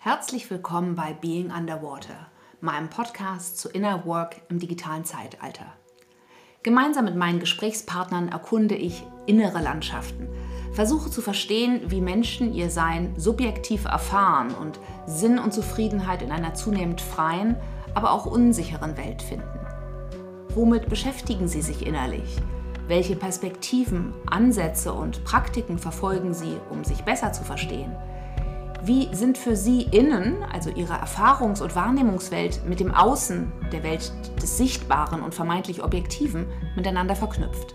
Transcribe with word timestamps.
Herzlich 0.00 0.48
willkommen 0.48 0.94
bei 0.94 1.12
Being 1.12 1.50
Underwater, 1.50 2.28
meinem 2.60 2.88
Podcast 2.88 3.58
zu 3.58 3.68
Inner 3.68 4.06
Work 4.06 4.36
im 4.48 4.60
digitalen 4.60 5.04
Zeitalter. 5.04 5.66
Gemeinsam 6.62 7.06
mit 7.06 7.16
meinen 7.16 7.40
Gesprächspartnern 7.40 8.28
erkunde 8.28 8.76
ich 8.76 9.02
innere 9.26 9.60
Landschaften, 9.60 10.28
versuche 10.72 11.10
zu 11.10 11.20
verstehen, 11.20 11.90
wie 11.90 12.00
Menschen 12.00 12.54
ihr 12.54 12.70
Sein 12.70 13.14
subjektiv 13.16 13.86
erfahren 13.86 14.54
und 14.54 14.78
Sinn 15.06 15.36
und 15.40 15.52
Zufriedenheit 15.52 16.22
in 16.22 16.30
einer 16.30 16.54
zunehmend 16.54 17.00
freien, 17.00 17.56
aber 17.92 18.12
auch 18.12 18.24
unsicheren 18.24 18.96
Welt 18.96 19.20
finden. 19.20 19.66
Womit 20.50 20.88
beschäftigen 20.88 21.48
sie 21.48 21.62
sich 21.62 21.84
innerlich? 21.84 22.36
Welche 22.86 23.16
Perspektiven, 23.16 24.14
Ansätze 24.26 24.92
und 24.92 25.24
Praktiken 25.24 25.76
verfolgen 25.76 26.34
sie, 26.34 26.56
um 26.70 26.84
sich 26.84 27.02
besser 27.02 27.32
zu 27.32 27.42
verstehen? 27.42 27.96
Wie 28.80 29.12
sind 29.12 29.38
für 29.38 29.56
Sie 29.56 29.82
innen, 29.82 30.44
also 30.52 30.70
Ihre 30.70 30.94
Erfahrungs- 30.94 31.60
und 31.60 31.74
Wahrnehmungswelt, 31.74 32.64
mit 32.64 32.78
dem 32.78 32.94
Außen, 32.94 33.52
der 33.72 33.82
Welt 33.82 34.12
des 34.40 34.56
Sichtbaren 34.56 35.20
und 35.20 35.34
vermeintlich 35.34 35.82
Objektiven, 35.82 36.46
miteinander 36.76 37.16
verknüpft? 37.16 37.74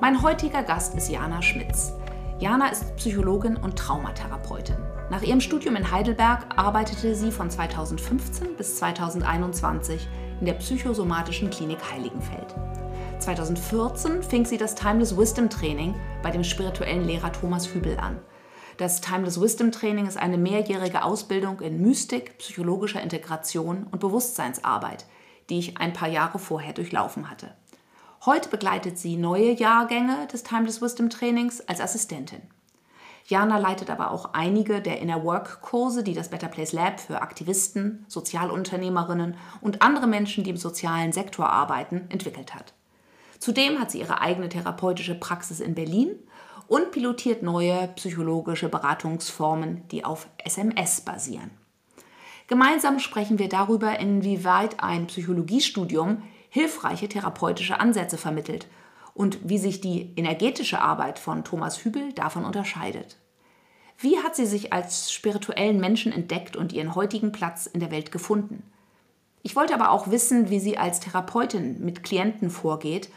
Mein 0.00 0.20
heutiger 0.20 0.64
Gast 0.64 0.96
ist 0.96 1.10
Jana 1.10 1.42
Schmitz. 1.42 1.92
Jana 2.40 2.68
ist 2.68 2.96
Psychologin 2.96 3.56
und 3.56 3.78
Traumatherapeutin. 3.78 4.76
Nach 5.10 5.22
ihrem 5.22 5.40
Studium 5.40 5.76
in 5.76 5.90
Heidelberg 5.90 6.46
arbeitete 6.56 7.14
sie 7.14 7.30
von 7.30 7.48
2015 7.48 8.56
bis 8.56 8.76
2021 8.76 10.08
in 10.40 10.46
der 10.46 10.54
psychosomatischen 10.54 11.50
Klinik 11.50 11.78
Heiligenfeld. 11.92 12.54
2014 13.20 14.22
fing 14.24 14.44
sie 14.44 14.56
das 14.56 14.74
Timeless 14.74 15.16
Wisdom 15.16 15.48
Training 15.48 15.94
bei 16.22 16.30
dem 16.30 16.42
spirituellen 16.42 17.04
Lehrer 17.04 17.30
Thomas 17.30 17.72
Hübel 17.72 17.96
an. 17.98 18.18
Das 18.80 19.02
Timeless 19.02 19.38
Wisdom 19.38 19.72
Training 19.72 20.06
ist 20.06 20.16
eine 20.16 20.38
mehrjährige 20.38 21.04
Ausbildung 21.04 21.60
in 21.60 21.82
Mystik, 21.82 22.38
psychologischer 22.38 23.02
Integration 23.02 23.86
und 23.90 24.00
Bewusstseinsarbeit, 24.00 25.04
die 25.50 25.58
ich 25.58 25.76
ein 25.76 25.92
paar 25.92 26.08
Jahre 26.08 26.38
vorher 26.38 26.72
durchlaufen 26.72 27.28
hatte. 27.28 27.54
Heute 28.24 28.48
begleitet 28.48 28.98
sie 28.98 29.18
neue 29.18 29.50
Jahrgänge 29.50 30.26
des 30.32 30.44
Timeless 30.44 30.80
Wisdom 30.80 31.10
Trainings 31.10 31.60
als 31.68 31.82
Assistentin. 31.82 32.40
Jana 33.26 33.58
leitet 33.58 33.90
aber 33.90 34.12
auch 34.12 34.32
einige 34.32 34.80
der 34.80 34.98
Inner 35.00 35.24
Work 35.24 35.60
Kurse, 35.60 36.02
die 36.02 36.14
das 36.14 36.30
Better 36.30 36.48
Place 36.48 36.72
Lab 36.72 37.00
für 37.00 37.20
Aktivisten, 37.20 38.06
Sozialunternehmerinnen 38.08 39.36
und 39.60 39.82
andere 39.82 40.06
Menschen, 40.06 40.42
die 40.42 40.50
im 40.50 40.56
sozialen 40.56 41.12
Sektor 41.12 41.50
arbeiten, 41.50 42.06
entwickelt 42.08 42.54
hat. 42.54 42.72
Zudem 43.40 43.78
hat 43.78 43.90
sie 43.90 44.00
ihre 44.00 44.22
eigene 44.22 44.48
therapeutische 44.48 45.14
Praxis 45.14 45.60
in 45.60 45.74
Berlin 45.74 46.18
und 46.70 46.92
pilotiert 46.92 47.42
neue 47.42 47.88
psychologische 47.96 48.68
Beratungsformen, 48.68 49.88
die 49.88 50.04
auf 50.04 50.28
SMS 50.38 51.00
basieren. 51.00 51.50
Gemeinsam 52.46 53.00
sprechen 53.00 53.40
wir 53.40 53.48
darüber, 53.48 53.98
inwieweit 53.98 54.80
ein 54.80 55.08
Psychologiestudium 55.08 56.22
hilfreiche 56.48 57.08
therapeutische 57.08 57.80
Ansätze 57.80 58.18
vermittelt 58.18 58.68
und 59.14 59.40
wie 59.42 59.58
sich 59.58 59.80
die 59.80 60.12
energetische 60.14 60.80
Arbeit 60.80 61.18
von 61.18 61.42
Thomas 61.42 61.84
Hübel 61.84 62.12
davon 62.12 62.44
unterscheidet. 62.44 63.18
Wie 63.98 64.18
hat 64.18 64.36
sie 64.36 64.46
sich 64.46 64.72
als 64.72 65.12
spirituellen 65.12 65.80
Menschen 65.80 66.12
entdeckt 66.12 66.54
und 66.54 66.72
ihren 66.72 66.94
heutigen 66.94 67.32
Platz 67.32 67.66
in 67.66 67.80
der 67.80 67.90
Welt 67.90 68.12
gefunden? 68.12 68.62
Ich 69.42 69.56
wollte 69.56 69.74
aber 69.74 69.90
auch 69.90 70.12
wissen, 70.12 70.50
wie 70.50 70.60
sie 70.60 70.78
als 70.78 71.00
Therapeutin 71.00 71.84
mit 71.84 72.04
Klienten 72.04 72.48
vorgeht 72.48 73.10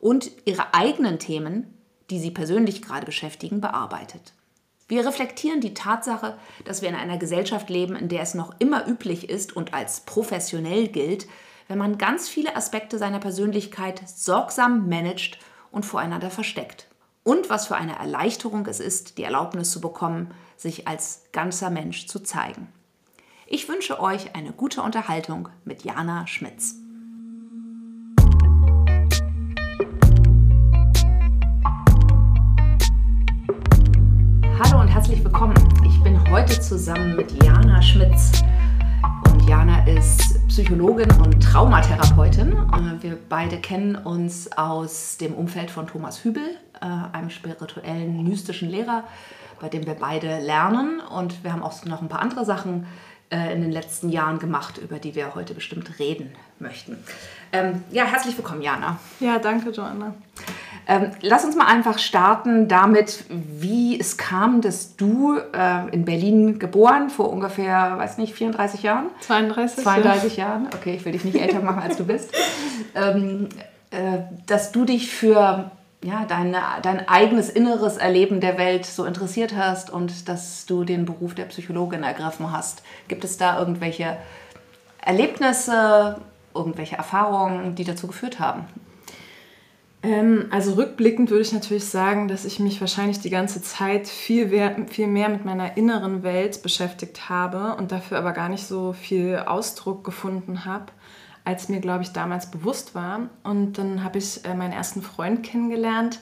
und 0.00 0.30
ihre 0.44 0.74
eigenen 0.74 1.18
Themen 1.18 1.74
die 2.10 2.18
sie 2.18 2.30
persönlich 2.30 2.82
gerade 2.82 3.06
beschäftigen, 3.06 3.60
bearbeitet. 3.60 4.34
Wir 4.88 5.06
reflektieren 5.06 5.60
die 5.60 5.72
Tatsache, 5.74 6.36
dass 6.64 6.82
wir 6.82 6.88
in 6.88 6.96
einer 6.96 7.16
Gesellschaft 7.16 7.70
leben, 7.70 7.94
in 7.94 8.08
der 8.08 8.22
es 8.22 8.34
noch 8.34 8.54
immer 8.58 8.88
üblich 8.88 9.30
ist 9.30 9.54
und 9.54 9.72
als 9.72 10.00
professionell 10.00 10.88
gilt, 10.88 11.28
wenn 11.68 11.78
man 11.78 11.98
ganz 11.98 12.28
viele 12.28 12.56
Aspekte 12.56 12.98
seiner 12.98 13.20
Persönlichkeit 13.20 14.02
sorgsam 14.08 14.88
managt 14.88 15.38
und 15.70 15.86
voreinander 15.86 16.30
versteckt. 16.30 16.88
Und 17.22 17.48
was 17.48 17.68
für 17.68 17.76
eine 17.76 17.96
Erleichterung 17.96 18.66
es 18.66 18.80
ist, 18.80 19.16
die 19.16 19.22
Erlaubnis 19.22 19.70
zu 19.70 19.80
bekommen, 19.80 20.34
sich 20.56 20.88
als 20.88 21.22
ganzer 21.30 21.70
Mensch 21.70 22.08
zu 22.08 22.18
zeigen. 22.18 22.72
Ich 23.46 23.68
wünsche 23.68 24.00
euch 24.00 24.34
eine 24.34 24.52
gute 24.52 24.82
Unterhaltung 24.82 25.48
mit 25.64 25.84
Jana 25.84 26.26
Schmitz. 26.26 26.79
Hallo 34.62 34.78
und 34.78 34.88
herzlich 34.88 35.24
willkommen. 35.24 35.54
Ich 35.86 36.02
bin 36.02 36.20
heute 36.30 36.60
zusammen 36.60 37.16
mit 37.16 37.32
Jana 37.42 37.80
Schmitz. 37.80 38.42
Und 39.24 39.48
Jana 39.48 39.86
ist 39.86 40.46
Psychologin 40.48 41.10
und 41.12 41.42
Traumatherapeutin. 41.42 42.52
Äh, 42.52 43.02
wir 43.02 43.18
beide 43.30 43.58
kennen 43.58 43.96
uns 43.96 44.52
aus 44.52 45.16
dem 45.16 45.32
Umfeld 45.32 45.70
von 45.70 45.86
Thomas 45.86 46.24
Hübel, 46.24 46.42
äh, 46.78 46.84
einem 46.84 47.30
spirituellen, 47.30 48.22
mystischen 48.22 48.68
Lehrer, 48.68 49.04
bei 49.62 49.70
dem 49.70 49.86
wir 49.86 49.94
beide 49.94 50.40
lernen. 50.40 51.00
Und 51.00 51.42
wir 51.42 51.54
haben 51.54 51.62
auch 51.62 51.82
noch 51.86 52.02
ein 52.02 52.10
paar 52.10 52.20
andere 52.20 52.44
Sachen 52.44 52.86
äh, 53.30 53.54
in 53.54 53.62
den 53.62 53.72
letzten 53.72 54.10
Jahren 54.10 54.38
gemacht, 54.38 54.76
über 54.76 54.98
die 54.98 55.14
wir 55.14 55.34
heute 55.34 55.54
bestimmt 55.54 55.98
reden 55.98 56.32
möchten. 56.58 56.98
Ähm, 57.52 57.82
ja, 57.90 58.04
herzlich 58.04 58.36
willkommen, 58.36 58.60
Jana. 58.60 58.98
Ja, 59.20 59.38
danke, 59.38 59.70
Joanna. 59.70 60.14
Ähm, 60.90 61.12
lass 61.20 61.44
uns 61.44 61.54
mal 61.54 61.66
einfach 61.66 62.00
starten 62.00 62.66
damit, 62.66 63.24
wie 63.28 63.98
es 64.00 64.16
kam, 64.16 64.60
dass 64.60 64.96
du 64.96 65.36
äh, 65.36 65.88
in 65.92 66.04
Berlin 66.04 66.58
geboren, 66.58 67.10
vor 67.10 67.30
ungefähr, 67.30 67.96
weiß 67.96 68.18
nicht, 68.18 68.34
34 68.34 68.82
Jahren? 68.82 69.06
32. 69.20 69.84
32 69.84 70.36
ja. 70.36 70.48
Jahren, 70.48 70.68
okay, 70.74 70.96
ich 70.96 71.04
will 71.04 71.12
dich 71.12 71.24
nicht 71.24 71.40
älter 71.40 71.60
machen, 71.60 71.80
als 71.80 71.96
du 71.96 72.04
bist. 72.04 72.32
Ähm, 72.96 73.50
äh, 73.92 74.18
dass 74.46 74.72
du 74.72 74.84
dich 74.84 75.12
für 75.12 75.70
ja, 76.02 76.24
dein, 76.26 76.56
dein 76.82 77.08
eigenes 77.08 77.50
inneres 77.50 77.96
Erleben 77.96 78.40
der 78.40 78.58
Welt 78.58 78.84
so 78.84 79.04
interessiert 79.04 79.54
hast 79.54 79.90
und 79.90 80.28
dass 80.28 80.66
du 80.66 80.82
den 80.82 81.04
Beruf 81.04 81.36
der 81.36 81.44
Psychologin 81.44 82.02
ergriffen 82.02 82.50
hast. 82.50 82.82
Gibt 83.06 83.22
es 83.22 83.36
da 83.36 83.60
irgendwelche 83.60 84.16
Erlebnisse, 85.00 86.16
irgendwelche 86.52 86.96
Erfahrungen, 86.96 87.76
die 87.76 87.84
dazu 87.84 88.08
geführt 88.08 88.40
haben? 88.40 88.64
Ähm, 90.02 90.46
also 90.50 90.74
rückblickend 90.74 91.30
würde 91.30 91.42
ich 91.42 91.52
natürlich 91.52 91.84
sagen, 91.84 92.28
dass 92.28 92.44
ich 92.44 92.58
mich 92.58 92.80
wahrscheinlich 92.80 93.20
die 93.20 93.30
ganze 93.30 93.60
Zeit 93.60 94.08
viel 94.08 94.46
mehr, 94.46 94.74
viel 94.88 95.06
mehr 95.06 95.28
mit 95.28 95.44
meiner 95.44 95.76
inneren 95.76 96.22
Welt 96.22 96.62
beschäftigt 96.62 97.28
habe 97.28 97.76
und 97.76 97.92
dafür 97.92 98.18
aber 98.18 98.32
gar 98.32 98.48
nicht 98.48 98.66
so 98.66 98.92
viel 98.94 99.36
Ausdruck 99.46 100.04
gefunden 100.04 100.64
habe, 100.64 100.86
als 101.44 101.68
mir, 101.68 101.80
glaube 101.80 102.02
ich, 102.02 102.12
damals 102.12 102.50
bewusst 102.50 102.94
war. 102.94 103.28
Und 103.42 103.74
dann 103.74 104.02
habe 104.02 104.18
ich 104.18 104.44
äh, 104.44 104.54
meinen 104.54 104.72
ersten 104.72 105.02
Freund 105.02 105.42
kennengelernt 105.42 106.20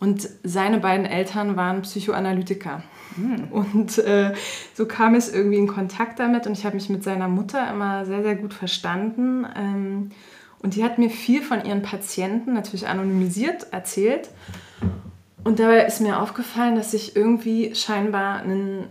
und 0.00 0.28
seine 0.44 0.78
beiden 0.78 1.06
Eltern 1.06 1.56
waren 1.56 1.82
Psychoanalytiker. 1.82 2.82
Mhm. 3.16 3.48
Und 3.50 3.98
äh, 3.98 4.32
so 4.74 4.86
kam 4.86 5.16
es 5.16 5.32
irgendwie 5.32 5.58
in 5.58 5.66
Kontakt 5.66 6.20
damit 6.20 6.46
und 6.46 6.52
ich 6.52 6.64
habe 6.64 6.76
mich 6.76 6.88
mit 6.88 7.02
seiner 7.02 7.26
Mutter 7.26 7.68
immer 7.68 8.06
sehr, 8.06 8.22
sehr 8.22 8.36
gut 8.36 8.54
verstanden. 8.54 9.44
Ähm, 9.56 10.10
und 10.62 10.74
die 10.74 10.84
hat 10.84 10.98
mir 10.98 11.10
viel 11.10 11.42
von 11.42 11.64
ihren 11.64 11.82
Patienten, 11.82 12.54
natürlich 12.54 12.88
anonymisiert, 12.88 13.72
erzählt. 13.72 14.28
Und 15.44 15.60
dabei 15.60 15.84
ist 15.86 16.00
mir 16.00 16.20
aufgefallen, 16.20 16.74
dass 16.74 16.94
ich 16.94 17.16
irgendwie 17.16 17.74
scheinbar 17.74 18.40
ein 18.40 18.88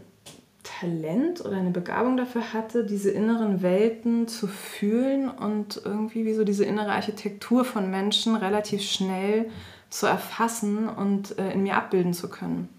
Talent 0.64 1.44
oder 1.44 1.58
eine 1.58 1.72
Begabung 1.72 2.18
dafür 2.18 2.54
hatte, 2.54 2.86
diese 2.86 3.10
inneren 3.12 3.62
Welten 3.62 4.28
zu 4.28 4.48
fühlen 4.48 5.30
und 5.30 5.82
irgendwie 5.84 6.26
wie 6.26 6.34
so 6.34 6.44
diese 6.44 6.66
innere 6.66 6.92
Architektur 6.92 7.66
von 7.66 7.90
Menschen 7.90 8.36
relativ 8.36 8.82
schnell 8.82 9.50
zu 9.90 10.08
erfassen 10.08 10.90
und 10.90 11.38
äh, 11.40 11.52
in 11.54 11.64
mir 11.64 11.76
abbilden 11.76 12.14
zu 12.14 12.30
können. 12.30 12.70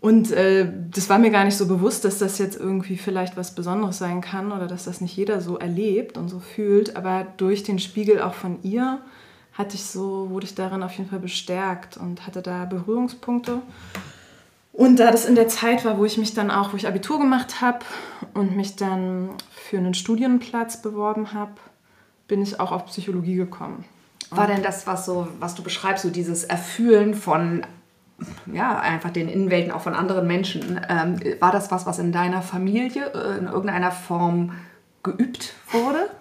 Und 0.00 0.32
äh, 0.32 0.66
das 0.90 1.10
war 1.10 1.18
mir 1.18 1.30
gar 1.30 1.44
nicht 1.44 1.56
so 1.56 1.66
bewusst, 1.66 2.06
dass 2.06 2.18
das 2.18 2.38
jetzt 2.38 2.58
irgendwie 2.58 2.96
vielleicht 2.96 3.36
was 3.36 3.54
Besonderes 3.54 3.98
sein 3.98 4.22
kann 4.22 4.50
oder 4.50 4.66
dass 4.66 4.84
das 4.84 5.02
nicht 5.02 5.14
jeder 5.14 5.42
so 5.42 5.58
erlebt 5.58 6.16
und 6.16 6.28
so 6.30 6.40
fühlt. 6.40 6.96
Aber 6.96 7.26
durch 7.36 7.64
den 7.64 7.78
Spiegel 7.78 8.22
auch 8.22 8.32
von 8.32 8.62
ihr 8.62 9.00
hatte 9.52 9.74
ich 9.74 9.84
so, 9.84 10.30
wurde 10.30 10.46
ich 10.46 10.54
darin 10.54 10.82
auf 10.82 10.92
jeden 10.92 11.10
Fall 11.10 11.18
bestärkt 11.18 11.98
und 11.98 12.26
hatte 12.26 12.40
da 12.40 12.64
Berührungspunkte. 12.64 13.60
Und 14.72 14.96
da 14.96 15.10
das 15.10 15.26
in 15.26 15.34
der 15.34 15.48
Zeit 15.48 15.84
war, 15.84 15.98
wo 15.98 16.06
ich 16.06 16.16
mich 16.16 16.32
dann 16.32 16.50
auch, 16.50 16.72
wo 16.72 16.76
ich 16.76 16.86
Abitur 16.86 17.18
gemacht 17.18 17.60
habe 17.60 17.80
und 18.32 18.56
mich 18.56 18.76
dann 18.76 19.30
für 19.50 19.76
einen 19.76 19.92
Studienplatz 19.92 20.80
beworben 20.80 21.34
habe, 21.34 21.52
bin 22.26 22.40
ich 22.40 22.58
auch 22.58 22.72
auf 22.72 22.86
Psychologie 22.86 23.34
gekommen. 23.34 23.84
War 24.30 24.46
denn 24.46 24.62
das, 24.62 24.86
was, 24.86 25.04
so, 25.04 25.28
was 25.40 25.56
du 25.56 25.62
beschreibst, 25.62 26.04
so 26.04 26.10
dieses 26.10 26.44
Erfühlen 26.44 27.14
von 27.14 27.66
ja, 28.52 28.78
einfach 28.78 29.10
den 29.10 29.28
Innenwelten 29.28 29.72
auch 29.72 29.82
von 29.82 29.94
anderen 29.94 30.26
Menschen. 30.26 30.80
Ähm, 30.88 31.16
war 31.40 31.52
das 31.52 31.70
was, 31.70 31.86
was 31.86 31.98
in 31.98 32.12
deiner 32.12 32.42
Familie 32.42 33.12
äh, 33.14 33.38
in 33.38 33.46
irgendeiner 33.46 33.92
Form 33.92 34.52
geübt 35.02 35.54
wurde? 35.72 36.10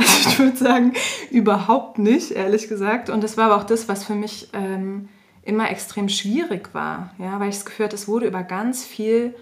Also 0.00 0.28
ich 0.28 0.38
würde 0.38 0.56
sagen, 0.56 0.92
überhaupt 1.30 1.98
nicht, 1.98 2.30
ehrlich 2.30 2.68
gesagt. 2.68 3.10
Und 3.10 3.24
das 3.24 3.36
war 3.36 3.46
aber 3.46 3.56
auch 3.56 3.64
das, 3.64 3.88
was 3.88 4.04
für 4.04 4.14
mich 4.14 4.48
ähm, 4.52 5.08
immer 5.42 5.70
extrem 5.70 6.08
schwierig 6.08 6.72
war, 6.72 7.10
ja, 7.18 7.40
weil 7.40 7.48
ich 7.48 7.56
das 7.56 7.64
Gefühl 7.64 7.86
hatte, 7.86 7.96
es 7.96 8.06
wurde 8.06 8.26
über 8.26 8.44
ganz 8.44 8.84
viel 8.84 9.34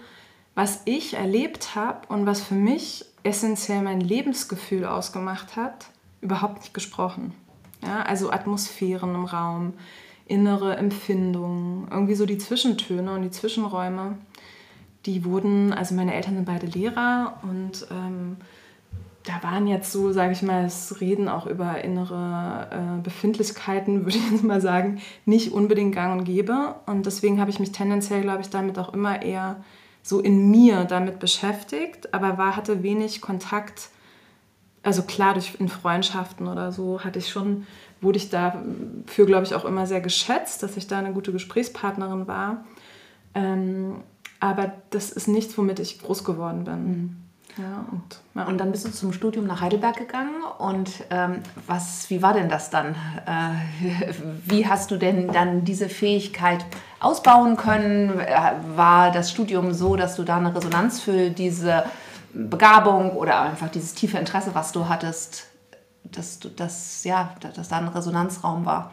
was 0.57 0.81
ich 0.85 1.13
erlebt 1.13 1.75
habe 1.75 2.07
und 2.07 2.25
was 2.25 2.41
für 2.41 2.55
mich 2.55 3.05
essentiell 3.21 3.83
mein 3.83 4.01
Lebensgefühl 4.01 4.85
ausgemacht 4.85 5.55
hat, 5.55 5.85
überhaupt 6.19 6.61
nicht 6.61 6.73
gesprochen. 6.73 7.35
Ja, 7.83 8.01
also 8.01 8.31
Atmosphären 8.31 9.13
im 9.13 9.25
Raum, 9.25 9.73
innere 10.27 10.75
Empfindungen, 10.75 11.87
irgendwie 11.89 12.15
so 12.15 12.25
die 12.25 12.37
Zwischentöne 12.37 13.13
und 13.13 13.21
die 13.21 13.31
Zwischenräume, 13.31 14.17
die 15.05 15.23
wurden, 15.23 15.73
also 15.73 15.95
meine 15.95 16.13
Eltern 16.13 16.35
sind 16.35 16.45
beide 16.45 16.67
Lehrer 16.67 17.39
und 17.43 17.87
ähm, 17.91 18.37
da 19.27 19.43
waren 19.43 19.67
jetzt 19.67 19.91
so, 19.91 20.13
sage 20.13 20.31
ich 20.31 20.41
mal, 20.41 20.63
das 20.63 21.01
Reden 21.01 21.27
auch 21.27 21.47
über 21.47 21.83
innere 21.83 22.67
äh, 22.71 23.01
Befindlichkeiten, 23.01 24.01
würde 24.05 24.17
ich 24.17 24.31
jetzt 24.31 24.43
mal 24.43 24.61
sagen, 24.61 25.01
nicht 25.25 25.51
unbedingt 25.51 25.93
gang 25.93 26.17
und 26.17 26.23
gäbe. 26.23 26.75
Und 26.85 27.05
deswegen 27.05 27.39
habe 27.39 27.51
ich 27.51 27.59
mich 27.59 27.73
tendenziell, 27.73 28.21
glaube 28.21 28.41
ich, 28.41 28.49
damit 28.49 28.79
auch 28.79 28.93
immer 28.93 29.21
eher 29.21 29.57
so 30.01 30.21
in 30.21 30.49
mir 30.49 30.85
damit 30.85 31.19
beschäftigt, 31.19 32.13
aber 32.13 32.37
war, 32.37 32.55
hatte 32.55 32.83
wenig 32.83 33.19
Kontakt. 33.19 33.89
Also 34.81 35.03
klar, 35.03 35.33
durch 35.33 35.55
in 35.59 35.67
Freundschaften 35.67 36.47
oder 36.47 36.71
so 36.71 37.03
hatte 37.03 37.19
ich 37.19 37.27
schon, 37.29 37.67
wurde 38.01 38.17
ich 38.17 38.29
dafür, 38.29 39.25
glaube 39.25 39.45
ich, 39.45 39.55
auch 39.55 39.65
immer 39.65 39.87
sehr 39.87 40.01
geschätzt, 40.01 40.63
dass 40.63 40.77
ich 40.77 40.87
da 40.87 40.99
eine 40.99 41.13
gute 41.13 41.31
Gesprächspartnerin 41.31 42.27
war. 42.27 42.65
Ähm, 43.33 43.97
aber 44.39 44.71
das 44.91 45.11
ist 45.11 45.27
nichts, 45.27 45.57
womit 45.57 45.79
ich 45.79 46.01
groß 46.01 46.23
geworden 46.23 46.63
bin. 46.63 46.87
Mhm. 46.87 47.15
Ja, 47.57 47.85
und, 47.91 48.19
ja. 48.35 48.45
und 48.45 48.59
dann 48.59 48.71
bist 48.71 48.85
du 48.85 48.91
zum 48.91 49.13
Studium 49.13 49.47
nach 49.47 49.61
Heidelberg 49.61 49.97
gegangen 49.97 50.43
und 50.59 50.91
ähm, 51.09 51.39
was, 51.65 52.07
wie 52.11 52.21
war 52.21 52.33
denn 52.33 52.49
das 52.49 52.69
dann? 52.69 52.95
Äh, 53.25 54.13
wie 54.45 54.67
hast 54.67 54.91
du 54.91 54.97
denn 54.97 55.29
dann 55.29 55.65
diese 55.65 55.89
Fähigkeit 55.89 56.63
ausbauen 56.99 57.57
können? 57.57 58.19
Äh, 58.19 58.53
war 58.75 59.11
das 59.11 59.31
Studium 59.31 59.73
so, 59.73 59.95
dass 59.95 60.15
du 60.15 60.23
da 60.23 60.37
eine 60.37 60.55
Resonanz 60.55 60.99
für 60.99 61.31
diese 61.31 61.85
Begabung 62.33 63.11
oder 63.11 63.41
einfach 63.41 63.69
dieses 63.69 63.95
tiefe 63.95 64.17
Interesse, 64.17 64.51
was 64.53 64.71
du 64.71 64.87
hattest, 64.87 65.47
dass, 66.11 66.39
dass, 66.55 67.03
ja, 67.03 67.35
dass 67.55 67.69
da 67.69 67.77
ein 67.77 67.87
Resonanzraum 67.87 68.65
war? 68.65 68.91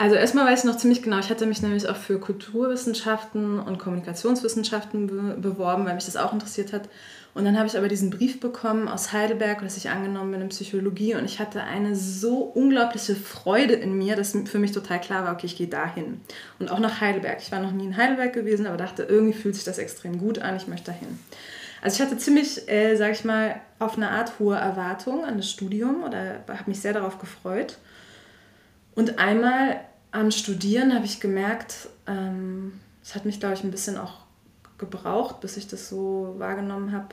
Also 0.00 0.16
erstmal 0.16 0.46
weiß 0.46 0.60
ich 0.60 0.64
noch 0.64 0.78
ziemlich 0.78 1.02
genau, 1.02 1.18
ich 1.18 1.28
hatte 1.28 1.44
mich 1.44 1.60
nämlich 1.60 1.86
auch 1.86 1.96
für 1.96 2.18
Kulturwissenschaften 2.18 3.60
und 3.60 3.78
Kommunikationswissenschaften 3.78 5.06
be 5.06 5.36
beworben, 5.38 5.84
weil 5.84 5.94
mich 5.94 6.06
das 6.06 6.16
auch 6.16 6.32
interessiert 6.32 6.72
hat. 6.72 6.88
Und 7.34 7.44
dann 7.44 7.58
habe 7.58 7.68
ich 7.68 7.76
aber 7.76 7.86
diesen 7.86 8.08
Brief 8.08 8.40
bekommen 8.40 8.88
aus 8.88 9.12
Heidelberg, 9.12 9.60
dass 9.60 9.76
ich 9.76 9.90
angenommen 9.90 10.32
bin 10.32 10.40
in 10.40 10.48
Psychologie 10.48 11.16
und 11.16 11.26
ich 11.26 11.38
hatte 11.38 11.62
eine 11.62 11.94
so 11.94 12.38
unglaubliche 12.38 13.14
Freude 13.14 13.74
in 13.74 13.96
mir, 13.96 14.16
dass 14.16 14.34
für 14.46 14.58
mich 14.58 14.72
total 14.72 15.00
klar 15.02 15.24
war, 15.24 15.34
okay, 15.34 15.44
ich 15.44 15.56
gehe 15.56 15.68
dahin. 15.68 16.22
Und 16.58 16.70
auch 16.70 16.80
nach 16.80 17.02
Heidelberg. 17.02 17.38
Ich 17.42 17.52
war 17.52 17.60
noch 17.60 17.70
nie 17.70 17.84
in 17.84 17.96
Heidelberg 17.98 18.32
gewesen, 18.32 18.66
aber 18.66 18.78
dachte, 18.78 19.02
irgendwie 19.02 19.34
fühlt 19.34 19.54
sich 19.54 19.64
das 19.64 19.76
extrem 19.76 20.18
gut 20.18 20.38
an, 20.38 20.56
ich 20.56 20.66
möchte 20.66 20.92
dahin. 20.92 21.18
Also 21.82 21.96
ich 21.96 22.06
hatte 22.06 22.18
ziemlich, 22.18 22.68
äh, 22.68 22.96
sage 22.96 23.12
ich 23.12 23.24
mal, 23.24 23.60
auf 23.78 23.96
eine 23.96 24.10
Art 24.10 24.38
hohe 24.38 24.56
Erwartung 24.56 25.24
an 25.24 25.36
das 25.36 25.50
Studium 25.50 26.02
oder 26.02 26.44
habe 26.46 26.64
mich 26.66 26.80
sehr 26.80 26.92
darauf 26.92 27.18
gefreut. 27.18 27.78
Und 28.94 29.18
einmal 29.18 29.80
am 30.12 30.30
Studieren 30.30 30.94
habe 30.94 31.06
ich 31.06 31.20
gemerkt, 31.20 31.88
ähm, 32.06 32.80
es 33.02 33.10
ähm, 33.10 33.14
hat 33.14 33.24
mich, 33.24 33.40
glaube 33.40 33.54
ich, 33.54 33.64
ein 33.64 33.70
bisschen 33.70 33.96
auch 33.96 34.18
gebraucht, 34.76 35.40
bis 35.40 35.56
ich 35.56 35.68
das 35.68 35.88
so 35.88 36.34
wahrgenommen 36.38 36.92
habe, 36.92 37.08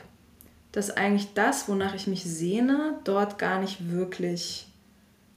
dass 0.71 0.91
eigentlich 0.91 1.33
das, 1.33 1.69
wonach 1.69 1.95
ich 1.95 2.07
mich 2.07 2.23
sehne, 2.23 2.95
dort 3.03 3.37
gar 3.37 3.59
nicht 3.59 3.91
wirklich 3.91 4.67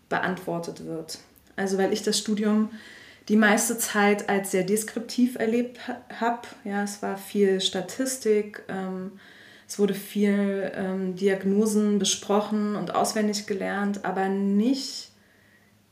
beantwortet 0.09 0.85
wird. 0.85 1.19
Also 1.57 1.79
weil 1.79 1.93
ich 1.93 2.03
das 2.03 2.19
Studium 2.19 2.71
die 3.29 3.37
meiste 3.37 3.79
Zeit 3.79 4.29
als 4.29 4.51
sehr 4.51 4.65
deskriptiv 4.65 5.37
erlebt 5.37 5.79
habe. 6.19 6.43
Ja, 6.65 6.83
es 6.83 7.03
war 7.03 7.17
viel 7.17 7.61
Statistik, 7.61 8.63
ähm, 8.69 9.13
es 9.69 9.79
wurde 9.79 9.95
viel 9.95 10.73
ähm, 10.75 11.15
Diagnosen 11.15 11.99
besprochen 11.99 12.75
und 12.75 12.95
auswendig 12.95 13.47
gelernt, 13.47 14.05
aber 14.05 14.29
nicht 14.29 15.11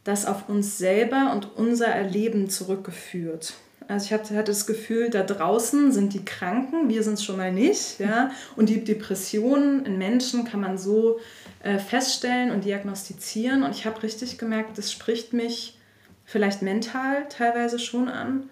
das 0.02 0.26
auf 0.26 0.48
uns 0.48 0.78
selber 0.78 1.32
und 1.32 1.56
unser 1.56 1.86
Erleben 1.86 2.48
zurückgeführt. 2.48 3.54
Also 3.88 4.04
ich 4.04 4.12
hatte, 4.12 4.36
hatte 4.36 4.52
das 4.52 4.66
Gefühl, 4.66 5.08
da 5.08 5.22
draußen 5.22 5.92
sind 5.92 6.12
die 6.12 6.24
Kranken, 6.24 6.90
wir 6.90 7.02
sind 7.02 7.14
es 7.14 7.24
schon 7.24 7.38
mal 7.38 7.52
nicht. 7.52 7.98
Ja? 7.98 8.30
Und 8.54 8.68
die 8.68 8.84
Depressionen 8.84 9.86
in 9.86 9.96
Menschen 9.96 10.44
kann 10.44 10.60
man 10.60 10.76
so 10.76 11.20
äh, 11.62 11.78
feststellen 11.78 12.50
und 12.50 12.64
diagnostizieren. 12.64 13.62
Und 13.62 13.74
ich 13.74 13.86
habe 13.86 14.02
richtig 14.02 14.36
gemerkt, 14.36 14.76
das 14.76 14.92
spricht 14.92 15.32
mich 15.32 15.77
vielleicht 16.28 16.60
mental 16.60 17.26
teilweise 17.30 17.78
schon 17.78 18.08
an. 18.08 18.50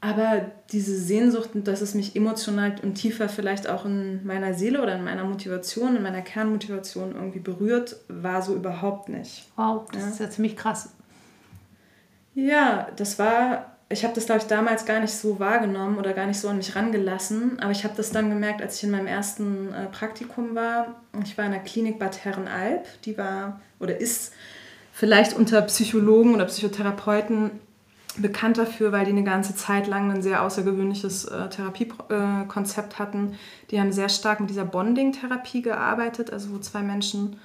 Aber 0.00 0.46
diese 0.70 0.96
Sehnsucht, 0.96 1.50
dass 1.54 1.80
es 1.80 1.94
mich 1.94 2.14
emotional 2.14 2.76
und 2.82 2.94
tiefer 2.94 3.28
vielleicht 3.28 3.68
auch 3.68 3.84
in 3.84 4.24
meiner 4.24 4.54
Seele 4.54 4.80
oder 4.80 4.94
in 4.94 5.04
meiner 5.04 5.24
Motivation, 5.24 5.96
in 5.96 6.02
meiner 6.02 6.22
Kernmotivation 6.22 7.14
irgendwie 7.14 7.40
berührt, 7.40 7.96
war 8.06 8.40
so 8.40 8.54
überhaupt 8.54 9.08
nicht. 9.08 9.48
Wow, 9.56 9.88
das 9.92 10.02
ja? 10.02 10.08
ist 10.08 10.20
ja 10.20 10.30
ziemlich 10.30 10.56
krass. 10.56 10.90
Ja, 12.34 12.88
das 12.96 13.18
war 13.18 13.72
ich 13.88 14.04
habe 14.04 14.14
das, 14.14 14.24
glaube 14.24 14.40
ich, 14.40 14.46
damals 14.46 14.86
gar 14.86 15.00
nicht 15.00 15.12
so 15.12 15.38
wahrgenommen 15.38 15.98
oder 15.98 16.14
gar 16.14 16.26
nicht 16.26 16.40
so 16.40 16.48
an 16.48 16.56
mich 16.56 16.74
rangelassen. 16.74 17.60
Aber 17.60 17.72
ich 17.72 17.84
habe 17.84 17.94
das 17.94 18.10
dann 18.10 18.30
gemerkt, 18.30 18.62
als 18.62 18.78
ich 18.78 18.84
in 18.84 18.90
meinem 18.90 19.06
ersten 19.06 19.72
äh, 19.74 19.86
Praktikum 19.86 20.54
war. 20.54 21.02
Ich 21.22 21.36
war 21.36 21.44
in 21.44 21.52
der 21.52 21.60
Klinik 21.60 21.98
Bad 21.98 22.24
Herrenalb. 22.24 22.86
Die 23.02 23.18
war 23.18 23.60
oder 23.78 24.00
ist 24.00 24.32
vielleicht 25.02 25.34
unter 25.34 25.62
Psychologen 25.62 26.32
oder 26.32 26.44
Psychotherapeuten 26.44 27.50
bekannt 28.18 28.56
dafür, 28.56 28.92
weil 28.92 29.04
die 29.04 29.10
eine 29.10 29.24
ganze 29.24 29.56
Zeit 29.56 29.88
lang 29.88 30.12
ein 30.12 30.22
sehr 30.22 30.44
außergewöhnliches 30.44 31.24
äh, 31.24 31.48
Therapiekonzept 31.48 33.00
hatten. 33.00 33.36
Die 33.72 33.80
haben 33.80 33.90
sehr 33.90 34.08
stark 34.08 34.38
mit 34.38 34.48
dieser 34.48 34.64
Bonding-Therapie 34.64 35.60
gearbeitet, 35.60 36.32
also 36.32 36.54
wo 36.54 36.58
zwei 36.58 36.82
Menschen 36.82 37.40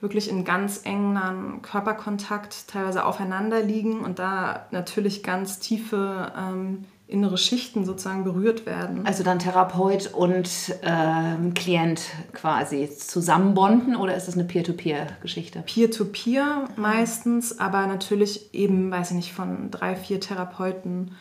wirklich 0.00 0.30
in 0.30 0.46
ganz 0.46 0.86
engen 0.86 1.60
Körperkontakt 1.60 2.68
teilweise 2.68 3.04
aufeinander 3.04 3.60
liegen 3.60 4.00
und 4.00 4.18
da 4.18 4.64
natürlich 4.70 5.22
ganz 5.22 5.58
tiefe 5.58 6.32
ähm, 6.34 6.86
innere 7.12 7.38
Schichten 7.38 7.84
sozusagen 7.84 8.24
berührt 8.24 8.66
werden. 8.66 9.06
Also 9.06 9.22
dann 9.22 9.38
Therapeut 9.38 10.12
und 10.12 10.48
ähm, 10.82 11.54
Klient 11.54 12.02
quasi 12.32 12.90
zusammenbonden 12.90 13.94
oder 13.96 14.14
ist 14.16 14.28
das 14.28 14.34
eine 14.34 14.44
Peer-to-Peer-Geschichte? 14.44 15.62
Peer-to-Peer 15.64 16.68
meistens, 16.76 17.58
aber 17.58 17.86
natürlich 17.86 18.54
eben, 18.54 18.90
weiß 18.90 19.10
ich 19.10 19.16
nicht, 19.16 19.32
von 19.32 19.70
drei, 19.70 19.94
vier 19.94 20.20
Therapeuten 20.20 21.12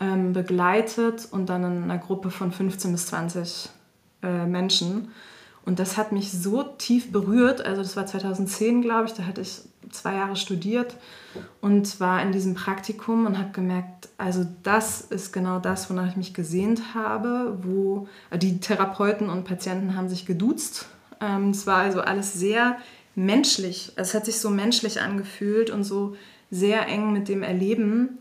ähm, 0.00 0.32
begleitet 0.32 1.28
und 1.30 1.48
dann 1.48 1.64
in 1.64 1.82
einer 1.84 1.98
Gruppe 1.98 2.30
von 2.30 2.50
15 2.50 2.92
bis 2.92 3.06
20 3.06 3.68
äh, 4.22 4.46
Menschen. 4.46 5.12
Und 5.64 5.78
das 5.78 5.96
hat 5.96 6.12
mich 6.12 6.30
so 6.32 6.62
tief 6.62 7.10
berührt. 7.10 7.64
Also 7.64 7.82
das 7.82 7.96
war 7.96 8.06
2010, 8.06 8.82
glaube 8.82 9.06
ich, 9.06 9.14
da 9.14 9.24
hatte 9.24 9.40
ich 9.40 9.62
zwei 9.90 10.14
Jahre 10.14 10.36
studiert 10.36 10.96
und 11.60 12.00
war 12.00 12.22
in 12.22 12.32
diesem 12.32 12.54
Praktikum 12.54 13.26
und 13.26 13.38
habe 13.38 13.52
gemerkt, 13.52 14.08
also 14.18 14.46
das 14.62 15.00
ist 15.00 15.32
genau 15.32 15.58
das, 15.58 15.90
wonach 15.90 16.08
ich 16.08 16.16
mich 16.16 16.34
gesehnt 16.34 16.94
habe, 16.94 17.58
wo 17.62 18.08
äh, 18.30 18.38
die 18.38 18.60
Therapeuten 18.60 19.28
und 19.28 19.44
Patienten 19.44 19.96
haben 19.96 20.08
sich 20.08 20.26
geduzt. 20.26 20.86
Ähm, 21.20 21.50
es 21.50 21.66
war 21.66 21.78
also 21.78 22.00
alles 22.00 22.32
sehr 22.32 22.76
menschlich. 23.14 23.92
Es 23.96 24.14
hat 24.14 24.24
sich 24.24 24.40
so 24.40 24.50
menschlich 24.50 25.00
angefühlt 25.00 25.70
und 25.70 25.84
so 25.84 26.16
sehr 26.50 26.86
eng 26.86 27.12
mit 27.12 27.28
dem 27.28 27.42
Erleben 27.42 28.18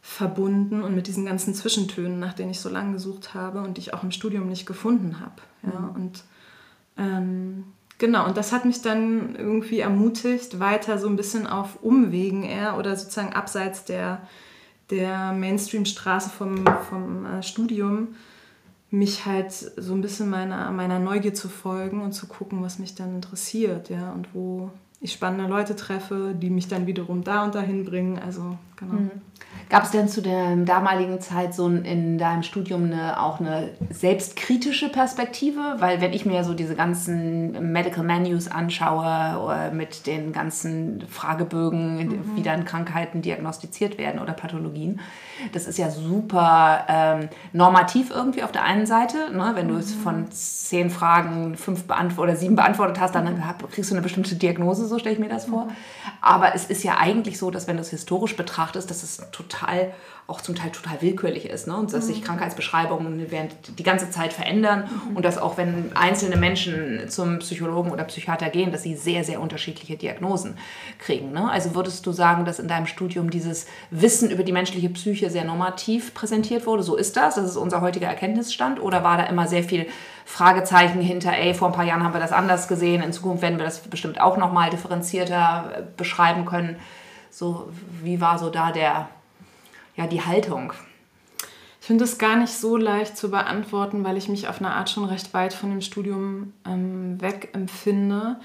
verbunden 0.00 0.82
und 0.82 0.94
mit 0.94 1.06
diesen 1.06 1.24
ganzen 1.24 1.54
Zwischentönen, 1.54 2.18
nach 2.18 2.34
denen 2.34 2.50
ich 2.50 2.60
so 2.60 2.68
lange 2.68 2.92
gesucht 2.92 3.32
habe 3.32 3.62
und 3.62 3.76
die 3.76 3.80
ich 3.80 3.94
auch 3.94 4.02
im 4.02 4.10
Studium 4.10 4.48
nicht 4.48 4.66
gefunden 4.66 5.20
habe. 5.20 5.42
Ja, 5.62 5.80
mhm. 5.80 5.94
und 5.94 6.24
ähm, 6.98 7.64
genau, 7.98 8.26
und 8.26 8.36
das 8.36 8.52
hat 8.52 8.64
mich 8.64 8.82
dann 8.82 9.36
irgendwie 9.36 9.80
ermutigt, 9.80 10.60
weiter 10.60 10.98
so 10.98 11.08
ein 11.08 11.16
bisschen 11.16 11.46
auf 11.46 11.82
Umwegen 11.82 12.42
eher 12.42 12.76
oder 12.78 12.96
sozusagen 12.96 13.32
abseits 13.32 13.84
der, 13.84 14.22
der 14.90 15.32
Mainstream-Straße 15.32 16.30
vom, 16.30 16.64
vom 16.88 17.26
äh, 17.26 17.42
Studium, 17.42 18.08
mich 18.90 19.26
halt 19.26 19.52
so 19.52 19.92
ein 19.92 20.00
bisschen 20.00 20.30
meiner, 20.30 20.70
meiner 20.70 20.98
Neugier 20.98 21.34
zu 21.34 21.48
folgen 21.48 22.00
und 22.02 22.12
zu 22.12 22.26
gucken, 22.26 22.62
was 22.62 22.78
mich 22.78 22.94
dann 22.94 23.16
interessiert, 23.16 23.90
ja, 23.90 24.12
und 24.12 24.28
wo 24.34 24.70
ich 25.00 25.12
spannende 25.12 25.46
Leute 25.46 25.76
treffe, 25.76 26.34
die 26.34 26.48
mich 26.48 26.68
dann 26.68 26.86
wiederum 26.86 27.24
da 27.24 27.44
und 27.44 27.54
dahin 27.54 27.84
bringen. 27.84 28.18
Also, 28.18 28.56
genau. 28.76 28.94
Mhm. 28.94 29.10
Gab 29.70 29.84
es 29.84 29.90
denn 29.90 30.08
zu 30.08 30.20
der 30.20 30.56
damaligen 30.56 31.20
Zeit 31.20 31.54
so 31.54 31.66
in 31.68 32.18
deinem 32.18 32.42
Studium 32.42 32.84
eine, 32.84 33.20
auch 33.20 33.40
eine 33.40 33.70
selbstkritische 33.90 34.88
Perspektive? 34.88 35.76
Weil 35.78 36.00
wenn 36.00 36.12
ich 36.12 36.26
mir 36.26 36.44
so 36.44 36.54
diese 36.54 36.74
ganzen 36.74 37.72
Medical 37.72 38.04
Menus 38.04 38.48
anschaue 38.48 39.72
mit 39.72 40.06
den 40.06 40.32
ganzen 40.32 41.04
Fragebögen, 41.08 41.96
mhm. 41.96 42.36
wie 42.36 42.42
dann 42.42 42.64
Krankheiten 42.64 43.22
diagnostiziert 43.22 43.98
werden 43.98 44.20
oder 44.20 44.32
Pathologien, 44.32 45.00
das 45.52 45.66
ist 45.66 45.78
ja 45.78 45.90
super 45.90 46.84
ähm, 46.88 47.28
normativ 47.52 48.10
irgendwie 48.10 48.42
auf 48.42 48.52
der 48.52 48.64
einen 48.64 48.86
Seite. 48.86 49.32
Ne? 49.32 49.52
Wenn 49.54 49.68
du 49.68 49.74
mhm. 49.74 49.82
von 49.82 50.30
zehn 50.30 50.90
Fragen 50.90 51.56
fünf 51.56 51.84
oder 52.18 52.36
sieben 52.36 52.56
beantwortet 52.56 53.00
hast, 53.00 53.14
dann 53.14 53.24
mhm. 53.24 53.42
kriegst 53.70 53.90
du 53.90 53.94
eine 53.94 54.02
bestimmte 54.02 54.34
Diagnose, 54.34 54.86
so 54.86 54.98
stelle 54.98 55.14
ich 55.14 55.20
mir 55.20 55.28
das 55.28 55.46
vor. 55.46 55.64
Mhm. 55.64 55.70
Aber 56.20 56.54
es 56.54 56.66
ist 56.66 56.84
ja 56.84 56.98
eigentlich 56.98 57.38
so, 57.38 57.50
dass 57.50 57.66
wenn 57.66 57.76
du 57.76 57.82
es 57.82 57.90
historisch 57.90 58.36
betrachtest, 58.36 58.90
dass 58.90 59.02
es 59.02 59.16
das 59.16 59.30
total 59.48 59.92
auch 60.26 60.40
zum 60.40 60.54
Teil 60.54 60.70
total 60.70 61.02
willkürlich 61.02 61.50
ist 61.50 61.66
ne? 61.66 61.76
und 61.76 61.92
dass 61.92 62.06
sich 62.06 62.22
mhm. 62.22 62.24
Krankheitsbeschreibungen 62.24 63.30
während 63.30 63.78
die 63.78 63.82
ganze 63.82 64.10
Zeit 64.10 64.32
verändern 64.32 64.88
mhm. 65.10 65.16
und 65.16 65.24
dass 65.24 65.36
auch 65.36 65.58
wenn 65.58 65.94
einzelne 65.94 66.36
Menschen 66.36 67.10
zum 67.10 67.40
Psychologen 67.40 67.90
oder 67.90 68.04
Psychiater 68.04 68.48
gehen, 68.48 68.72
dass 68.72 68.82
sie 68.82 68.94
sehr, 68.94 69.22
sehr 69.22 69.38
unterschiedliche 69.38 69.96
Diagnosen 69.96 70.56
kriegen. 70.98 71.32
Ne? 71.32 71.50
Also 71.50 71.74
würdest 71.74 72.06
du 72.06 72.12
sagen, 72.12 72.46
dass 72.46 72.58
in 72.58 72.68
deinem 72.68 72.86
Studium 72.86 73.28
dieses 73.28 73.66
Wissen 73.90 74.30
über 74.30 74.44
die 74.44 74.52
menschliche 74.52 74.88
Psyche 74.88 75.28
sehr 75.28 75.44
normativ 75.44 76.14
präsentiert 76.14 76.64
wurde? 76.64 76.82
So 76.82 76.96
ist 76.96 77.18
das? 77.18 77.34
Das 77.34 77.44
ist 77.44 77.56
unser 77.56 77.82
heutiger 77.82 78.06
Erkenntnisstand? 78.06 78.80
Oder 78.80 79.04
war 79.04 79.18
da 79.18 79.24
immer 79.24 79.46
sehr 79.46 79.62
viel 79.62 79.86
Fragezeichen 80.24 81.02
hinter, 81.02 81.34
ey, 81.34 81.52
vor 81.52 81.68
ein 81.68 81.74
paar 81.74 81.84
Jahren 81.84 82.02
haben 82.02 82.14
wir 82.14 82.20
das 82.20 82.32
anders 82.32 82.66
gesehen, 82.66 83.02
in 83.02 83.12
Zukunft 83.12 83.42
werden 83.42 83.58
wir 83.58 83.66
das 83.66 83.80
bestimmt 83.80 84.18
auch 84.22 84.38
nochmal 84.38 84.70
differenzierter 84.70 85.72
äh, 85.76 85.82
beschreiben 85.98 86.46
können? 86.46 86.76
So, 87.30 87.68
wie 88.02 88.22
war 88.22 88.38
so 88.38 88.48
da 88.48 88.72
der 88.72 89.08
ja, 89.96 90.06
die 90.06 90.22
Haltung? 90.22 90.72
Ich 91.80 91.86
finde 91.86 92.04
es 92.04 92.16
gar 92.16 92.36
nicht 92.36 92.52
so 92.52 92.78
leicht 92.78 93.16
zu 93.16 93.30
beantworten, 93.30 94.04
weil 94.04 94.16
ich 94.16 94.30
mich 94.30 94.48
auf 94.48 94.58
eine 94.58 94.72
Art 94.72 94.88
schon 94.88 95.04
recht 95.04 95.34
weit 95.34 95.52
von 95.52 95.68
dem 95.68 95.82
Studium 95.82 96.54
ähm, 96.66 97.20
weg 97.20 97.50
empfinde. 97.52 98.36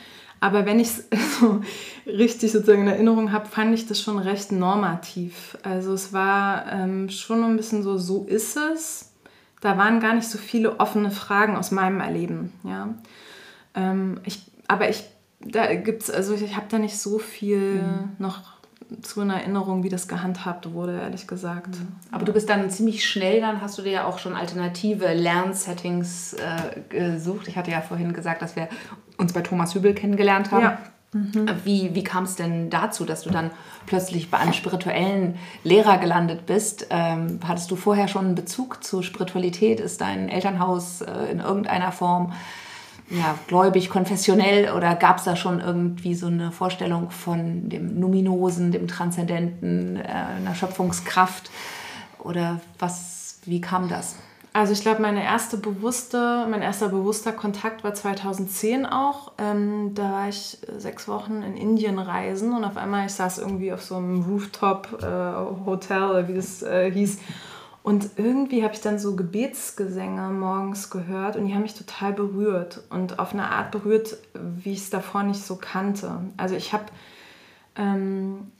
Aber 0.42 0.66
wenn 0.66 0.80
ich 0.80 0.88
es 0.90 1.06
so 1.40 1.62
richtig 2.06 2.52
sozusagen 2.52 2.82
in 2.82 2.90
Erinnerung 2.90 3.32
habe, 3.32 3.46
fand 3.46 3.74
ich 3.74 3.88
das 3.88 4.02
schon 4.02 4.20
recht 4.20 4.52
normativ. 4.52 5.58
Also 5.64 5.94
es 5.94 6.12
war 6.12 6.72
ähm, 6.72 7.10
schon 7.10 7.44
ein 7.44 7.56
bisschen 7.56 7.82
so, 7.82 7.98
so 7.98 8.26
ist 8.26 8.58
es. 8.58 9.14
Da 9.62 9.78
waren 9.78 10.00
gar 10.00 10.16
nicht 10.16 10.28
so 10.28 10.38
viele 10.38 10.80
offene 10.80 11.12
Fragen 11.12 11.56
aus 11.56 11.72
meinem 11.72 12.00
Erleben. 12.00 12.54
Ja. 12.64 12.94
Ähm, 13.74 14.20
ich, 14.26 14.52
aber 14.68 14.90
ich, 14.90 15.04
da 15.40 15.74
gibt's, 15.76 16.10
also 16.10 16.34
ich 16.34 16.56
habe 16.56 16.68
da 16.70 16.80
nicht 16.80 16.98
so 16.98 17.20
viel 17.20 17.82
mhm. 17.84 18.16
noch 18.18 18.59
zu 19.02 19.22
einer 19.22 19.36
Erinnerung, 19.36 19.84
wie 19.84 19.90
das 19.90 20.08
gehandhabt 20.08 20.72
wurde, 20.74 21.00
ehrlich 21.00 21.28
gesagt. 21.28 21.68
Mhm. 21.68 21.88
Aber 22.12 22.26
du 22.26 22.34
bist 22.34 22.50
dann 22.50 22.70
ziemlich 22.70 23.08
schnell, 23.08 23.42
dann 23.42 23.62
hast 23.62 23.78
du 23.78 23.82
dir 23.82 23.92
ja 23.92 24.06
auch 24.06 24.20
schon 24.20 24.36
alternative 24.36 25.14
Lernsettings 25.14 26.34
äh, 26.34 26.80
gesucht. 26.90 27.48
Ich 27.48 27.56
hatte 27.56 27.72
ja 27.72 27.82
vorhin 27.82 28.14
gesagt, 28.14 28.42
dass 28.42 28.56
wir 28.56 28.68
uns 29.18 29.34
bei 29.34 29.42
Thomas 29.42 29.76
Hübel 29.76 29.94
kennengelernt 29.94 30.52
haben. 30.52 30.64
Ja. 30.64 30.78
Mhm. 31.12 31.50
Wie, 31.64 31.96
wie 31.96 32.04
kam 32.04 32.24
es 32.24 32.36
denn 32.36 32.70
dazu, 32.70 33.04
dass 33.04 33.24
du 33.24 33.32
dann 33.32 33.50
plötzlich 33.88 34.30
bei 34.30 34.38
einem 34.38 34.54
spirituellen 34.54 35.38
Lehrer 35.64 35.98
gelandet 35.98 36.46
bist? 36.46 36.88
Ähm, 36.92 37.40
hattest 37.48 37.72
du 37.72 37.76
vorher 37.76 38.08
schon 38.08 38.26
einen 38.26 38.36
Bezug 38.36 38.84
zur 38.84 39.02
Spiritualität? 39.02 39.80
Ist 39.80 40.02
dein 40.02 40.30
Elternhaus 40.30 41.02
äh, 41.02 41.32
in 41.32 41.40
irgendeiner 41.40 41.92
Form 41.92 42.34
ja, 43.10 43.38
gläubig, 43.48 43.90
konfessionell 43.90 44.72
oder 44.74 44.96
gab 44.96 45.18
es 45.18 45.24
da 45.24 45.36
schon 45.36 45.60
irgendwie 45.60 46.14
so 46.14 46.28
eine 46.28 46.52
Vorstellung 46.52 47.10
von 47.10 47.70
dem 47.70 48.00
Numinosen, 48.00 48.72
dem 48.72 48.88
Transzendenten, 48.88 49.98
äh, 49.98 50.08
einer 50.38 50.56
Schöpfungskraft 50.56 51.50
oder 52.20 52.62
was, 52.78 53.40
wie 53.46 53.62
kam 53.62 53.90
das? 53.90 54.16
Also 54.52 54.74
ich 54.74 54.82
glaube, 54.82 55.02
meine 55.02 55.24
erste 55.24 55.58
bewusste, 55.58 56.48
mein 56.50 56.62
erster 56.62 56.90
bewusster 56.90 57.32
Kontakt 57.32 57.84
war 57.84 57.94
2010 57.94 58.86
auch. 58.86 59.34
Ähm, 59.38 59.92
da 59.94 60.12
war 60.12 60.30
ich 60.30 60.58
sechs 60.78 61.08
Wochen 61.08 61.44
in 61.44 61.56
Indien 61.56 62.00
reisen 62.00 62.54
und 62.54 62.64
auf 62.64 62.76
einmal 62.76 63.06
ich 63.06 63.14
saß 63.14 63.38
irgendwie 63.38 63.72
auf 63.72 63.84
so 63.84 63.96
einem 63.96 64.24
Rooftop 64.24 65.02
äh, 65.04 66.28
wie 66.28 66.34
das 66.34 66.64
äh, 66.64 66.92
hieß 66.92 67.20
und 67.82 68.12
irgendwie 68.18 68.64
habe 68.64 68.74
ich 68.74 68.82
dann 68.82 69.00
so 69.00 69.16
Gebetsgesänge 69.16 70.30
morgens 70.30 70.90
gehört 70.90 71.36
und 71.36 71.48
die 71.48 71.54
haben 71.54 71.62
mich 71.62 71.76
total 71.76 72.14
berührt 72.14 72.82
und 72.90 73.20
auf 73.20 73.34
eine 73.34 73.50
Art 73.50 73.72
berührt, 73.72 74.18
wie 74.34 74.74
ich 74.74 74.80
es 74.80 74.90
davor 74.90 75.24
nicht 75.24 75.42
so 75.42 75.56
kannte. 75.56 76.20
Also 76.36 76.56
ich 76.56 76.74
habe, 76.74 76.86
ähm, 77.78 78.52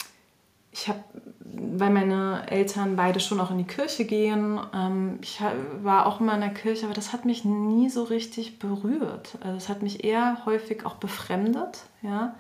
ich 0.72 0.88
habe, 0.88 1.00
weil 1.42 1.90
meine 1.90 2.50
Eltern 2.50 2.96
beide 2.96 3.20
schon 3.20 3.42
auch 3.42 3.52
in 3.52 3.58
die 3.58 3.66
Kirche 3.66 4.06
gehen, 4.06 4.60
ähm, 4.74 5.20
ich 5.22 5.42
war 5.84 6.06
auch 6.06 6.22
immer 6.22 6.36
in 6.36 6.42
der 6.42 6.54
Kirche, 6.54 6.86
aber 6.86 6.96
das 6.96 7.12
hat 7.12 7.26
mich 7.26 7.44
nie 7.44 7.90
so 7.90 8.04
richtig 8.04 8.58
berührt. 8.58 9.38
Also 9.42 9.58
es 9.58 9.68
hat 9.68 9.82
mich 9.82 10.06
eher 10.06 10.46
häufig 10.46 10.86
auch 10.86 10.96
befremdet, 10.96 11.84
ja. 12.02 12.36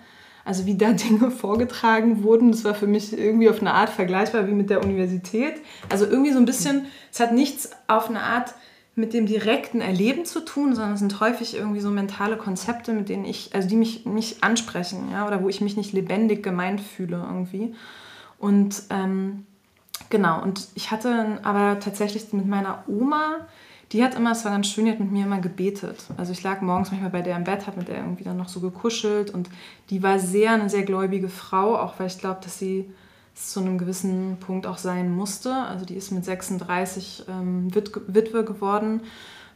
Also 0.50 0.66
wie 0.66 0.76
da 0.76 0.94
Dinge 0.94 1.30
vorgetragen 1.30 2.24
wurden, 2.24 2.52
das 2.52 2.64
war 2.64 2.74
für 2.74 2.88
mich 2.88 3.16
irgendwie 3.16 3.52
auf 3.52 3.62
eine 3.62 3.72
Art 3.72 3.92
vergleichbar 3.92 4.48
wie 4.48 4.54
mit 4.54 4.72
der 4.72 4.84
Universität. 4.84 5.54
Also 5.90 6.06
irgendwie 6.06 6.32
so 6.32 6.40
ein 6.40 6.46
bisschen, 6.46 6.88
es 7.12 7.20
hat 7.20 7.34
nichts 7.34 7.70
auf 7.86 8.10
eine 8.10 8.22
Art 8.22 8.56
mit 8.96 9.14
dem 9.14 9.28
direkten 9.28 9.80
Erleben 9.80 10.26
zu 10.26 10.44
tun, 10.44 10.74
sondern 10.74 10.94
es 10.94 11.02
sind 11.02 11.20
häufig 11.20 11.56
irgendwie 11.56 11.82
so 11.82 11.92
mentale 11.92 12.36
Konzepte, 12.36 12.94
mit 12.94 13.10
denen 13.10 13.26
ich, 13.26 13.54
also 13.54 13.70
die 13.70 13.76
mich 13.76 14.08
nicht 14.08 14.44
ansprechen, 14.44 15.10
ja, 15.12 15.28
oder 15.28 15.44
wo 15.44 15.50
ich 15.50 15.62
mich 15.62 15.78
nicht 15.78 15.94
lebendig 15.94 16.42
gemeint 16.42 16.82
fühle 16.82 17.24
irgendwie. 17.24 17.76
Und 18.40 18.82
ähm, 18.90 19.46
genau, 20.10 20.42
und 20.42 20.68
ich 20.74 20.90
hatte 20.90 21.38
aber 21.44 21.80
tatsächlich 21.80 22.34
mit 22.34 22.48
meiner 22.48 22.84
Oma 22.88 23.48
die 23.92 24.04
hat 24.04 24.16
immer, 24.16 24.34
es 24.34 24.46
war 24.46 24.52
ganz 24.52 24.68
schön, 24.68 24.86
die 24.86 24.92
hat 24.92 25.00
mit 25.00 25.12
mir 25.12 25.26
immer 25.26 25.40
gebetet. 25.40 26.06
Also 26.18 26.32
ich 26.32 26.44
lag 26.44 26.62
morgens 26.62 26.92
manchmal 26.92 27.10
bei 27.10 27.22
der 27.22 27.36
im 27.36 27.44
Bett, 27.44 27.66
habe 27.66 27.78
mit 27.78 27.88
der 27.88 27.98
irgendwie 27.98 28.24
dann 28.24 28.38
noch 28.38 28.50
so 28.50 28.60
gekuschelt 28.60 29.32
und 29.32 29.50
die 29.90 30.04
war 30.04 30.20
sehr, 30.20 30.52
eine 30.52 30.70
sehr 30.70 30.84
gläubige 30.84 31.30
Frau, 31.30 31.76
auch 31.76 32.00
weil 32.00 32.08
ich 32.08 32.20
glaube, 32.20 32.40
dass 32.44 32.60
sie 32.60 32.90
zu 33.34 33.62
einem 33.62 33.78
gewissen 33.78 34.38
Punkt 34.40 34.68
auch 34.68 34.78
sein 34.78 35.12
musste. 35.12 35.54
Also 35.54 35.86
die 35.86 35.96
ist 35.96 36.12
mit 36.12 36.26
36 36.26 37.24
ähm, 37.30 37.74
Witwe 37.74 38.44
geworden, 38.44 39.02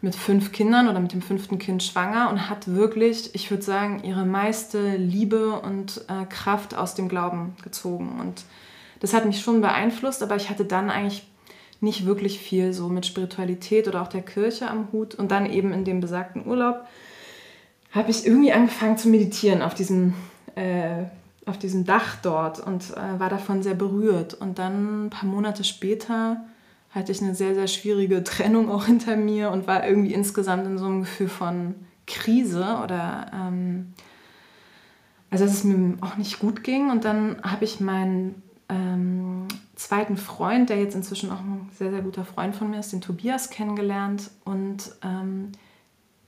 mit 0.02 0.16
fünf 0.16 0.52
Kindern 0.52 0.88
oder 0.88 1.00
mit 1.00 1.14
dem 1.14 1.22
fünften 1.22 1.60
Kind 1.60 1.84
schwanger 1.84 2.30
und 2.30 2.50
hat 2.50 2.68
wirklich, 2.68 3.36
ich 3.36 3.52
würde 3.52 3.64
sagen, 3.64 4.04
ihre 4.04 4.26
meiste 4.26 4.96
Liebe 4.96 5.60
und 5.60 6.06
äh, 6.08 6.26
Kraft 6.26 6.76
aus 6.76 6.96
dem 6.96 7.08
Glauben 7.08 7.56
gezogen. 7.64 8.20
Und 8.20 8.44
das 9.00 9.14
hat 9.14 9.26
mich 9.26 9.42
schon 9.42 9.62
beeinflusst, 9.62 10.24
aber 10.24 10.36
ich 10.38 10.50
hatte 10.50 10.66
dann 10.66 10.90
eigentlich 10.90 11.28
nicht 11.84 12.06
wirklich 12.06 12.40
viel 12.40 12.74
so 12.74 12.88
mit 12.90 13.06
Spiritualität 13.06 13.88
oder 13.88 14.02
auch 14.02 14.08
der 14.08 14.22
Kirche 14.22 14.70
am 14.70 14.88
Hut. 14.92 15.16
Und 15.16 15.32
dann 15.32 15.46
eben 15.46 15.72
in 15.72 15.86
dem 15.86 16.00
besagten 16.00 16.48
Urlaub 16.48 16.86
habe 17.92 18.10
ich 18.10 18.26
irgendwie 18.26 18.52
angefangen 18.52 18.98
zu 18.98 19.10
meditieren 19.10 19.62
auf 19.62 19.76
diesem, 19.76 20.14
äh, 20.56 21.04
auf 21.46 21.60
diesem 21.60 21.86
Dach 21.86 22.16
dort 22.22 22.60
und 22.60 22.92
äh, 22.92 23.20
war 23.20 23.30
davon 23.30 23.62
sehr 23.62 23.76
berührt. 23.76 24.34
Und 24.34 24.58
dann 24.58 25.06
ein 25.06 25.10
paar 25.10 25.30
Monate 25.30 25.64
später 25.64 26.44
hatte 26.90 27.12
ich 27.12 27.22
eine 27.22 27.36
sehr, 27.36 27.54
sehr 27.54 27.68
schwierige 27.68 28.24
Trennung 28.24 28.72
auch 28.72 28.86
hinter 28.86 29.16
mir 29.16 29.52
und 29.52 29.68
war 29.68 29.86
irgendwie 29.86 30.14
insgesamt 30.14 30.66
in 30.66 30.78
so 30.78 30.86
einem 30.86 31.02
Gefühl 31.02 31.28
von 31.28 31.76
Krise 32.08 32.80
oder 32.84 33.32
ähm, 33.34 33.94
also 35.30 35.46
dass 35.46 35.54
es 35.54 35.64
mir 35.64 35.98
auch 36.02 36.18
nicht 36.18 36.40
gut 36.40 36.64
ging. 36.64 36.92
Und 36.92 37.06
dann 37.06 37.38
habe 37.44 37.66
ich 37.66 37.80
meinen 37.80 38.42
ähm, 38.70 39.33
zweiten 39.76 40.18
Freund, 40.18 40.70
der 40.70 40.80
jetzt 40.80 40.96
inzwischen 40.96 41.32
auch 41.32 41.40
ein 41.40 41.70
sehr, 41.78 41.92
sehr 41.92 42.02
guter 42.02 42.26
Freund 42.26 42.56
von 42.56 42.70
mir 42.70 42.80
ist, 42.80 42.92
den 42.94 43.02
Tobias 43.02 43.50
kennengelernt. 43.50 44.30
Und 44.46 44.92
ähm, 45.04 45.52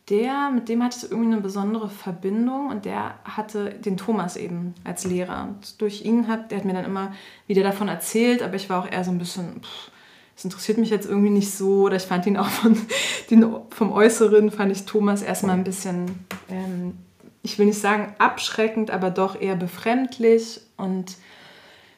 der, 0.09 0.51
mit 0.51 0.69
dem 0.69 0.83
hatte 0.83 0.97
ich 0.97 1.11
irgendwie 1.11 1.33
eine 1.33 1.41
besondere 1.41 1.89
Verbindung 1.89 2.69
und 2.69 2.85
der 2.85 3.15
hatte 3.23 3.71
den 3.71 3.97
Thomas 3.97 4.35
eben 4.35 4.73
als 4.83 5.05
Lehrer. 5.05 5.43
Und 5.43 5.81
durch 5.81 6.03
ihn 6.05 6.27
hat, 6.27 6.51
der 6.51 6.59
hat 6.59 6.65
mir 6.65 6.73
dann 6.73 6.85
immer 6.85 7.13
wieder 7.47 7.63
davon 7.63 7.87
erzählt, 7.87 8.41
aber 8.41 8.55
ich 8.55 8.69
war 8.69 8.83
auch 8.83 8.91
eher 8.91 9.03
so 9.03 9.11
ein 9.11 9.17
bisschen, 9.17 9.61
pff, 9.61 9.91
das 10.35 10.43
interessiert 10.43 10.77
mich 10.77 10.89
jetzt 10.89 11.07
irgendwie 11.07 11.29
nicht 11.29 11.51
so. 11.51 11.83
Oder 11.83 11.95
ich 11.95 12.03
fand 12.03 12.25
ihn 12.25 12.37
auch 12.37 12.49
von, 12.49 12.77
den, 13.29 13.45
vom 13.69 13.91
Äußeren, 13.91 14.51
fand 14.51 14.71
ich 14.71 14.85
Thomas 14.85 15.21
erstmal 15.21 15.55
ein 15.55 15.63
bisschen, 15.63 16.25
ähm, 16.49 16.97
ich 17.41 17.57
will 17.57 17.67
nicht 17.67 17.79
sagen 17.79 18.13
abschreckend, 18.17 18.91
aber 18.91 19.11
doch 19.11 19.39
eher 19.39 19.55
befremdlich 19.55 20.61
und 20.77 21.15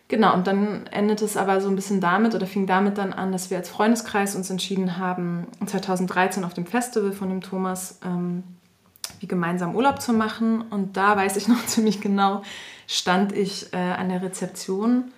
Genau, 0.09 0.33
und 0.33 0.47
dann 0.47 0.87
endet 0.87 1.21
es 1.21 1.35
aber 1.35 1.59
so 1.59 1.67
ein 1.67 1.75
bisschen 1.75 1.99
damit 1.99 2.33
oder 2.33 2.47
fing 2.47 2.65
damit 2.65 2.97
dann 2.97 3.11
an, 3.11 3.33
dass 3.33 3.49
wir 3.49 3.57
als 3.57 3.67
Freundeskreis 3.67 4.35
uns 4.35 4.49
entschieden 4.49 4.97
haben, 4.97 5.47
2013 5.65 6.45
auf 6.45 6.53
dem 6.53 6.65
Festival 6.65 7.11
von 7.11 7.29
dem 7.29 7.41
Thomas 7.41 7.99
ähm, 8.05 8.43
wie 9.19 9.27
gemeinsam 9.27 9.75
Urlaub 9.75 10.01
zu 10.01 10.13
machen. 10.13 10.61
Und 10.61 10.95
da 10.95 11.17
weiß 11.17 11.35
ich 11.35 11.47
noch 11.49 11.65
ziemlich 11.65 11.99
genau, 11.99 12.41
stand 12.87 13.33
ich 13.33 13.73
äh, 13.73 13.77
an 13.77 14.07
der 14.07 14.21
Rezeption 14.21 15.11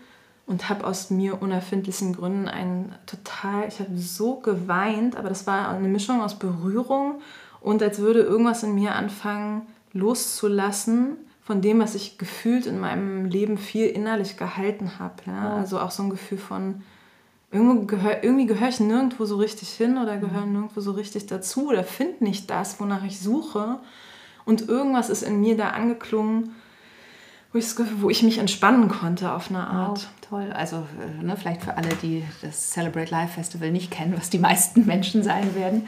und 0.47 0.69
habe 0.69 0.87
aus 0.87 1.11
mir 1.11 1.39
unerfindlichen 1.39 2.13
Gründen 2.13 2.47
einen 2.47 2.95
total, 3.05 3.67
ich 3.67 3.79
habe 3.79 3.95
so 3.95 4.37
geweint, 4.37 5.15
aber 5.15 5.29
das 5.29 5.45
war 5.45 5.69
eine 5.69 5.87
Mischung 5.87 6.21
aus 6.21 6.39
Berührung 6.39 7.21
und 7.61 7.83
als 7.83 7.99
würde 7.99 8.21
irgendwas 8.21 8.63
in 8.63 8.73
mir 8.73 8.95
anfangen 8.95 9.67
loszulassen 9.93 11.17
von 11.49 11.61
dem, 11.61 11.79
was 11.79 11.95
ich 11.95 12.19
gefühlt 12.19 12.67
in 12.67 12.79
meinem 12.79 13.25
Leben 13.25 13.57
viel 13.57 13.87
innerlich 13.87 14.37
gehalten 14.37 14.99
habe. 14.99 15.15
Ja? 15.25 15.55
Also 15.55 15.79
auch 15.79 15.89
so 15.89 16.03
ein 16.03 16.11
Gefühl 16.11 16.37
von, 16.37 16.83
irgendwie 17.51 17.87
gehöre 17.87 18.23
irgendwie 18.23 18.45
gehör 18.45 18.69
ich 18.69 18.79
nirgendwo 18.79 19.25
so 19.25 19.37
richtig 19.37 19.69
hin 19.69 19.97
oder 19.97 20.17
gehöre 20.17 20.45
mhm. 20.45 20.51
nirgendwo 20.51 20.79
so 20.79 20.91
richtig 20.91 21.25
dazu 21.25 21.69
oder 21.69 21.83
finde 21.83 22.23
nicht 22.23 22.51
das, 22.51 22.79
wonach 22.79 23.03
ich 23.03 23.19
suche. 23.19 23.79
Und 24.45 24.69
irgendwas 24.69 25.09
ist 25.09 25.23
in 25.23 25.41
mir 25.41 25.57
da 25.57 25.69
angeklungen, 25.69 26.53
wo 27.51 27.57
ich, 27.57 27.65
wo 28.01 28.09
ich 28.09 28.21
mich 28.21 28.37
entspannen 28.37 28.89
konnte 28.89 29.33
auf 29.33 29.49
eine 29.49 29.65
Art. 29.65 29.99
Wow, 29.99 30.29
toll. 30.29 30.51
Also 30.53 30.77
äh, 30.77 31.23
ne, 31.23 31.35
vielleicht 31.35 31.63
für 31.63 31.75
alle, 31.77 31.89
die 32.01 32.23
das 32.43 32.71
Celebrate 32.71 33.09
Life 33.09 33.33
Festival 33.33 33.71
nicht 33.71 33.89
kennen, 33.89 34.13
was 34.15 34.29
die 34.29 34.37
meisten 34.37 34.85
Menschen 34.85 35.23
sein 35.23 35.55
werden. 35.55 35.87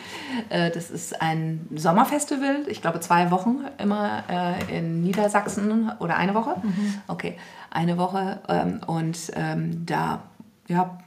Äh, 0.50 0.72
das 0.72 0.90
ist 0.90 1.22
ein 1.22 1.68
Sommerfestival, 1.76 2.66
ich 2.68 2.82
glaube 2.82 3.00
zwei 3.00 3.30
Wochen 3.30 3.60
immer 3.78 4.24
äh, 4.28 4.80
in 4.80 5.04
Niedersachsen 5.04 5.92
oder 6.00 6.18
eine 6.18 6.34
Woche. 6.34 6.56
Mhm. 6.64 6.96
Okay, 7.08 7.38
eine 7.70 7.98
Woche. 8.00 8.40
Ähm, 8.50 8.82
und 8.88 9.32
ähm, 9.36 9.86
da 9.86 10.24
ja, 10.68 10.98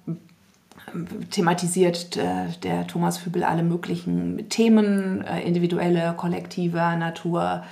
thematisiert 1.31 2.17
äh, 2.17 2.49
der 2.63 2.87
Thomas 2.87 3.25
Hübel 3.25 3.43
alle 3.43 3.63
möglichen 3.65 4.49
Themen, 4.49 5.23
äh, 5.23 5.41
individuelle, 5.41 6.15
kollektive 6.17 6.97
Natur 6.97 7.65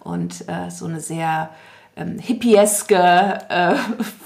und 0.00 0.46
äh, 0.48 0.70
so 0.70 0.84
eine 0.86 1.00
sehr 1.00 1.50
ähm, 1.96 2.18
hippieske, 2.18 3.38
äh, 3.48 3.74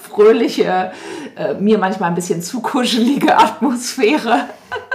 fröhliche, 0.03 0.91
äh, 1.37 1.55
mir 1.55 1.79
manchmal 1.79 2.11
ein 2.11 2.17
bisschen 2.17 2.43
zu 2.43 2.61
kuschelige 2.61 3.39
Atmosphäre. 3.39 4.49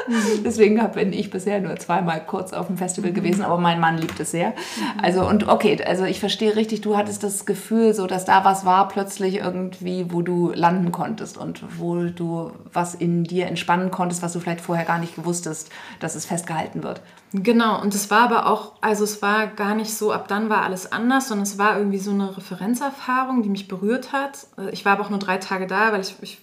Mhm. 0.08 0.44
Deswegen 0.44 0.92
bin 0.92 1.14
ich 1.14 1.30
bisher 1.30 1.62
nur 1.62 1.76
zweimal 1.78 2.24
kurz 2.26 2.54
auf 2.54 2.68
dem 2.68 2.78
Festival 2.78 3.12
mhm. 3.12 3.16
gewesen, 3.16 3.44
aber 3.44 3.58
mein 3.58 3.80
Mann 3.80 3.98
liebt 3.98 4.20
es 4.20 4.32
sehr. 4.32 4.50
Mhm. 4.50 5.04
Also 5.04 5.28
und 5.28 5.48
okay, 5.48 5.82
also 5.86 6.04
ich 6.04 6.20
verstehe 6.20 6.56
richtig, 6.56 6.82
du 6.82 6.98
hattest 6.98 7.24
das 7.24 7.46
Gefühl, 7.46 7.94
so 7.94 8.08
dass 8.08 8.26
da 8.26 8.44
was 8.44 8.66
war 8.66 8.88
plötzlich 8.90 9.38
irgendwie, 9.38 10.12
wo 10.12 10.22
du 10.22 10.52
landen 10.54 10.92
konntest 10.92 11.38
und 11.38 11.64
wo 11.80 12.04
du 12.04 12.52
was 12.72 12.94
in 12.94 13.24
dir 13.24 13.48
entspannen 13.48 13.90
konntest, 13.90 14.22
was 14.22 14.34
du 14.34 14.40
vielleicht 14.40 14.62
vorher 14.62 14.86
gar 14.86 15.00
nicht 15.00 15.16
gewusst 15.16 15.48
hast, 15.48 15.70
dass 16.00 16.16
es 16.16 16.26
festgehalten 16.26 16.84
wird. 16.84 17.02
Genau, 17.34 17.82
und 17.82 17.94
es 17.94 18.10
war 18.12 18.22
aber 18.22 18.48
auch, 18.48 18.74
also 18.82 19.04
es 19.04 19.22
war 19.22 19.48
gar 19.48 19.76
nicht 19.76 19.94
so, 19.94 20.14
ab 20.14 20.28
dann 20.28 20.50
war 20.50 20.62
alles 20.62 20.92
anders, 20.92 21.28
sondern 21.28 21.44
es 21.44 21.58
war 21.58 21.78
irgendwie 21.78 21.98
so 21.98 22.12
eine 22.12 22.38
Referenzerfahrung, 22.38 23.42
die 23.44 23.50
mich 23.50 23.68
berührt 23.68 24.14
hat. 24.14 24.48
Ich 24.72 24.86
war 24.86 24.94
aber 24.94 25.04
auch 25.04 25.10
nur 25.10 25.20
drei 25.20 25.38
Tage 25.38 25.68
da, 25.68 25.92
weil 25.92 26.02
ich, 26.02 26.16
ich 26.22 26.40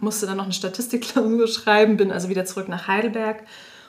musste 0.00 0.26
dann 0.26 0.38
noch 0.38 0.44
eine 0.44 0.52
Statistikklausur 0.52 1.46
schreiben, 1.46 1.96
bin 1.96 2.10
also 2.10 2.28
wieder 2.28 2.44
zurück 2.44 2.68
nach 2.68 2.88
Heidelberg. 2.88 3.44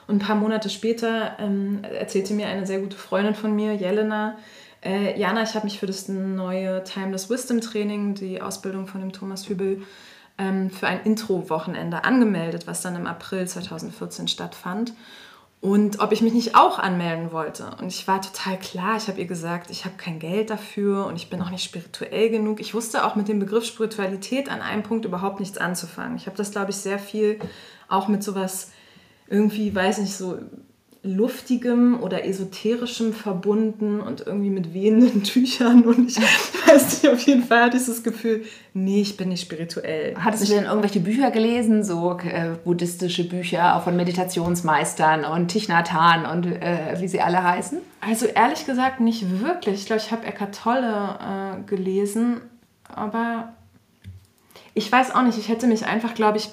Und 0.07 0.17
ein 0.17 0.19
paar 0.27 0.35
Monate 0.35 0.69
später 0.69 1.35
ähm, 1.39 1.79
erzählte 1.83 2.33
mir 2.33 2.47
eine 2.47 2.67
sehr 2.67 2.79
gute 2.79 2.97
Freundin 2.97 3.33
von 3.33 3.55
mir, 3.55 3.73
Jelena, 3.73 4.37
äh, 4.83 5.19
Jana, 5.19 5.41
ich 5.41 5.55
habe 5.55 5.65
mich 5.65 5.79
für 5.79 5.87
das 5.87 6.07
neue 6.07 6.83
Timeless 6.83 7.29
Wisdom 7.29 7.59
Training, 7.59 8.13
die 8.13 8.39
Ausbildung 8.39 8.85
von 8.85 9.01
dem 9.01 9.11
Thomas 9.11 9.49
Hübel, 9.49 9.81
ähm, 10.37 10.69
für 10.69 10.85
ein 10.85 11.01
Intro-Wochenende 11.03 12.03
angemeldet, 12.03 12.67
was 12.67 12.81
dann 12.81 12.95
im 12.95 13.07
April 13.07 13.47
2014 13.47 14.27
stattfand 14.27 14.93
und 15.65 15.99
ob 15.99 16.11
ich 16.11 16.21
mich 16.21 16.31
nicht 16.31 16.55
auch 16.55 16.77
anmelden 16.77 17.31
wollte. 17.31 17.65
Und 17.81 17.87
ich 17.87 18.07
war 18.07 18.21
total 18.21 18.59
klar, 18.59 18.97
ich 18.97 19.07
habe 19.07 19.19
ihr 19.19 19.25
gesagt, 19.25 19.71
ich 19.71 19.83
habe 19.83 19.95
kein 19.97 20.19
Geld 20.19 20.51
dafür 20.51 21.07
und 21.07 21.15
ich 21.15 21.31
bin 21.31 21.41
auch 21.41 21.49
nicht 21.49 21.63
spirituell 21.63 22.29
genug. 22.29 22.59
Ich 22.59 22.75
wusste 22.75 23.03
auch 23.03 23.15
mit 23.15 23.27
dem 23.27 23.39
Begriff 23.39 23.65
Spiritualität 23.65 24.47
an 24.47 24.61
einem 24.61 24.83
Punkt 24.83 25.05
überhaupt 25.05 25.39
nichts 25.39 25.57
anzufangen. 25.57 26.17
Ich 26.17 26.27
habe 26.27 26.37
das, 26.37 26.51
glaube 26.51 26.69
ich, 26.69 26.77
sehr 26.77 26.99
viel 26.99 27.39
auch 27.87 28.07
mit 28.07 28.21
sowas 28.21 28.73
irgendwie, 29.27 29.73
weiß 29.73 29.97
nicht, 29.97 30.15
so 30.15 30.37
luftigem 31.05 32.01
oder 32.01 32.25
esoterischem 32.25 33.13
verbunden 33.13 34.01
und 34.01 34.25
irgendwie 34.25 34.49
mit 34.49 34.73
wehenden 34.73 35.23
Tüchern 35.23 35.83
und 35.83 36.09
ich 36.09 36.17
weiß 36.67 37.03
nicht, 37.03 37.13
auf 37.13 37.21
jeden 37.21 37.43
Fall 37.43 37.65
hatte 37.65 37.77
ich 37.77 37.85
das 37.85 38.03
Gefühl, 38.03 38.43
nee, 38.73 39.01
ich 39.01 39.15
bin 39.15 39.29
nicht 39.29 39.41
spirituell. 39.41 40.15
Hattest 40.19 40.49
du 40.49 40.53
denn 40.53 40.65
irgendwelche 40.65 40.99
Bücher 40.99 41.31
gelesen, 41.31 41.83
so 41.83 42.17
äh, 42.19 42.55
buddhistische 42.63 43.27
Bücher, 43.27 43.75
auch 43.75 43.83
von 43.83 43.95
Meditationsmeistern 43.95 45.25
und 45.25 45.49
Thich 45.49 45.69
Nhat 45.69 45.93
Hanh 45.93 46.25
und 46.25 46.47
äh, 46.47 46.99
wie 46.99 47.07
sie 47.07 47.21
alle 47.21 47.43
heißen? 47.43 47.77
Also 48.01 48.25
ehrlich 48.25 48.65
gesagt 48.65 48.99
nicht 48.99 49.41
wirklich. 49.41 49.75
Ich 49.75 49.85
glaube, 49.85 50.01
ich 50.01 50.11
habe 50.11 50.25
Eckart 50.25 50.55
Tolle 50.55 51.19
äh, 51.21 51.63
gelesen, 51.67 52.41
aber 52.83 53.53
ich 54.73 54.91
weiß 54.91 55.13
auch 55.13 55.21
nicht, 55.21 55.37
ich 55.37 55.49
hätte 55.49 55.67
mich 55.67 55.85
einfach, 55.85 56.15
glaube 56.15 56.37
ich, 56.37 56.49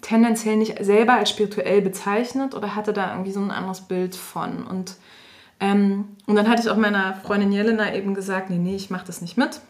tendenziell 0.00 0.56
nicht 0.56 0.84
selber 0.84 1.14
als 1.14 1.30
spirituell 1.30 1.82
bezeichnet 1.82 2.54
oder 2.54 2.74
hatte 2.74 2.92
da 2.92 3.12
irgendwie 3.12 3.32
so 3.32 3.40
ein 3.40 3.50
anderes 3.50 3.82
Bild 3.82 4.14
von. 4.14 4.66
Und, 4.66 4.96
ähm, 5.60 6.08
und 6.26 6.36
dann 6.36 6.48
hatte 6.48 6.62
ich 6.62 6.70
auch 6.70 6.76
meiner 6.76 7.14
Freundin 7.16 7.52
Jelena 7.52 7.94
eben 7.94 8.14
gesagt, 8.14 8.50
nee, 8.50 8.58
nee, 8.58 8.76
ich 8.76 8.90
mache 8.90 9.06
das 9.06 9.20
nicht 9.20 9.36
mit. 9.36 9.60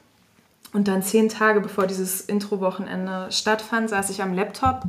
Und 0.73 0.89
dann 0.89 1.03
zehn 1.03 1.29
Tage 1.29 1.61
bevor 1.61 1.87
dieses 1.87 2.21
Intro-Wochenende 2.21 3.29
stattfand, 3.31 3.89
saß 3.89 4.11
ich 4.11 4.23
am 4.23 4.35
Laptop 4.35 4.83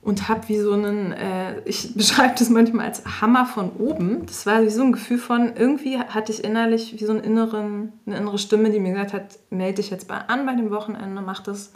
und 0.00 0.26
habe 0.28 0.48
wie 0.48 0.58
so 0.58 0.72
einen, 0.72 1.12
äh, 1.12 1.60
ich 1.66 1.94
beschreibe 1.96 2.34
das 2.38 2.48
manchmal 2.48 2.86
als 2.86 3.20
Hammer 3.20 3.44
von 3.44 3.70
oben. 3.72 4.24
Das 4.24 4.46
war 4.46 4.62
wie 4.62 4.70
so 4.70 4.82
ein 4.82 4.92
Gefühl 4.92 5.18
von, 5.18 5.52
irgendwie 5.54 5.98
hatte 5.98 6.32
ich 6.32 6.42
innerlich 6.42 6.98
wie 6.98 7.04
so 7.04 7.12
einen 7.12 7.20
inneren, 7.20 7.92
eine 8.06 8.16
innere 8.16 8.38
Stimme, 8.38 8.70
die 8.70 8.80
mir 8.80 8.92
gesagt 8.92 9.12
hat, 9.12 9.38
melde 9.50 9.74
dich 9.74 9.90
jetzt 9.90 10.08
bei 10.08 10.16
an 10.16 10.46
bei 10.46 10.54
dem 10.54 10.70
Wochenende, 10.70 11.20
mach 11.20 11.42
das. 11.42 11.72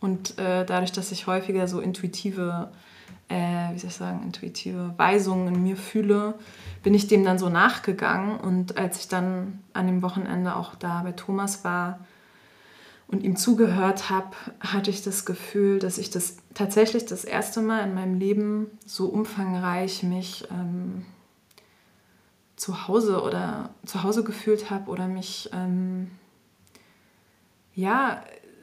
Und 0.00 0.38
äh, 0.38 0.64
dadurch, 0.64 0.92
dass 0.92 1.12
ich 1.12 1.26
häufiger 1.26 1.68
so 1.68 1.80
intuitive, 1.80 2.70
äh, 3.28 3.72
wie 3.72 3.78
soll 3.78 3.90
ich 3.90 3.96
sagen, 3.96 4.22
intuitive 4.24 4.94
Weisungen 4.96 5.54
in 5.54 5.62
mir 5.62 5.76
fühle, 5.76 6.34
bin 6.82 6.94
ich 6.94 7.06
dem 7.06 7.24
dann 7.24 7.38
so 7.38 7.50
nachgegangen. 7.50 8.40
Und 8.40 8.78
als 8.78 9.00
ich 9.00 9.08
dann 9.08 9.62
an 9.74 9.86
dem 9.86 10.02
Wochenende 10.02 10.56
auch 10.56 10.74
da 10.74 11.02
bei 11.02 11.12
Thomas 11.12 11.64
war 11.64 12.00
und 13.08 13.22
ihm 13.22 13.36
zugehört 13.36 14.08
habe, 14.08 14.30
hatte 14.60 14.90
ich 14.90 15.02
das 15.02 15.26
Gefühl, 15.26 15.80
dass 15.80 15.98
ich 15.98 16.10
das 16.10 16.38
tatsächlich 16.54 17.04
das 17.04 17.24
erste 17.24 17.60
Mal 17.60 17.84
in 17.84 17.94
meinem 17.94 18.18
Leben 18.18 18.66
so 18.86 19.06
umfangreich 19.06 20.02
mich 20.02 20.48
ähm, 20.50 21.04
zu 22.56 22.88
Hause 22.88 23.22
oder 23.22 23.70
zu 23.84 24.02
Hause 24.02 24.22
gefühlt 24.22 24.70
habe 24.70 24.90
oder 24.90 25.08
mich 25.08 25.50
ähm, 25.52 26.10
ja 27.74 28.22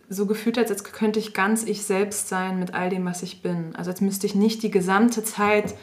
so 0.09 0.25
gefühlt 0.25 0.57
hat, 0.57 0.69
als 0.69 0.83
könnte 0.83 1.19
ich 1.19 1.33
ganz 1.33 1.63
ich 1.63 1.83
selbst 1.83 2.29
sein 2.29 2.59
mit 2.59 2.73
all 2.73 2.89
dem, 2.89 3.05
was 3.05 3.23
ich 3.23 3.41
bin. 3.41 3.75
Also 3.75 3.91
als 3.91 4.01
müsste 4.01 4.25
ich 4.25 4.35
nicht 4.35 4.63
die 4.63 4.71
gesamte 4.71 5.23
Zeit 5.23 5.75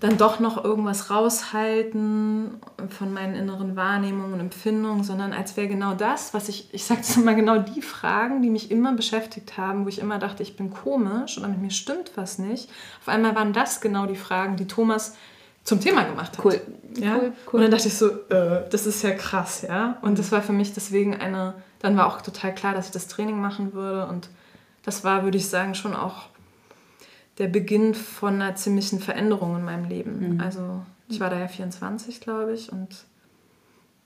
dann 0.00 0.18
doch 0.18 0.40
noch 0.40 0.62
irgendwas 0.62 1.08
raushalten 1.08 2.60
von 2.90 3.12
meinen 3.14 3.34
inneren 3.34 3.76
Wahrnehmungen 3.76 4.34
und 4.34 4.40
Empfindungen, 4.40 5.04
sondern 5.04 5.32
als 5.32 5.56
wäre 5.56 5.68
genau 5.68 5.94
das, 5.94 6.34
was 6.34 6.48
ich, 6.48 6.68
ich 6.72 6.84
sage 6.84 7.00
es 7.02 7.16
immer 7.16 7.34
genau 7.34 7.58
die 7.58 7.80
Fragen, 7.80 8.42
die 8.42 8.50
mich 8.50 8.70
immer 8.70 8.92
beschäftigt 8.92 9.56
haben, 9.56 9.84
wo 9.84 9.88
ich 9.88 10.00
immer 10.00 10.18
dachte, 10.18 10.42
ich 10.42 10.56
bin 10.56 10.70
komisch 10.70 11.38
oder 11.38 11.48
mit 11.48 11.62
mir 11.62 11.70
stimmt 11.70 12.12
was 12.16 12.38
nicht. 12.38 12.68
Auf 13.00 13.08
einmal 13.08 13.34
waren 13.34 13.52
das 13.52 13.80
genau 13.80 14.06
die 14.06 14.16
Fragen, 14.16 14.56
die 14.56 14.66
Thomas 14.66 15.16
zum 15.62 15.80
Thema 15.80 16.02
gemacht 16.02 16.36
hat. 16.36 16.44
Cool. 16.44 16.60
Ja? 16.98 17.16
Cool, 17.16 17.22
cool. 17.22 17.32
Und 17.52 17.60
dann 17.62 17.70
dachte 17.70 17.88
ich 17.88 17.94
so, 17.94 18.08
äh, 18.28 18.68
das 18.68 18.86
ist 18.86 19.02
ja 19.02 19.12
krass, 19.12 19.62
ja. 19.66 19.96
Und 20.02 20.18
das 20.18 20.30
war 20.32 20.42
für 20.42 20.52
mich 20.52 20.74
deswegen 20.74 21.14
eine 21.14 21.54
dann 21.84 21.98
war 21.98 22.06
auch 22.06 22.22
total 22.22 22.54
klar, 22.54 22.72
dass 22.72 22.86
ich 22.86 22.92
das 22.92 23.08
Training 23.08 23.38
machen 23.38 23.74
würde. 23.74 24.06
Und 24.06 24.30
das 24.84 25.04
war, 25.04 25.22
würde 25.22 25.36
ich 25.36 25.48
sagen, 25.48 25.74
schon 25.74 25.94
auch 25.94 26.24
der 27.36 27.48
Beginn 27.48 27.94
von 27.94 28.40
einer 28.40 28.54
ziemlichen 28.54 29.00
Veränderung 29.00 29.56
in 29.56 29.64
meinem 29.64 29.84
Leben. 29.84 30.34
Mhm. 30.34 30.40
Also 30.40 30.80
ich 31.08 31.20
war 31.20 31.28
da 31.28 31.38
ja 31.38 31.46
24, 31.46 32.22
glaube 32.22 32.54
ich, 32.54 32.72
und 32.72 33.04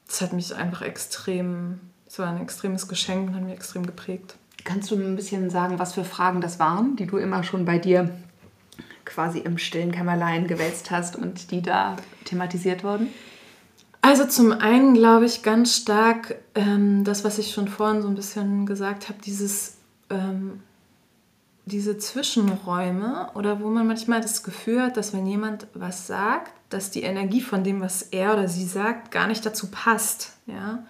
das 0.09 0.21
hat 0.21 0.33
mich 0.33 0.53
einfach 0.57 0.83
extrem, 0.83 1.79
es 2.09 2.19
war 2.19 2.27
ein 2.27 2.43
extremes 2.43 2.89
Geschenk 2.89 3.29
und 3.29 3.37
hat 3.37 3.43
mich 3.45 3.55
extrem 3.55 3.87
geprägt. 3.87 4.35
Kannst 4.65 4.91
du 4.91 4.97
ein 4.97 5.15
bisschen 5.15 5.49
sagen, 5.49 5.79
was 5.79 5.95
für 5.95 6.05
Fragen 6.05 6.41
das 6.41 6.59
waren, 6.59 6.97
die 6.97 7.07
du 7.07 7.17
immer 7.17 7.45
schon 7.45 7.65
bei 7.65 7.79
dir 7.79 8.11
quasi 9.05 9.39
im 9.39 9.57
stillen 9.57 9.93
Kämmerlein 9.93 10.49
gewälzt 10.49 10.91
hast 10.91 11.15
und 11.15 11.53
die 11.53 11.63
da 11.63 11.95
thematisiert 12.25 12.83
wurden? 12.83 13.07
Also 14.01 14.27
zum 14.27 14.53
einen 14.53 14.95
glaube 14.95 15.27
ich 15.27 15.43
ganz 15.43 15.77
stark 15.77 16.37
ähm, 16.55 17.05
das, 17.05 17.25
was 17.25 17.39
ich 17.39 17.53
schon 17.53 17.69
vorhin 17.69 18.03
so 18.03 18.09
ein 18.09 18.15
bisschen 18.15 18.65
gesagt 18.65 19.09
habe, 19.09 19.19
dieses, 19.25 19.77
ähm, 20.11 20.61
diese 21.67 21.99
Zwischenräume 21.99 23.29
oder 23.35 23.61
wo 23.61 23.69
man 23.69 23.87
manchmal 23.87 24.21
das 24.21 24.43
Gefühl 24.43 24.83
hat, 24.83 24.97
dass 24.97 25.13
wenn 25.13 25.27
jemand 25.27 25.67
was 25.75 26.07
sagt, 26.07 26.53
dass 26.71 26.91
die 26.91 27.03
Energie 27.03 27.41
von 27.41 27.65
dem, 27.65 27.81
was 27.81 28.03
er 28.03 28.35
oder 28.35 28.49
sie 28.49 28.67
sagt, 28.67 29.11
gar 29.11 29.27
nicht 29.27 29.45
dazu 29.45 29.69
passt. 29.71 30.33
Ja? 30.47 30.85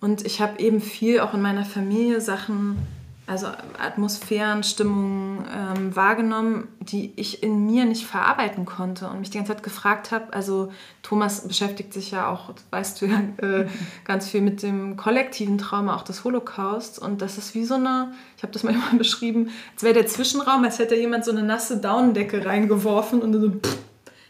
Und 0.00 0.24
ich 0.26 0.40
habe 0.40 0.58
eben 0.58 0.80
viel 0.80 1.20
auch 1.20 1.34
in 1.34 1.42
meiner 1.42 1.64
Familie 1.64 2.20
Sachen 2.20 2.78
also 3.26 3.46
Atmosphären, 3.78 4.62
Stimmungen 4.62 5.46
ähm, 5.50 5.96
wahrgenommen, 5.96 6.68
die 6.80 7.12
ich 7.16 7.42
in 7.42 7.64
mir 7.64 7.86
nicht 7.86 8.04
verarbeiten 8.04 8.66
konnte 8.66 9.08
und 9.08 9.20
mich 9.20 9.30
die 9.30 9.38
ganze 9.38 9.54
Zeit 9.54 9.62
gefragt 9.62 10.10
habe. 10.10 10.32
Also 10.34 10.72
Thomas 11.02 11.48
beschäftigt 11.48 11.94
sich 11.94 12.10
ja 12.10 12.28
auch, 12.28 12.52
weißt 12.70 13.00
du 13.00 13.06
ja, 13.06 13.20
äh, 13.38 13.66
ganz 14.04 14.28
viel 14.28 14.42
mit 14.42 14.62
dem 14.62 14.96
kollektiven 14.96 15.56
Trauma, 15.56 15.96
auch 15.96 16.02
des 16.02 16.24
Holocaust. 16.24 16.98
Und 16.98 17.22
das 17.22 17.38
ist 17.38 17.54
wie 17.54 17.64
so 17.64 17.74
eine, 17.74 18.12
ich 18.36 18.42
habe 18.42 18.52
das 18.52 18.62
manchmal 18.62 18.94
beschrieben, 18.98 19.48
als 19.72 19.82
wäre 19.82 19.94
der 19.94 20.06
Zwischenraum, 20.06 20.62
als 20.62 20.78
hätte 20.78 20.94
jemand 20.94 21.24
so 21.24 21.30
eine 21.30 21.42
nasse 21.42 21.78
Daunendecke 21.78 22.44
reingeworfen 22.44 23.22
und 23.22 23.32
so 23.32 23.50
pff, 23.50 23.78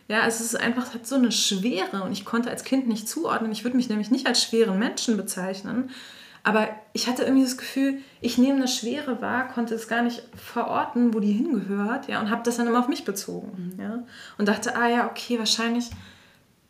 ja, 0.06 0.26
es 0.26 0.40
ist 0.40 0.54
einfach, 0.54 0.86
es 0.86 0.94
hat 0.94 1.06
so 1.06 1.16
eine 1.16 1.32
Schwere 1.32 2.02
und 2.04 2.12
ich 2.12 2.24
konnte 2.24 2.50
als 2.50 2.62
Kind 2.62 2.86
nicht 2.86 3.08
zuordnen. 3.08 3.50
Ich 3.52 3.64
würde 3.64 3.76
mich 3.76 3.88
nämlich 3.88 4.10
nicht 4.10 4.26
als 4.26 4.42
schweren 4.42 4.78
Menschen 4.78 5.16
bezeichnen, 5.16 5.90
aber 6.44 6.68
ich 6.92 7.08
hatte 7.08 7.24
irgendwie 7.24 7.42
das 7.42 7.56
Gefühl, 7.56 7.98
ich 8.20 8.38
nehme 8.38 8.56
eine 8.56 8.68
Schwere 8.68 9.20
wahr, 9.20 9.48
konnte 9.48 9.74
es 9.74 9.88
gar 9.88 10.02
nicht 10.02 10.22
verorten, 10.36 11.12
wo 11.12 11.20
die 11.20 11.32
hingehört, 11.32 12.06
ja, 12.06 12.20
und 12.20 12.30
habe 12.30 12.42
das 12.44 12.58
dann 12.58 12.68
immer 12.68 12.78
auf 12.78 12.88
mich 12.88 13.04
bezogen, 13.04 13.74
mhm. 13.76 13.82
ja, 13.82 14.04
und 14.38 14.46
dachte, 14.46 14.76
ah 14.76 14.88
ja, 14.88 15.10
okay, 15.10 15.38
wahrscheinlich 15.38 15.90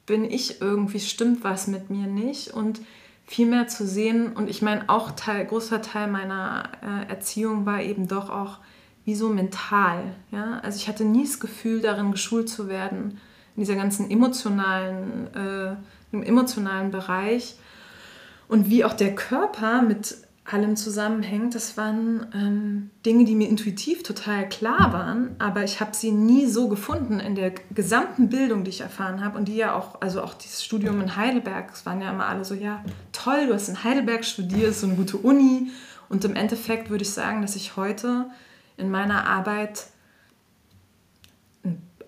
bin 0.06 0.24
ich 0.24 0.60
irgendwie, 0.60 1.00
stimmt 1.00 1.44
was 1.44 1.66
mit 1.66 1.90
mir 1.90 2.06
nicht. 2.06 2.52
Und 2.52 2.80
viel 3.26 3.46
mehr 3.46 3.68
zu 3.68 3.86
sehen 3.86 4.32
und 4.34 4.50
ich 4.50 4.62
meine, 4.62 4.88
auch 4.88 5.12
Teil, 5.12 5.46
großer 5.46 5.80
Teil 5.82 6.08
meiner 6.08 6.64
äh, 6.82 7.08
Erziehung 7.10 7.64
war 7.64 7.80
eben 7.80 8.06
doch 8.06 8.30
auch 8.30 8.58
wie 9.06 9.14
so 9.14 9.28
mental, 9.28 10.14
ja, 10.30 10.60
also 10.60 10.76
ich 10.76 10.88
hatte 10.88 11.04
nie 11.04 11.24
das 11.24 11.40
Gefühl, 11.40 11.80
darin 11.80 12.10
geschult 12.10 12.48
zu 12.48 12.68
werden, 12.68 13.20
in 13.56 13.62
dieser 13.62 13.76
ganzen 13.76 14.10
emotionalen, 14.10 15.34
äh, 15.34 15.76
im 16.12 16.22
emotionalen 16.22 16.90
Bereich, 16.90 17.56
und 18.48 18.70
wie 18.70 18.84
auch 18.84 18.92
der 18.92 19.14
Körper 19.14 19.82
mit 19.82 20.16
allem 20.44 20.76
zusammenhängt, 20.76 21.54
das 21.54 21.78
waren 21.78 22.26
ähm, 22.34 22.90
Dinge, 23.06 23.24
die 23.24 23.34
mir 23.34 23.48
intuitiv 23.48 24.02
total 24.02 24.46
klar 24.48 24.92
waren, 24.92 25.36
aber 25.38 25.64
ich 25.64 25.80
habe 25.80 25.94
sie 25.94 26.10
nie 26.10 26.46
so 26.46 26.68
gefunden 26.68 27.18
in 27.18 27.34
der 27.34 27.52
gesamten 27.74 28.28
Bildung, 28.28 28.62
die 28.62 28.70
ich 28.70 28.82
erfahren 28.82 29.24
habe. 29.24 29.38
Und 29.38 29.48
die 29.48 29.56
ja 29.56 29.74
auch, 29.74 30.02
also 30.02 30.22
auch 30.22 30.34
dieses 30.34 30.62
Studium 30.62 31.00
in 31.00 31.16
Heidelberg, 31.16 31.70
es 31.72 31.86
waren 31.86 32.02
ja 32.02 32.10
immer 32.10 32.26
alle 32.26 32.44
so, 32.44 32.54
ja, 32.54 32.84
toll, 33.12 33.46
du 33.46 33.54
hast 33.54 33.70
in 33.70 33.84
Heidelberg 33.84 34.24
studiert, 34.24 34.74
so 34.74 34.86
eine 34.86 34.96
gute 34.96 35.16
Uni. 35.16 35.70
Und 36.10 36.24
im 36.26 36.36
Endeffekt 36.36 36.90
würde 36.90 37.02
ich 37.02 37.10
sagen, 37.10 37.40
dass 37.40 37.56
ich 37.56 37.76
heute 37.76 38.26
in 38.76 38.90
meiner 38.90 39.26
Arbeit, 39.26 39.86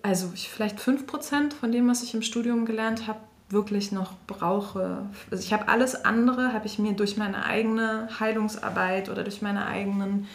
also 0.03 0.29
ich 0.35 0.49
vielleicht 0.49 0.77
5% 0.77 1.53
von 1.53 1.71
dem, 1.71 1.87
was 1.87 2.03
ich 2.03 2.13
im 2.13 2.21
Studium 2.21 2.65
gelernt 2.65 3.07
habe, 3.07 3.19
wirklich 3.49 3.91
noch 3.91 4.13
brauche. 4.27 5.03
Also 5.31 5.43
ich 5.43 5.53
habe 5.53 5.67
alles 5.67 6.03
andere, 6.05 6.53
habe 6.53 6.67
ich 6.67 6.79
mir 6.79 6.93
durch 6.93 7.17
meine 7.17 7.45
eigene 7.45 8.09
Heilungsarbeit 8.19 9.09
oder 9.09 9.23
durch 9.23 9.41
meine 9.41 9.65
eigenen 9.65 10.27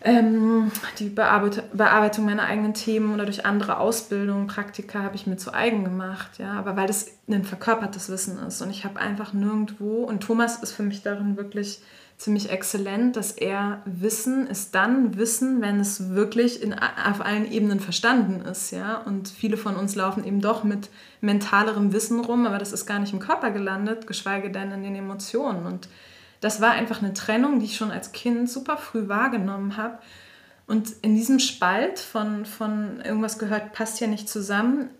ähm, 0.00 0.70
die 1.00 1.08
Bearbeit 1.08 1.64
Bearbeitung 1.76 2.24
meiner 2.24 2.44
eigenen 2.44 2.72
Themen 2.72 3.14
oder 3.14 3.24
durch 3.24 3.44
andere 3.44 3.78
Ausbildungen, 3.78 4.46
Praktika 4.46 5.02
habe 5.02 5.16
ich 5.16 5.26
mir 5.26 5.36
zu 5.36 5.52
eigen 5.52 5.82
gemacht, 5.82 6.38
ja, 6.38 6.52
aber 6.52 6.76
weil 6.76 6.86
das 6.86 7.18
ein 7.28 7.44
verkörpertes 7.44 8.08
Wissen 8.08 8.38
ist 8.38 8.62
und 8.62 8.70
ich 8.70 8.84
habe 8.84 9.00
einfach 9.00 9.32
nirgendwo 9.32 10.04
und 10.04 10.22
Thomas 10.22 10.62
ist 10.62 10.72
für 10.72 10.84
mich 10.84 11.02
darin 11.02 11.36
wirklich 11.36 11.80
ziemlich 12.18 12.50
exzellent, 12.50 13.14
dass 13.16 13.30
er 13.30 13.80
Wissen 13.84 14.48
ist 14.48 14.74
dann 14.74 15.16
Wissen, 15.16 15.62
wenn 15.62 15.78
es 15.78 16.10
wirklich 16.10 16.60
in, 16.62 16.74
auf 16.74 17.20
allen 17.20 17.50
Ebenen 17.50 17.78
verstanden 17.78 18.44
ist. 18.44 18.72
Ja? 18.72 18.96
Und 18.98 19.28
viele 19.28 19.56
von 19.56 19.76
uns 19.76 19.94
laufen 19.94 20.24
eben 20.24 20.40
doch 20.40 20.64
mit 20.64 20.90
mentalerem 21.20 21.92
Wissen 21.92 22.20
rum, 22.20 22.44
aber 22.44 22.58
das 22.58 22.72
ist 22.72 22.86
gar 22.86 22.98
nicht 22.98 23.12
im 23.12 23.20
Körper 23.20 23.52
gelandet, 23.52 24.08
geschweige 24.08 24.50
denn 24.50 24.72
in 24.72 24.82
den 24.82 24.96
Emotionen. 24.96 25.64
Und 25.64 25.88
das 26.40 26.60
war 26.60 26.72
einfach 26.72 27.02
eine 27.02 27.14
Trennung, 27.14 27.60
die 27.60 27.66
ich 27.66 27.76
schon 27.76 27.92
als 27.92 28.10
Kind 28.10 28.50
super 28.50 28.76
früh 28.76 29.06
wahrgenommen 29.06 29.76
habe. 29.76 29.98
Und 30.68 30.96
in 31.00 31.14
diesem 31.14 31.38
Spalt 31.38 31.98
von, 31.98 32.44
von 32.44 33.00
irgendwas 33.00 33.38
gehört, 33.38 33.72
passt 33.72 34.00
ja 34.00 34.06
nicht 34.06 34.28
zusammen, 34.28 34.90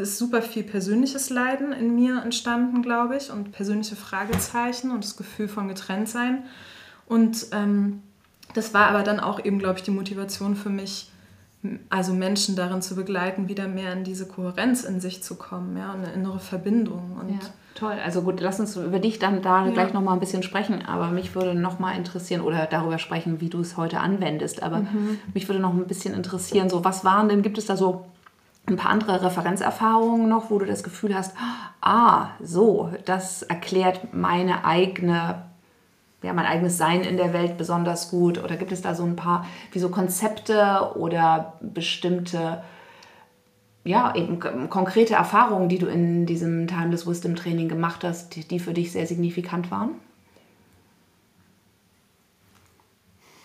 ist 0.00 0.16
super 0.16 0.40
viel 0.40 0.62
persönliches 0.62 1.28
Leiden 1.28 1.72
in 1.72 1.94
mir 1.94 2.22
entstanden, 2.22 2.80
glaube 2.80 3.18
ich, 3.18 3.30
und 3.30 3.52
persönliche 3.52 3.94
Fragezeichen 3.94 4.90
und 4.90 5.04
das 5.04 5.18
Gefühl 5.18 5.46
von 5.46 5.68
Getrenntsein. 5.68 6.44
Und 7.04 7.48
ähm, 7.52 8.02
das 8.54 8.72
war 8.72 8.86
aber 8.86 9.02
dann 9.02 9.20
auch 9.20 9.44
eben, 9.44 9.58
glaube 9.58 9.78
ich, 9.78 9.84
die 9.84 9.90
Motivation 9.90 10.56
für 10.56 10.70
mich, 10.70 11.10
also 11.88 12.12
Menschen 12.12 12.54
darin 12.54 12.82
zu 12.82 12.94
begleiten, 12.94 13.48
wieder 13.48 13.66
mehr 13.66 13.92
in 13.92 14.04
diese 14.04 14.26
Kohärenz 14.26 14.84
in 14.84 15.00
sich 15.00 15.22
zu 15.22 15.34
kommen, 15.34 15.76
ja, 15.76 15.92
eine 15.92 16.12
innere 16.12 16.38
Verbindung. 16.38 17.16
Und 17.20 17.30
ja, 17.30 17.38
toll. 17.74 17.96
Also 18.04 18.22
gut, 18.22 18.40
lass 18.40 18.60
uns 18.60 18.76
über 18.76 19.00
dich 19.00 19.18
dann 19.18 19.42
da 19.42 19.66
ja. 19.66 19.72
gleich 19.72 19.92
nochmal 19.92 20.14
ein 20.14 20.20
bisschen 20.20 20.44
sprechen, 20.44 20.86
aber 20.86 21.10
mich 21.10 21.34
würde 21.34 21.54
nochmal 21.54 21.96
interessieren 21.96 22.42
oder 22.42 22.66
darüber 22.66 22.98
sprechen, 22.98 23.40
wie 23.40 23.48
du 23.48 23.60
es 23.60 23.76
heute 23.76 23.98
anwendest, 24.00 24.62
aber 24.62 24.78
mhm. 24.78 25.18
mich 25.34 25.48
würde 25.48 25.60
noch 25.60 25.74
ein 25.74 25.86
bisschen 25.86 26.14
interessieren, 26.14 26.70
so 26.70 26.84
was 26.84 27.04
waren 27.04 27.28
denn, 27.28 27.42
gibt 27.42 27.58
es 27.58 27.66
da 27.66 27.76
so 27.76 28.06
ein 28.66 28.76
paar 28.76 28.90
andere 28.90 29.22
Referenzerfahrungen 29.22 30.28
noch, 30.28 30.50
wo 30.50 30.58
du 30.58 30.66
das 30.66 30.82
Gefühl 30.82 31.14
hast, 31.14 31.34
ah, 31.80 32.28
so, 32.40 32.90
das 33.04 33.42
erklärt 33.42 34.14
meine 34.14 34.64
eigene 34.64 35.47
ja, 36.22 36.32
mein 36.32 36.46
eigenes 36.46 36.78
Sein 36.78 37.02
in 37.02 37.16
der 37.16 37.32
Welt 37.32 37.56
besonders 37.56 38.10
gut? 38.10 38.42
Oder 38.42 38.56
gibt 38.56 38.72
es 38.72 38.82
da 38.82 38.94
so 38.94 39.04
ein 39.04 39.16
paar, 39.16 39.46
wie 39.72 39.78
so 39.78 39.88
Konzepte 39.88 40.92
oder 40.96 41.54
bestimmte, 41.60 42.62
ja, 43.84 44.14
eben 44.14 44.40
konkrete 44.68 45.14
Erfahrungen, 45.14 45.68
die 45.68 45.78
du 45.78 45.86
in 45.86 46.26
diesem 46.26 46.66
Timeless 46.66 47.06
Wisdom 47.06 47.36
Training 47.36 47.68
gemacht 47.68 48.02
hast, 48.02 48.50
die, 48.50 48.58
für 48.58 48.74
dich 48.74 48.90
sehr 48.92 49.06
signifikant 49.06 49.70
waren? 49.70 49.90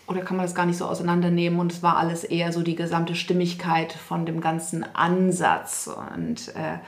Oder 0.07 0.21
kann 0.21 0.35
man 0.35 0.45
das 0.45 0.55
gar 0.55 0.65
nicht 0.65 0.77
so 0.77 0.85
auseinandernehmen 0.85 1.59
und 1.59 1.71
es 1.71 1.81
war 1.81 1.97
alles 1.97 2.23
eher 2.23 2.51
so 2.51 2.61
die 2.61 2.75
gesamte 2.75 3.15
Stimmigkeit 3.15 3.93
von 3.93 4.25
dem 4.25 4.41
ganzen 4.41 4.83
Ansatz 4.95 5.89
und 6.13 6.49
äh, 6.55 6.79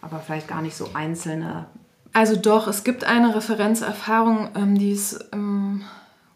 aber 0.00 0.18
vielleicht 0.18 0.48
gar 0.48 0.62
nicht 0.62 0.76
so 0.76 0.90
einzelne 0.94 1.66
also 2.16 2.34
doch, 2.34 2.66
es 2.66 2.82
gibt 2.82 3.04
eine 3.04 3.36
Referenzerfahrung, 3.36 4.48
ähm, 4.54 4.78
die 4.78 4.92
ist 4.92 5.22
im 5.32 5.82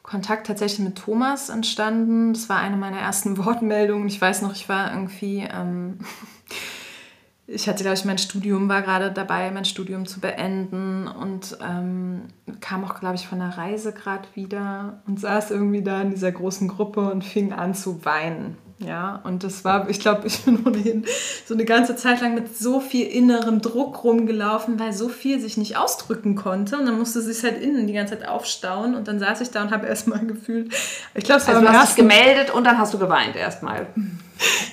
Kontakt 0.02 0.46
tatsächlich 0.46 0.80
mit 0.80 0.98
Thomas 0.98 1.48
entstanden. 1.48 2.34
Das 2.34 2.50
war 2.50 2.58
eine 2.58 2.76
meiner 2.76 2.98
ersten 2.98 3.38
Wortmeldungen. 3.42 4.06
Ich 4.06 4.20
weiß 4.20 4.42
noch, 4.42 4.52
ich 4.52 4.68
war 4.68 4.92
irgendwie, 4.92 5.48
ähm, 5.50 6.00
ich 7.46 7.66
hatte, 7.66 7.82
glaube 7.82 7.96
ich, 7.96 8.04
mein 8.04 8.18
Studium, 8.18 8.68
war 8.68 8.82
gerade 8.82 9.10
dabei, 9.10 9.50
mein 9.52 9.64
Studium 9.64 10.04
zu 10.04 10.20
beenden 10.20 11.08
und 11.08 11.56
ähm, 11.66 12.24
kam 12.60 12.84
auch, 12.84 13.00
glaube 13.00 13.14
ich, 13.14 13.26
von 13.26 13.38
der 13.38 13.56
Reise 13.56 13.94
gerade 13.94 14.28
wieder 14.34 15.00
und 15.06 15.18
saß 15.18 15.50
irgendwie 15.50 15.82
da 15.82 16.02
in 16.02 16.10
dieser 16.10 16.30
großen 16.30 16.68
Gruppe 16.68 17.10
und 17.10 17.24
fing 17.24 17.54
an 17.54 17.72
zu 17.72 18.04
weinen. 18.04 18.58
Ja, 18.84 19.20
und 19.24 19.44
das 19.44 19.64
war, 19.64 19.90
ich 19.90 20.00
glaube, 20.00 20.22
ich 20.26 20.44
bin 20.44 20.64
ohnehin 20.64 21.04
so 21.46 21.54
eine 21.54 21.64
ganze 21.64 21.96
Zeit 21.96 22.20
lang 22.20 22.34
mit 22.34 22.56
so 22.56 22.80
viel 22.80 23.06
innerem 23.06 23.60
Druck 23.60 24.02
rumgelaufen, 24.04 24.78
weil 24.80 24.92
so 24.92 25.08
viel 25.08 25.40
sich 25.40 25.56
nicht 25.56 25.76
ausdrücken 25.76 26.34
konnte. 26.34 26.78
Und 26.78 26.86
dann 26.86 26.98
musste 26.98 27.20
sich 27.20 27.42
halt 27.42 27.62
innen 27.62 27.86
die 27.86 27.92
ganze 27.92 28.18
Zeit 28.18 28.28
aufstauen. 28.28 28.94
Und 28.94 29.06
dann 29.06 29.18
saß 29.18 29.40
ich 29.42 29.50
da 29.50 29.62
und 29.62 29.70
habe 29.70 29.86
erstmal 29.86 30.24
gefühlt, 30.26 30.72
ich 31.14 31.24
glaube, 31.24 31.40
es 31.40 31.48
war 31.48 31.56
also 31.56 31.66
du 31.66 31.72
hast 31.72 31.96
dich 31.96 31.96
gemeldet 31.96 32.52
und 32.54 32.64
dann 32.64 32.78
hast 32.78 32.94
du 32.94 32.98
geweint 32.98 33.36
erstmal. 33.36 33.86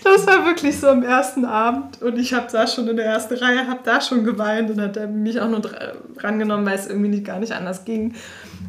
Das 0.02 0.26
war 0.26 0.46
wirklich 0.46 0.80
so 0.80 0.88
am 0.88 1.04
ersten 1.04 1.44
Abend. 1.44 2.02
Und 2.02 2.18
ich 2.18 2.34
habe 2.34 2.48
da 2.50 2.68
schon 2.68 2.88
in 2.88 2.96
der 2.96 3.06
ersten 3.06 3.34
Reihe, 3.34 3.68
habe 3.68 3.82
da 3.84 4.00
schon 4.00 4.24
geweint 4.24 4.72
und 4.72 4.80
hat 4.80 4.96
er 4.96 5.08
mich 5.08 5.42
auch 5.42 5.50
nur 5.50 5.60
drangenommen, 5.60 6.66
weil 6.66 6.76
es 6.76 6.88
irgendwie 6.88 7.10
nicht, 7.10 7.26
gar 7.26 7.40
nicht 7.40 7.52
anders 7.52 7.84
ging. 7.84 8.16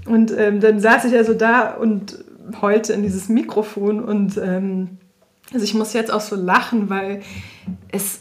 Und 0.07 0.37
ähm, 0.37 0.59
dann 0.59 0.81
saß 0.81 1.05
ich 1.05 1.15
also 1.15 1.35
da 1.35 1.75
und 1.75 2.19
heulte 2.61 2.95
in 2.95 3.05
dieses 3.05 3.29
Mikrofon 3.29 4.03
und 4.03 4.39
ähm, 4.39 4.99
also 5.53 5.65
ich 5.65 5.75
muss 5.75 5.93
jetzt 5.93 6.11
auch 6.11 6.21
so 6.21 6.37
lachen, 6.37 6.91
weil 6.91 7.23
es 7.91 8.21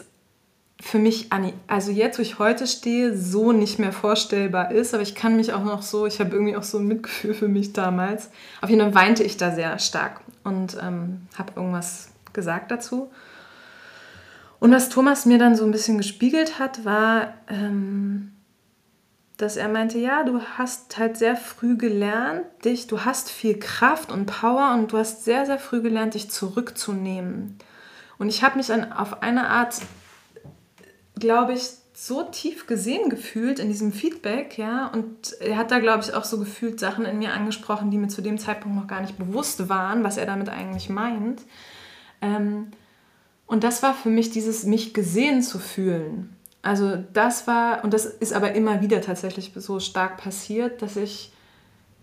für 0.79 0.99
mich, 0.99 1.29
also 1.67 1.91
jetzt, 1.91 2.17
wo 2.17 2.21
ich 2.21 2.39
heute 2.39 2.67
stehe, 2.67 3.17
so 3.17 3.51
nicht 3.51 3.79
mehr 3.79 3.91
vorstellbar 3.91 4.71
ist. 4.71 4.93
Aber 4.93 5.03
ich 5.03 5.15
kann 5.15 5.35
mich 5.35 5.51
auch 5.53 5.63
noch 5.63 5.81
so, 5.81 6.05
ich 6.05 6.19
habe 6.19 6.31
irgendwie 6.31 6.55
auch 6.55 6.63
so 6.63 6.77
ein 6.77 6.87
Mitgefühl 6.87 7.33
für 7.33 7.47
mich 7.47 7.73
damals. 7.73 8.29
Auf 8.61 8.69
jeden 8.69 8.81
Fall 8.81 8.95
weinte 8.95 9.23
ich 9.23 9.37
da 9.37 9.51
sehr 9.51 9.79
stark 9.79 10.21
und 10.43 10.77
ähm, 10.81 11.27
habe 11.37 11.53
irgendwas 11.55 12.09
gesagt 12.31 12.71
dazu. 12.71 13.09
Und 14.59 14.71
was 14.71 14.89
Thomas 14.89 15.25
mir 15.25 15.37
dann 15.37 15.55
so 15.55 15.65
ein 15.65 15.71
bisschen 15.71 15.97
gespiegelt 15.97 16.59
hat, 16.59 16.85
war, 16.85 17.33
ähm, 17.49 18.31
dass 19.37 19.55
er 19.55 19.67
meinte, 19.69 19.99
ja, 19.99 20.23
du 20.23 20.41
hast 20.41 20.97
halt 20.97 21.15
sehr 21.17 21.35
früh 21.35 21.77
gelernt, 21.77 22.45
dich, 22.65 22.87
du 22.87 23.05
hast 23.05 23.29
viel 23.29 23.59
Kraft 23.59 24.11
und 24.11 24.25
Power 24.25 24.73
und 24.73 24.91
du 24.91 24.97
hast 24.97 25.25
sehr, 25.25 25.45
sehr 25.45 25.59
früh 25.59 25.81
gelernt, 25.81 26.15
dich 26.15 26.31
zurückzunehmen. 26.31 27.57
Und 28.17 28.29
ich 28.29 28.43
habe 28.43 28.57
mich 28.57 28.67
dann 28.67 28.91
auf 28.91 29.21
eine 29.21 29.47
Art, 29.47 29.75
glaube 31.15 31.53
ich, 31.53 31.69
so 31.93 32.23
tief 32.23 32.67
gesehen 32.67 33.09
gefühlt 33.09 33.59
in 33.59 33.69
diesem 33.69 33.91
Feedback, 33.91 34.57
ja, 34.57 34.87
und 34.87 35.33
er 35.39 35.57
hat 35.57 35.71
da, 35.71 35.79
glaube 35.79 36.03
ich, 36.03 36.13
auch 36.13 36.25
so 36.25 36.37
gefühlt 36.37 36.79
Sachen 36.79 37.05
in 37.05 37.17
mir 37.17 37.33
angesprochen, 37.33 37.89
die 37.89 37.97
mir 37.97 38.07
zu 38.07 38.21
dem 38.21 38.37
Zeitpunkt 38.37 38.77
noch 38.77 38.87
gar 38.87 39.01
nicht 39.01 39.17
bewusst 39.17 39.69
waren, 39.69 40.03
was 40.03 40.17
er 40.17 40.27
damit 40.27 40.49
eigentlich 40.49 40.89
meint. 40.89 41.41
Ähm, 42.21 42.71
und 43.47 43.63
das 43.63 43.81
war 43.81 43.95
für 43.95 44.09
mich 44.09 44.29
dieses, 44.29 44.63
mich 44.65 44.93
gesehen 44.93 45.41
zu 45.41 45.57
fühlen. 45.57 46.36
Also 46.67 46.97
das 47.13 47.47
war, 47.47 47.85
und 47.85 47.93
das 47.93 48.05
ist 48.05 48.33
aber 48.33 48.51
immer 48.51 48.81
wieder 48.81 48.99
tatsächlich 48.99 49.53
so 49.55 49.79
stark 49.79 50.17
passiert, 50.17 50.81
dass 50.81 50.97
ich 50.97 51.31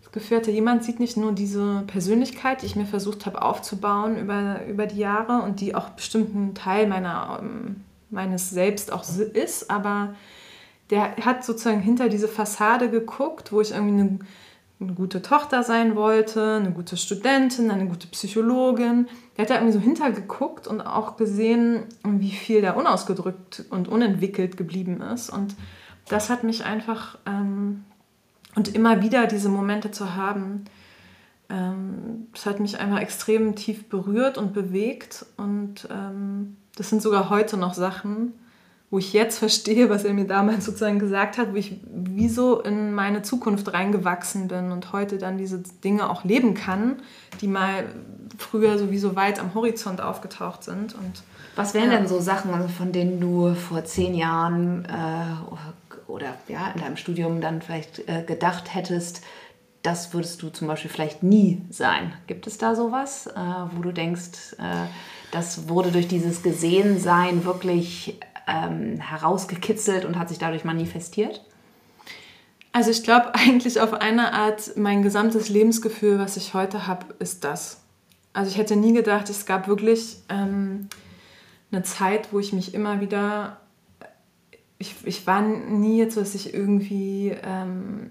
das 0.02 0.10
Gefühl 0.10 0.38
hatte, 0.38 0.50
jemand 0.52 0.84
sieht 0.84 1.00
nicht 1.00 1.18
nur 1.18 1.32
diese 1.32 1.84
Persönlichkeit, 1.86 2.62
die 2.62 2.66
ich 2.66 2.74
mir 2.74 2.86
versucht 2.86 3.26
habe 3.26 3.42
aufzubauen 3.42 4.16
über, 4.16 4.64
über 4.66 4.86
die 4.86 5.00
Jahre 5.00 5.42
und 5.42 5.60
die 5.60 5.74
auch 5.74 5.90
bestimmten 5.90 6.54
Teil 6.54 6.86
meiner, 6.86 7.40
ähm, 7.42 7.82
meines 8.08 8.48
Selbst 8.48 8.90
auch 8.90 9.04
ist, 9.34 9.70
aber 9.70 10.14
der 10.88 11.14
hat 11.16 11.44
sozusagen 11.44 11.80
hinter 11.80 12.08
diese 12.08 12.28
Fassade 12.28 12.88
geguckt, 12.88 13.52
wo 13.52 13.60
ich 13.60 13.72
irgendwie 13.72 14.00
eine, 14.00 14.18
eine 14.80 14.92
gute 14.92 15.22
Tochter 15.22 15.62
sein 15.62 15.96
wollte, 15.96 16.56
eine 16.56 16.72
gute 16.72 16.96
Studentin, 16.96 17.70
eine 17.70 17.86
gute 17.86 18.08
Psychologin, 18.08 19.08
der 19.36 19.44
hat 19.44 19.50
da 19.50 19.54
irgendwie 19.54 19.72
so 19.72 19.80
hintergeguckt 19.80 20.66
und 20.66 20.80
auch 20.80 21.16
gesehen, 21.16 21.84
wie 22.04 22.32
viel 22.32 22.60
da 22.60 22.72
unausgedrückt 22.72 23.64
und 23.70 23.88
unentwickelt 23.88 24.56
geblieben 24.56 25.00
ist. 25.00 25.30
Und 25.30 25.54
das 26.08 26.28
hat 26.28 26.44
mich 26.44 26.64
einfach 26.64 27.18
ähm, 27.26 27.84
und 28.54 28.74
immer 28.74 29.02
wieder 29.02 29.26
diese 29.26 29.48
Momente 29.48 29.90
zu 29.90 30.14
haben, 30.14 30.64
ähm, 31.48 32.28
das 32.32 32.46
hat 32.46 32.60
mich 32.60 32.78
einfach 32.78 33.00
extrem 33.00 33.54
tief 33.56 33.88
berührt 33.88 34.38
und 34.38 34.52
bewegt. 34.52 35.26
Und 35.36 35.88
ähm, 35.90 36.56
das 36.76 36.90
sind 36.90 37.02
sogar 37.02 37.30
heute 37.30 37.56
noch 37.56 37.74
Sachen, 37.74 38.32
wo 38.94 38.98
ich 38.98 39.12
jetzt 39.12 39.40
verstehe, 39.40 39.90
was 39.90 40.04
er 40.04 40.14
mir 40.14 40.24
damals 40.24 40.66
sozusagen 40.66 41.00
gesagt 41.00 41.36
hat, 41.36 41.50
wo 41.50 41.56
ich 41.56 41.80
wie 41.84 42.28
so 42.28 42.60
in 42.60 42.94
meine 42.94 43.22
Zukunft 43.22 43.72
reingewachsen 43.72 44.46
bin 44.46 44.70
und 44.70 44.92
heute 44.92 45.18
dann 45.18 45.36
diese 45.36 45.64
Dinge 45.82 46.08
auch 46.08 46.22
leben 46.22 46.54
kann, 46.54 47.02
die 47.40 47.48
mal 47.48 47.86
früher 48.38 48.78
sowieso 48.78 49.16
weit 49.16 49.40
am 49.40 49.52
Horizont 49.52 50.00
aufgetaucht 50.00 50.62
sind. 50.62 50.94
Und, 50.94 51.24
was 51.56 51.74
wären 51.74 51.90
ja. 51.90 51.98
denn 51.98 52.06
so 52.06 52.20
Sachen, 52.20 52.68
von 52.68 52.92
denen 52.92 53.20
du 53.20 53.54
vor 53.56 53.84
zehn 53.84 54.14
Jahren 54.14 54.84
äh, 54.84 56.08
oder 56.08 56.28
ja, 56.46 56.70
in 56.72 56.80
deinem 56.80 56.96
Studium 56.96 57.40
dann 57.40 57.62
vielleicht 57.62 58.08
äh, 58.08 58.22
gedacht 58.24 58.72
hättest, 58.72 59.22
das 59.82 60.14
würdest 60.14 60.40
du 60.40 60.50
zum 60.50 60.68
Beispiel 60.68 60.90
vielleicht 60.90 61.24
nie 61.24 61.62
sein. 61.68 62.12
Gibt 62.28 62.46
es 62.46 62.58
da 62.58 62.76
sowas, 62.76 63.26
äh, 63.26 63.40
wo 63.74 63.82
du 63.82 63.90
denkst, 63.90 64.52
äh, 64.58 64.86
das 65.32 65.68
wurde 65.68 65.90
durch 65.90 66.06
dieses 66.06 66.44
Gesehensein 66.44 67.44
wirklich 67.44 68.20
ähm, 68.46 68.98
herausgekitzelt 68.98 70.04
und 70.04 70.18
hat 70.18 70.28
sich 70.28 70.38
dadurch 70.38 70.64
manifestiert? 70.64 71.44
Also 72.72 72.90
ich 72.90 73.02
glaube 73.04 73.34
eigentlich 73.34 73.80
auf 73.80 73.94
eine 73.94 74.32
Art, 74.32 74.76
mein 74.76 75.02
gesamtes 75.02 75.48
Lebensgefühl, 75.48 76.18
was 76.18 76.36
ich 76.36 76.54
heute 76.54 76.86
habe, 76.86 77.14
ist 77.18 77.44
das. 77.44 77.80
Also 78.32 78.50
ich 78.50 78.58
hätte 78.58 78.76
nie 78.76 78.92
gedacht, 78.92 79.30
es 79.30 79.46
gab 79.46 79.68
wirklich 79.68 80.18
ähm, 80.28 80.88
eine 81.70 81.84
Zeit, 81.84 82.32
wo 82.32 82.40
ich 82.40 82.52
mich 82.52 82.74
immer 82.74 83.00
wieder, 83.00 83.60
ich, 84.78 84.94
ich 85.04 85.26
war 85.26 85.40
nie 85.40 85.98
jetzt, 85.98 86.16
dass 86.16 86.34
ich 86.34 86.52
irgendwie 86.52 87.32
ähm, 87.44 88.10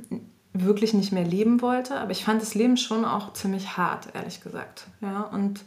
wirklich 0.53 0.93
nicht 0.93 1.11
mehr 1.11 1.25
leben 1.25 1.61
wollte, 1.61 1.99
aber 1.99 2.11
ich 2.11 2.23
fand 2.23 2.41
das 2.41 2.55
Leben 2.55 2.77
schon 2.77 3.03
auch 3.03 3.33
ziemlich 3.33 3.75
hart, 3.75 4.09
ehrlich 4.13 4.41
gesagt. 4.41 4.85
Ja, 5.01 5.23
und 5.23 5.65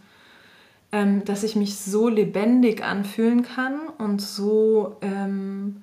ähm, 0.92 1.24
dass 1.24 1.42
ich 1.42 1.56
mich 1.56 1.76
so 1.76 2.08
lebendig 2.08 2.82
anfühlen 2.82 3.42
kann 3.42 3.88
und 3.98 4.20
so 4.20 4.96
ähm, 5.00 5.82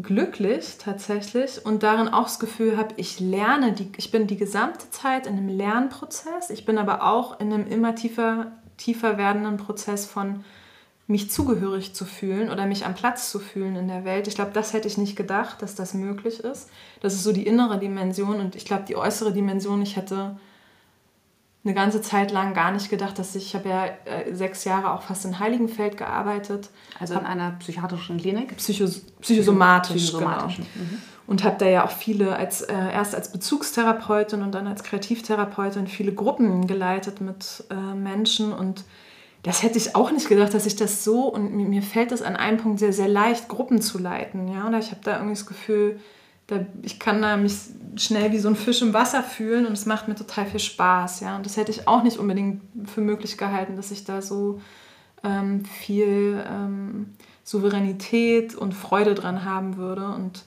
glücklich 0.00 0.78
tatsächlich 0.78 1.64
und 1.64 1.82
darin 1.82 2.08
auch 2.08 2.24
das 2.24 2.38
Gefühl 2.38 2.76
habe, 2.76 2.94
ich 2.96 3.20
lerne, 3.20 3.72
die, 3.72 3.90
ich 3.96 4.10
bin 4.10 4.26
die 4.26 4.36
gesamte 4.36 4.90
Zeit 4.90 5.26
in 5.26 5.36
einem 5.36 5.48
Lernprozess, 5.48 6.50
ich 6.50 6.64
bin 6.64 6.78
aber 6.78 7.02
auch 7.02 7.40
in 7.40 7.52
einem 7.52 7.66
immer 7.66 7.94
tiefer, 7.94 8.52
tiefer 8.76 9.18
werdenden 9.18 9.56
Prozess 9.56 10.06
von 10.06 10.44
mich 11.08 11.30
zugehörig 11.30 11.94
zu 11.94 12.04
fühlen 12.04 12.50
oder 12.50 12.66
mich 12.66 12.84
am 12.84 12.94
Platz 12.94 13.30
zu 13.30 13.38
fühlen 13.40 13.76
in 13.76 13.88
der 13.88 14.04
Welt. 14.04 14.28
Ich 14.28 14.34
glaube, 14.34 14.50
das 14.52 14.74
hätte 14.74 14.86
ich 14.86 14.98
nicht 14.98 15.16
gedacht, 15.16 15.62
dass 15.62 15.74
das 15.74 15.94
möglich 15.94 16.40
ist. 16.40 16.68
Das 17.00 17.14
ist 17.14 17.24
so 17.24 17.32
die 17.32 17.46
innere 17.46 17.78
Dimension 17.78 18.40
und 18.40 18.54
ich 18.54 18.66
glaube, 18.66 18.84
die 18.86 18.94
äußere 18.96 19.32
Dimension, 19.32 19.80
ich 19.80 19.96
hätte 19.96 20.38
eine 21.68 21.74
ganze 21.74 22.00
Zeit 22.00 22.30
lang 22.32 22.54
gar 22.54 22.72
nicht 22.72 22.88
gedacht, 22.88 23.18
dass 23.18 23.34
ich, 23.34 23.46
ich 23.48 23.54
habe 23.54 23.68
ja 23.68 23.84
äh, 24.06 24.34
sechs 24.34 24.64
Jahre 24.64 24.92
auch 24.92 25.02
fast 25.02 25.24
in 25.26 25.38
Heiligenfeld 25.38 25.98
gearbeitet. 25.98 26.70
Also 26.98 27.14
in 27.14 27.26
einer 27.26 27.52
psychiatrischen 27.58 28.18
Klinik? 28.18 28.56
Psychos 28.56 29.02
psychosomatisch, 29.20 30.02
psychosomatisch. 30.02 30.56
Genau. 30.56 30.66
Mhm. 30.76 31.02
Und 31.26 31.44
habe 31.44 31.56
da 31.58 31.66
ja 31.66 31.84
auch 31.84 31.90
viele, 31.90 32.36
als, 32.36 32.62
äh, 32.62 32.74
erst 32.74 33.14
als 33.14 33.30
Bezugstherapeutin 33.30 34.40
und 34.42 34.52
dann 34.52 34.66
als 34.66 34.82
Kreativtherapeutin 34.82 35.86
viele 35.86 36.14
Gruppen 36.14 36.66
geleitet 36.66 37.20
mit 37.20 37.64
äh, 37.70 37.74
Menschen 37.74 38.52
und 38.52 38.84
das 39.42 39.62
hätte 39.62 39.78
ich 39.78 39.94
auch 39.94 40.10
nicht 40.10 40.28
gedacht, 40.28 40.52
dass 40.52 40.66
ich 40.66 40.74
das 40.74 41.04
so 41.04 41.28
und 41.28 41.54
mir, 41.54 41.68
mir 41.68 41.82
fällt 41.82 42.12
es 42.12 42.22
an 42.22 42.34
einem 42.34 42.56
Punkt 42.58 42.80
sehr, 42.80 42.92
sehr 42.92 43.08
leicht, 43.08 43.48
Gruppen 43.48 43.80
zu 43.80 43.98
leiten. 43.98 44.48
Ja? 44.48 44.66
Und 44.66 44.74
ich 44.74 44.90
habe 44.90 45.00
da 45.04 45.12
irgendwie 45.16 45.34
das 45.34 45.46
Gefühl, 45.46 46.00
da, 46.48 46.66
ich 46.82 46.98
kann 46.98 47.22
da 47.22 47.36
mich 47.36 47.54
schnell 47.96 48.32
wie 48.32 48.38
so 48.38 48.48
ein 48.48 48.56
Fisch 48.56 48.82
im 48.82 48.94
Wasser 48.94 49.22
fühlen 49.22 49.66
und 49.66 49.72
es 49.72 49.86
macht 49.86 50.08
mir 50.08 50.14
total 50.14 50.46
viel 50.46 50.60
Spaß. 50.60 51.20
Ja? 51.20 51.36
Und 51.36 51.46
das 51.46 51.56
hätte 51.56 51.70
ich 51.70 51.86
auch 51.86 52.02
nicht 52.02 52.18
unbedingt 52.18 52.62
für 52.86 53.00
möglich 53.00 53.38
gehalten, 53.38 53.76
dass 53.76 53.90
ich 53.90 54.04
da 54.04 54.22
so 54.22 54.60
ähm, 55.22 55.64
viel 55.64 56.42
ähm, 56.48 57.14
Souveränität 57.44 58.54
und 58.54 58.72
Freude 58.72 59.14
dran 59.14 59.44
haben 59.44 59.76
würde. 59.76 60.06
Und 60.06 60.44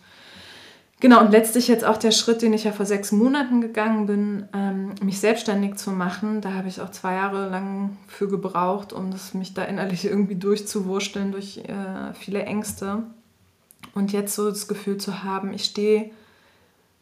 genau, 1.00 1.22
und 1.22 1.32
letztlich 1.32 1.68
jetzt 1.68 1.86
auch 1.86 1.98
der 1.98 2.12
Schritt, 2.12 2.42
den 2.42 2.54
ich 2.54 2.64
ja 2.64 2.72
vor 2.72 2.88
sechs 2.88 3.12
Monaten 3.12 3.62
gegangen 3.62 4.08
bin, 4.08 4.46
ähm, 4.54 4.96
mich 5.04 5.20
selbstständig 5.20 5.76
zu 5.76 5.92
machen. 5.92 6.42
Da 6.42 6.54
habe 6.54 6.68
ich 6.68 6.82
auch 6.82 6.90
zwei 6.90 7.14
Jahre 7.14 7.48
lang 7.50 7.98
für 8.08 8.28
gebraucht, 8.28 8.92
um 8.92 9.12
das, 9.12 9.36
mich 9.36 9.54
da 9.54 9.64
innerlich 9.66 10.06
irgendwie 10.06 10.36
durchzuwurschteln 10.36 11.32
durch 11.32 11.58
äh, 11.58 12.14
viele 12.16 12.42
Ängste. 12.44 13.04
Und 13.94 14.12
jetzt 14.14 14.36
so 14.36 14.50
das 14.50 14.68
Gefühl 14.68 14.98
zu 14.98 15.24
haben, 15.24 15.54
ich 15.54 15.66
stehe 15.66 16.12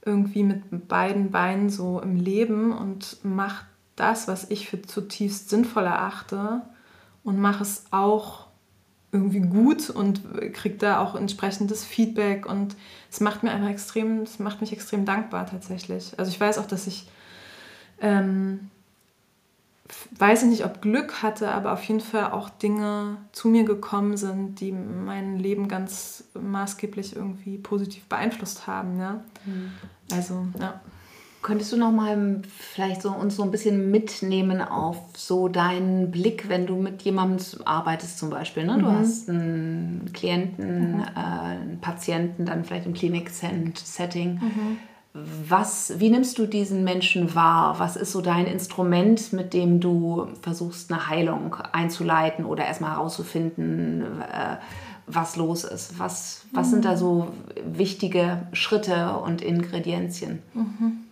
irgendwie 0.06 0.43
mit 0.43 0.88
beiden 0.88 1.32
Beinen 1.32 1.69
so 1.69 1.99
im 1.99 2.15
Leben 2.15 2.71
und 2.71 3.17
mache 3.23 3.65
das, 3.95 4.28
was 4.28 4.49
ich 4.49 4.69
für 4.69 4.82
zutiefst 4.82 5.49
sinnvoll 5.49 5.84
erachte 5.84 6.62
und 7.23 7.39
mache 7.39 7.63
es 7.63 7.84
auch 7.91 8.47
irgendwie 9.12 9.41
gut 9.41 9.89
und 9.89 10.21
kriege 10.54 10.78
da 10.78 10.99
auch 10.99 11.15
entsprechendes 11.15 11.84
Feedback 11.84 12.45
und 12.45 12.75
es 13.12 13.19
macht 13.19 13.43
mir 13.43 13.52
einfach 13.52 13.69
extrem, 13.69 14.21
es 14.21 14.39
macht 14.39 14.62
mich 14.62 14.71
extrem 14.71 15.06
dankbar 15.06 15.47
tatsächlich. 15.47 16.13
Also 16.17 16.32
ich 16.32 16.39
weiß 16.39 16.60
auch, 16.60 16.67
dass 16.67 16.88
ich 16.88 17.08
ähm, 18.02 18.69
weiß 20.17 20.43
ich 20.43 20.49
nicht, 20.49 20.65
ob 20.65 20.82
Glück 20.82 21.23
hatte, 21.23 21.52
aber 21.52 21.73
auf 21.73 21.84
jeden 21.84 21.99
Fall 21.99 22.32
auch 22.32 22.49
Dinge 22.49 23.17
zu 23.32 23.47
mir 23.47 23.63
gekommen 23.63 24.17
sind, 24.17 24.60
die 24.60 24.71
mein 24.71 25.38
Leben 25.38 25.67
ganz 25.67 26.25
maßgeblich 26.39 27.15
irgendwie 27.15 27.58
positiv 27.58 28.06
beeinflusst 28.06 28.67
haben. 28.67 28.99
Ja? 28.99 29.23
Mhm. 29.45 29.71
Also, 30.12 30.45
ja. 30.60 30.80
Könntest 31.41 31.71
du 31.71 31.78
noch 31.78 31.91
mal 31.93 32.41
vielleicht 32.49 33.02
so 33.02 33.12
uns 33.12 33.38
so 33.38 33.43
ein 33.43 33.52
bisschen 33.52 33.91
mitnehmen 33.91 34.62
auf 34.62 34.97
so 35.15 35.47
deinen 35.47 36.12
Blick, 36.12 36.49
wenn 36.49 36.67
du 36.67 36.75
mit 36.75 37.02
jemandem 37.04 37.39
arbeitest 37.63 38.19
zum 38.19 38.30
Beispiel? 38.30 38.65
Ne? 38.65 38.78
Du 38.78 38.88
mhm. 38.88 38.97
hast 38.97 39.30
einen 39.30 40.12
Klienten, 40.13 40.97
mhm. 40.97 41.02
äh, 41.02 41.06
einen 41.15 41.80
Patienten, 41.80 42.45
dann 42.45 42.65
vielleicht 42.65 42.86
im 42.86 42.93
Klinik-Setting. 42.93 44.34
Mhm 44.34 44.78
was, 45.13 46.00
wie 46.00 46.10
nimmst 46.10 46.38
du 46.38 46.45
diesen 46.45 46.84
Menschen 46.84 47.34
wahr? 47.34 47.80
Was 47.80 47.95
ist 47.95 48.12
so 48.12 48.22
dein 48.22 48.45
Instrument, 48.45 49.34
mit 49.34 49.54
dem 49.54 49.80
du 49.80 50.28
versuchst, 50.41 50.91
eine 50.91 51.08
Heilung 51.08 51.56
einzuleiten 51.72 52.45
oder 52.45 52.65
erstmal 52.65 52.91
herauszufinden, 52.91 54.22
äh, 54.22 54.58
was 55.08 55.36
los 55.36 55.63
ist? 55.63 55.98
Was, 55.98 56.45
was 56.54 56.67
mhm. 56.67 56.72
sind 56.72 56.86
da 56.86 56.95
so 56.95 57.30
wichtige 57.65 58.48
Schritte 58.54 59.17
und 59.17 59.41
Ingredienzien? 59.41 60.43
Mhm. 60.54 61.09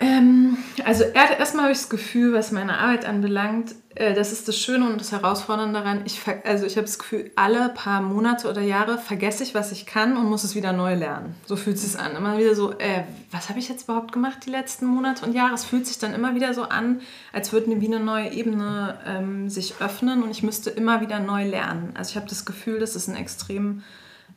Ähm, 0.00 0.56
also 0.84 1.04
erstmal 1.04 1.64
habe 1.64 1.72
ich 1.72 1.78
das 1.78 1.88
Gefühl, 1.88 2.32
was 2.32 2.52
meine 2.52 2.78
Arbeit 2.78 3.04
anbelangt, 3.04 3.74
äh, 3.96 4.14
das 4.14 4.30
ist 4.30 4.46
das 4.46 4.56
Schöne 4.56 4.88
und 4.88 5.00
das 5.00 5.10
Herausfordernde 5.10 5.80
daran. 5.80 6.02
Ich, 6.04 6.20
also 6.44 6.66
ich 6.66 6.76
habe 6.76 6.86
das 6.86 7.00
Gefühl, 7.00 7.32
alle 7.34 7.70
paar 7.70 8.00
Monate 8.00 8.48
oder 8.48 8.60
Jahre 8.60 8.98
vergesse 8.98 9.42
ich, 9.42 9.54
was 9.54 9.72
ich 9.72 9.86
kann 9.86 10.16
und 10.16 10.26
muss 10.26 10.44
es 10.44 10.54
wieder 10.54 10.72
neu 10.72 10.94
lernen. 10.94 11.34
So 11.46 11.56
fühlt 11.56 11.76
es 11.76 11.82
sich 11.82 12.00
an. 12.00 12.14
Immer 12.14 12.38
wieder 12.38 12.54
so, 12.54 12.72
äh, 12.78 13.02
was 13.32 13.48
habe 13.48 13.58
ich 13.58 13.68
jetzt 13.68 13.84
überhaupt 13.84 14.12
gemacht 14.12 14.38
die 14.46 14.50
letzten 14.50 14.86
Monate 14.86 15.26
und 15.26 15.34
Jahre? 15.34 15.54
Es 15.54 15.64
fühlt 15.64 15.86
sich 15.86 15.98
dann 15.98 16.14
immer 16.14 16.36
wieder 16.36 16.54
so 16.54 16.62
an, 16.62 17.00
als 17.32 17.52
würde 17.52 17.80
wie 17.80 17.86
eine 17.86 18.00
neue 18.00 18.30
Ebene 18.30 18.98
ähm, 19.04 19.50
sich 19.50 19.80
öffnen 19.80 20.22
und 20.22 20.30
ich 20.30 20.44
müsste 20.44 20.70
immer 20.70 21.00
wieder 21.00 21.18
neu 21.18 21.44
lernen. 21.44 21.90
Also 21.94 22.10
ich 22.10 22.16
habe 22.16 22.28
das 22.28 22.44
Gefühl, 22.44 22.78
das 22.78 22.94
ist 22.94 23.08
ein 23.08 23.16
extrem... 23.16 23.82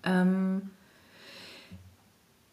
Ähm, 0.03 0.71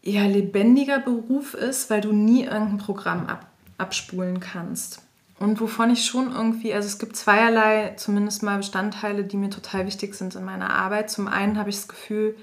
ja, 0.08 0.24
lebendiger 0.24 0.98
Beruf 0.98 1.54
ist, 1.54 1.90
weil 1.90 2.00
du 2.00 2.12
nie 2.12 2.44
irgendein 2.44 2.78
Programm 2.78 3.26
ab, 3.26 3.46
abspulen 3.76 4.40
kannst. 4.40 5.02
Und 5.38 5.60
wovon 5.60 5.90
ich 5.90 6.04
schon 6.04 6.32
irgendwie, 6.32 6.74
also 6.74 6.86
es 6.86 6.98
gibt 6.98 7.16
zweierlei 7.16 7.94
zumindest 7.96 8.42
mal 8.42 8.56
Bestandteile, 8.56 9.22
die 9.22 9.36
mir 9.36 9.50
total 9.50 9.86
wichtig 9.86 10.14
sind 10.14 10.34
in 10.34 10.44
meiner 10.44 10.70
Arbeit. 10.70 11.10
Zum 11.10 11.28
einen 11.28 11.58
habe 11.58 11.70
ich 11.70 11.76
das 11.76 11.88
Gefühl, 11.88 12.36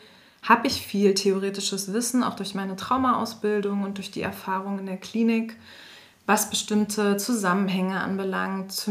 habe 0.44 0.68
ich 0.68 0.82
viel 0.82 1.14
theoretisches 1.14 1.92
Wissen, 1.92 2.24
auch 2.24 2.36
durch 2.36 2.56
meine 2.56 2.76
Traumaausbildung 2.76 3.84
und 3.84 3.98
durch 3.98 4.12
die 4.12 4.22
Erfahrung 4.22 4.80
in 4.80 4.86
der 4.86 4.98
Klinik, 4.98 5.58
was 6.28 6.50
bestimmte 6.50 7.18
Zusammenhänge 7.18 8.00
anbelangt, 8.00 8.90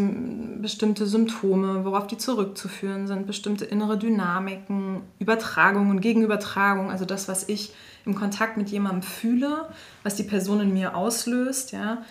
bestimmte 0.60 1.06
Symptome, 1.06 1.84
worauf 1.84 2.06
die 2.06 2.16
zurückzuführen 2.16 3.08
sind, 3.08 3.26
bestimmte 3.26 3.64
innere 3.64 3.98
Dynamiken, 3.98 5.00
Übertragungen, 5.18 6.00
Gegenübertragung, 6.00 6.90
also 6.90 7.04
das, 7.04 7.26
was 7.26 7.48
ich 7.48 7.72
im 8.04 8.14
Kontakt 8.14 8.56
mit 8.56 8.68
jemandem 8.68 9.02
fühle, 9.02 9.68
was 10.04 10.14
die 10.14 10.22
Person 10.22 10.60
in 10.60 10.72
mir 10.72 10.96
auslöst, 10.96 11.72
ja. 11.72 12.02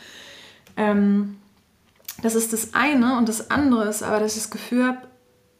Ähm, 0.75 1.37
das 2.21 2.35
ist 2.35 2.51
das 2.51 2.73
eine 2.73 3.17
und 3.17 3.29
das 3.29 3.49
andere 3.49 3.85
ist 3.85 4.03
aber, 4.03 4.19
dass 4.19 4.35
ich 4.35 4.43
das 4.43 4.51
Gefühl 4.51 4.85
habe, 4.85 4.99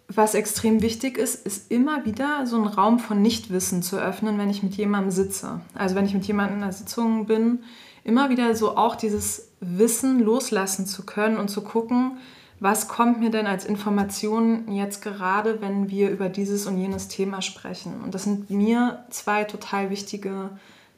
was 0.08 0.36
extrem 0.36 0.82
wichtig 0.82 1.18
ist, 1.18 1.46
ist 1.46 1.72
immer 1.72 2.06
wieder 2.06 2.46
so 2.46 2.58
einen 2.58 2.68
Raum 2.68 3.00
von 3.00 3.22
Nichtwissen 3.22 3.82
zu 3.82 3.98
öffnen, 3.98 4.38
wenn 4.38 4.50
ich 4.50 4.62
mit 4.62 4.76
jemandem 4.76 5.12
sitze. 5.12 5.62
Also 5.74 5.96
wenn 5.96 6.06
ich 6.06 6.14
mit 6.14 6.26
jemandem 6.26 6.58
in 6.58 6.64
einer 6.64 6.74
Sitzung 6.74 7.26
bin, 7.26 7.64
immer 8.04 8.30
wieder 8.30 8.54
so 8.56 8.78
auch 8.78 8.96
dieses 8.96 9.53
Wissen 9.66 10.20
loslassen 10.20 10.86
zu 10.86 11.06
können 11.06 11.38
und 11.38 11.50
zu 11.50 11.62
gucken, 11.62 12.18
was 12.60 12.88
kommt 12.88 13.20
mir 13.20 13.30
denn 13.30 13.48
als 13.48 13.66
Information 13.66 14.72
jetzt 14.72 15.02
gerade, 15.02 15.62
wenn 15.62 15.90
wir 15.90 16.10
über 16.10 16.30
dieses 16.30 16.66
und 16.66 16.78
jenes 16.78 17.10
Thema 17.10 17.42
sprechen. 17.42 18.02
Und 18.04 18.16
das 18.16 18.24
sind 18.24 18.50
mir 18.50 19.04
zwei 19.10 19.44
total 19.44 19.90
wichtige 19.90 20.50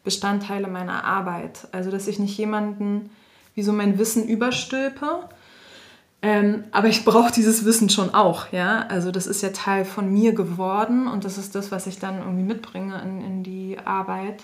Bestandteile 0.04 0.68
meiner 0.68 1.04
Arbeit. 1.04 1.68
Also 1.72 1.90
dass 1.90 2.08
ich 2.08 2.20
nicht 2.20 2.38
jemanden 2.38 3.10
wie 3.56 3.64
so 3.64 3.74
mein 3.74 3.98
Wissen 3.98 4.28
überstülpe, 4.28 5.28
ähm, 6.22 6.64
aber 6.72 6.88
ich 6.88 7.06
brauche 7.06 7.32
dieses 7.32 7.66
Wissen 7.66 7.90
schon 7.90 8.14
auch, 8.14 8.52
ja. 8.52 8.86
Also 8.88 9.12
das 9.12 9.28
ist 9.28 9.44
ja 9.44 9.50
Teil 9.50 9.86
von 9.86 10.12
mir 10.12 10.34
geworden 10.34 11.08
und 11.08 11.24
das 11.24 11.38
ist 11.38 11.54
das, 11.54 11.72
was 11.72 11.86
ich 11.86 12.00
dann 12.00 12.18
irgendwie 12.18 12.44
mitbringe 12.44 13.00
in, 13.00 13.22
in 13.22 13.44
die 13.44 13.78
Arbeit. 13.86 14.44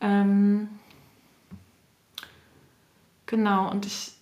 Ähm, 0.00 0.68
genau, 3.30 3.70
und 3.70 3.86
ich, 3.86 4.12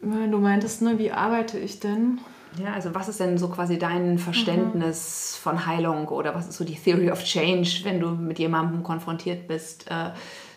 du 0.00 0.38
meintest, 0.38 0.80
ne, 0.80 0.98
wie 0.98 1.12
arbeite 1.12 1.58
ich 1.58 1.80
denn? 1.80 2.20
Ja, 2.58 2.72
also 2.72 2.94
was 2.94 3.08
ist 3.08 3.20
denn 3.20 3.38
so 3.38 3.48
quasi 3.48 3.78
dein 3.78 4.18
Verständnis 4.18 5.36
mhm. 5.36 5.42
von 5.42 5.66
Heilung 5.66 6.08
oder 6.08 6.34
was 6.34 6.48
ist 6.48 6.56
so 6.56 6.64
die 6.64 6.74
Theory 6.74 7.10
of 7.10 7.22
Change, 7.22 7.80
wenn 7.84 8.00
du 8.00 8.10
mit 8.10 8.38
jemandem 8.38 8.82
konfrontiert 8.82 9.46
bist? 9.46 9.88
Äh, 9.90 10.10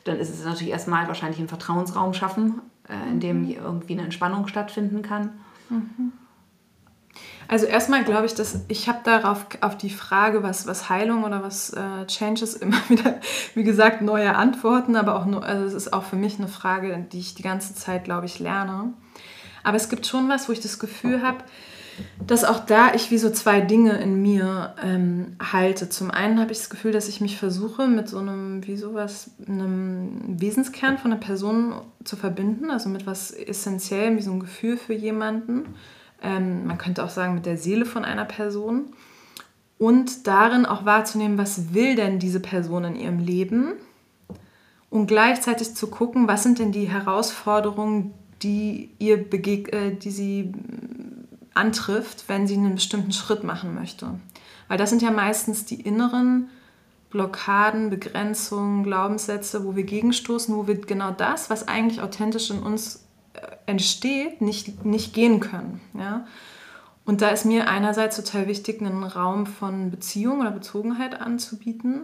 dann 0.05 0.17
ist 0.17 0.29
es 0.29 0.43
natürlich 0.43 0.71
erstmal 0.71 1.07
wahrscheinlich 1.07 1.39
einen 1.39 1.49
Vertrauensraum 1.49 2.13
schaffen, 2.13 2.61
äh, 2.89 3.11
in 3.11 3.19
dem 3.19 3.43
mhm. 3.43 3.51
irgendwie 3.51 3.93
eine 3.93 4.03
Entspannung 4.03 4.47
stattfinden 4.47 5.01
kann. 5.01 5.31
Mhm. 5.69 6.13
Also 7.47 7.65
erstmal 7.65 8.03
glaube 8.03 8.25
ich, 8.25 8.33
dass 8.33 8.61
ich 8.67 8.87
habe 8.87 8.99
darauf 9.03 9.45
auf 9.61 9.77
die 9.77 9.89
Frage, 9.89 10.43
was, 10.43 10.67
was 10.67 10.89
Heilung 10.89 11.23
oder 11.23 11.43
was 11.43 11.71
äh, 11.71 12.05
Changes 12.07 12.53
immer 12.55 12.77
wieder, 12.89 13.19
wie 13.53 13.63
gesagt, 13.63 14.01
neue 14.01 14.35
Antworten, 14.35 14.95
aber 14.95 15.15
auch 15.15 15.25
nur, 15.25 15.43
also 15.43 15.65
es 15.65 15.73
ist 15.73 15.93
auch 15.93 16.03
für 16.03 16.15
mich 16.15 16.39
eine 16.39 16.47
Frage, 16.47 17.05
die 17.11 17.19
ich 17.19 17.35
die 17.35 17.43
ganze 17.43 17.75
Zeit, 17.75 18.05
glaube 18.05 18.25
ich, 18.25 18.39
lerne. 18.39 18.93
Aber 19.63 19.77
es 19.77 19.89
gibt 19.89 20.05
schon 20.05 20.27
was, 20.29 20.49
wo 20.49 20.53
ich 20.53 20.59
das 20.59 20.79
Gefühl 20.79 21.21
habe, 21.21 21.39
dass 22.25 22.43
auch 22.43 22.59
da 22.59 22.93
ich 22.93 23.11
wie 23.11 23.17
so 23.17 23.29
zwei 23.29 23.61
Dinge 23.61 23.97
in 23.97 24.21
mir 24.21 24.73
ähm, 24.83 25.35
halte. 25.39 25.89
Zum 25.89 26.11
einen 26.11 26.39
habe 26.39 26.51
ich 26.51 26.57
das 26.57 26.69
Gefühl, 26.69 26.91
dass 26.91 27.07
ich 27.07 27.21
mich 27.21 27.37
versuche, 27.37 27.87
mit 27.87 28.09
so 28.09 28.17
einem, 28.17 28.65
wie 28.65 28.77
sowas, 28.77 29.31
einem 29.47 30.41
Wesenskern 30.41 30.97
von 30.97 31.11
einer 31.11 31.19
Person 31.19 31.75
zu 32.03 32.15
verbinden, 32.15 32.71
also 32.71 32.89
mit 32.89 33.05
was 33.05 33.31
Essentiellem, 33.31 34.17
wie 34.17 34.21
so 34.21 34.31
ein 34.31 34.39
Gefühl 34.39 34.77
für 34.77 34.93
jemanden. 34.93 35.75
Ähm, 36.23 36.65
man 36.65 36.77
könnte 36.77 37.03
auch 37.03 37.09
sagen, 37.09 37.35
mit 37.35 37.45
der 37.45 37.57
Seele 37.57 37.85
von 37.85 38.05
einer 38.05 38.25
Person. 38.25 38.93
Und 39.77 40.27
darin 40.27 40.65
auch 40.65 40.85
wahrzunehmen, 40.85 41.37
was 41.37 41.73
will 41.73 41.95
denn 41.95 42.17
diese 42.17 42.39
Person 42.39 42.85
in 42.85 42.95
ihrem 42.95 43.19
Leben? 43.19 43.73
Und 44.89 45.07
gleichzeitig 45.07 45.75
zu 45.75 45.87
gucken, 45.87 46.27
was 46.27 46.43
sind 46.43 46.59
denn 46.59 46.71
die 46.71 46.89
Herausforderungen, 46.89 48.13
die 48.41 48.91
ihr 48.99 49.17
begeg 49.29 49.73
äh, 49.73 49.91
die 49.91 50.11
sie 50.11 50.53
antrifft, 51.53 52.25
wenn 52.27 52.47
sie 52.47 52.55
einen 52.55 52.75
bestimmten 52.75 53.11
Schritt 53.11 53.43
machen 53.43 53.75
möchte. 53.75 54.19
Weil 54.67 54.77
das 54.77 54.89
sind 54.89 55.01
ja 55.01 55.11
meistens 55.11 55.65
die 55.65 55.81
inneren 55.81 56.49
Blockaden, 57.09 57.89
Begrenzungen, 57.89 58.83
Glaubenssätze, 58.83 59.63
wo 59.65 59.75
wir 59.75 59.83
gegenstoßen, 59.83 60.55
wo 60.55 60.67
wir 60.67 60.75
genau 60.81 61.11
das, 61.11 61.49
was 61.49 61.67
eigentlich 61.67 62.01
authentisch 62.01 62.49
in 62.49 62.59
uns 62.59 63.02
entsteht, 63.65 64.41
nicht, 64.41 64.85
nicht 64.85 65.13
gehen 65.13 65.39
können. 65.39 65.81
Ja? 65.97 66.25
Und 67.05 67.21
da 67.21 67.29
ist 67.29 67.45
mir 67.45 67.69
einerseits 67.69 68.15
total 68.15 68.47
wichtig, 68.47 68.81
einen 68.81 69.03
Raum 69.03 69.45
von 69.45 69.91
Beziehung 69.91 70.41
oder 70.41 70.51
Bezogenheit 70.51 71.19
anzubieten. 71.19 72.01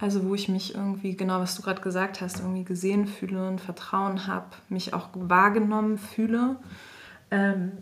Also 0.00 0.24
wo 0.24 0.34
ich 0.34 0.48
mich 0.48 0.74
irgendwie, 0.74 1.16
genau 1.16 1.40
was 1.40 1.54
du 1.54 1.62
gerade 1.62 1.80
gesagt 1.80 2.20
hast, 2.20 2.40
irgendwie 2.40 2.64
gesehen 2.64 3.06
fühle 3.06 3.46
und 3.46 3.60
Vertrauen 3.60 4.26
habe, 4.26 4.46
mich 4.68 4.94
auch 4.94 5.08
wahrgenommen 5.14 5.96
fühle. 5.96 6.56
Ähm, 7.30 7.72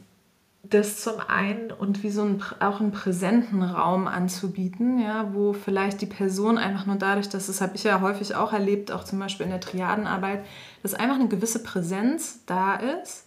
das 0.71 1.01
zum 1.01 1.15
einen 1.29 1.71
und 1.71 2.03
wie 2.03 2.11
so 2.11 2.23
ein, 2.23 2.43
auch 2.61 2.81
einen 2.81 2.91
präsenten 2.91 3.63
Raum 3.63 4.09
anzubieten, 4.09 4.99
ja, 4.99 5.29
wo 5.35 5.53
vielleicht 5.53 6.01
die 6.01 6.07
Person 6.07 6.57
einfach 6.57 6.87
nur 6.87 6.97
dadurch, 6.97 7.29
dass 7.29 7.49
das 7.49 7.61
habe 7.61 7.77
ich 7.77 7.85
ja 7.85 8.01
häufig 8.01 8.35
auch 8.35 8.53
erlebt, 8.53 8.91
auch 8.91 9.05
zum 9.05 9.19
Beispiel 9.19 9.45
in 9.45 9.51
der 9.51 9.61
Triadenarbeit, 9.61 10.45
dass 10.85 10.93
einfach 10.93 11.15
eine 11.15 11.29
gewisse 11.29 11.63
Präsenz 11.63 12.41
da 12.45 12.75
ist, 12.75 13.25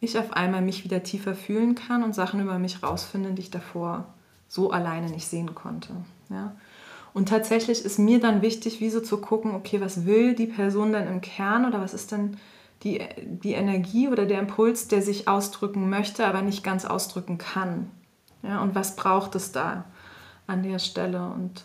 ich 0.00 0.18
auf 0.18 0.32
einmal 0.32 0.62
mich 0.62 0.82
wieder 0.82 1.04
tiefer 1.04 1.36
fühlen 1.36 1.76
kann 1.76 2.02
und 2.02 2.12
Sachen 2.12 2.40
über 2.40 2.58
mich 2.58 2.82
rausfinde, 2.82 3.30
die 3.30 3.42
ich 3.42 3.50
davor 3.52 4.12
so 4.48 4.72
alleine 4.72 5.08
nicht 5.08 5.28
sehen 5.28 5.54
konnte. 5.54 5.90
Ja. 6.28 6.56
Und 7.14 7.28
tatsächlich 7.28 7.84
ist 7.84 8.00
mir 8.00 8.18
dann 8.18 8.42
wichtig, 8.42 8.80
wie 8.80 8.90
so 8.90 8.98
zu 8.98 9.18
gucken, 9.18 9.54
okay, 9.54 9.80
was 9.80 10.06
will 10.06 10.34
die 10.34 10.48
Person 10.48 10.92
denn 10.92 11.06
im 11.06 11.20
Kern 11.20 11.66
oder 11.66 11.80
was 11.80 11.94
ist 11.94 12.10
denn 12.10 12.36
die, 12.82 13.00
die 13.24 13.52
Energie 13.52 14.08
oder 14.08 14.26
der 14.26 14.40
Impuls, 14.40 14.88
der 14.88 15.02
sich 15.02 15.28
ausdrücken 15.28 15.88
möchte, 15.88 16.26
aber 16.26 16.42
nicht 16.42 16.64
ganz 16.64 16.84
ausdrücken 16.84 17.38
kann. 17.38 17.92
Ja, 18.42 18.60
und 18.60 18.74
was 18.74 18.96
braucht 18.96 19.36
es 19.36 19.52
da 19.52 19.84
an 20.48 20.64
der 20.64 20.80
Stelle? 20.80 21.26
Und 21.26 21.64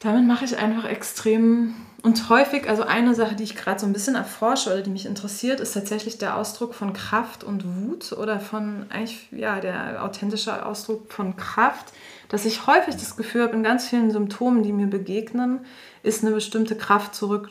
damit 0.00 0.26
mache 0.26 0.46
ich 0.46 0.56
einfach 0.56 0.86
extrem 0.86 1.74
und 2.02 2.28
häufig, 2.28 2.68
also 2.68 2.84
eine 2.84 3.14
Sache, 3.14 3.34
die 3.34 3.42
ich 3.42 3.56
gerade 3.56 3.80
so 3.80 3.86
ein 3.86 3.92
bisschen 3.92 4.14
erforsche 4.14 4.70
oder 4.70 4.82
die 4.82 4.90
mich 4.90 5.04
interessiert, 5.04 5.58
ist 5.58 5.72
tatsächlich 5.72 6.16
der 6.16 6.36
Ausdruck 6.36 6.74
von 6.74 6.92
Kraft 6.92 7.42
und 7.42 7.64
Wut 7.64 8.12
oder 8.12 8.38
von 8.38 8.86
eigentlich, 8.88 9.26
ja, 9.32 9.58
der 9.58 10.04
authentische 10.04 10.64
Ausdruck 10.64 11.12
von 11.12 11.36
Kraft, 11.36 11.92
dass 12.28 12.44
ich 12.44 12.66
häufig 12.68 12.94
das 12.94 13.16
Gefühl 13.16 13.42
habe, 13.42 13.54
in 13.54 13.64
ganz 13.64 13.88
vielen 13.88 14.12
Symptomen, 14.12 14.62
die 14.62 14.72
mir 14.72 14.86
begegnen, 14.86 15.60
ist 16.04 16.22
eine 16.24 16.32
bestimmte 16.34 16.76
Kraft 16.76 17.16
zurück 17.16 17.50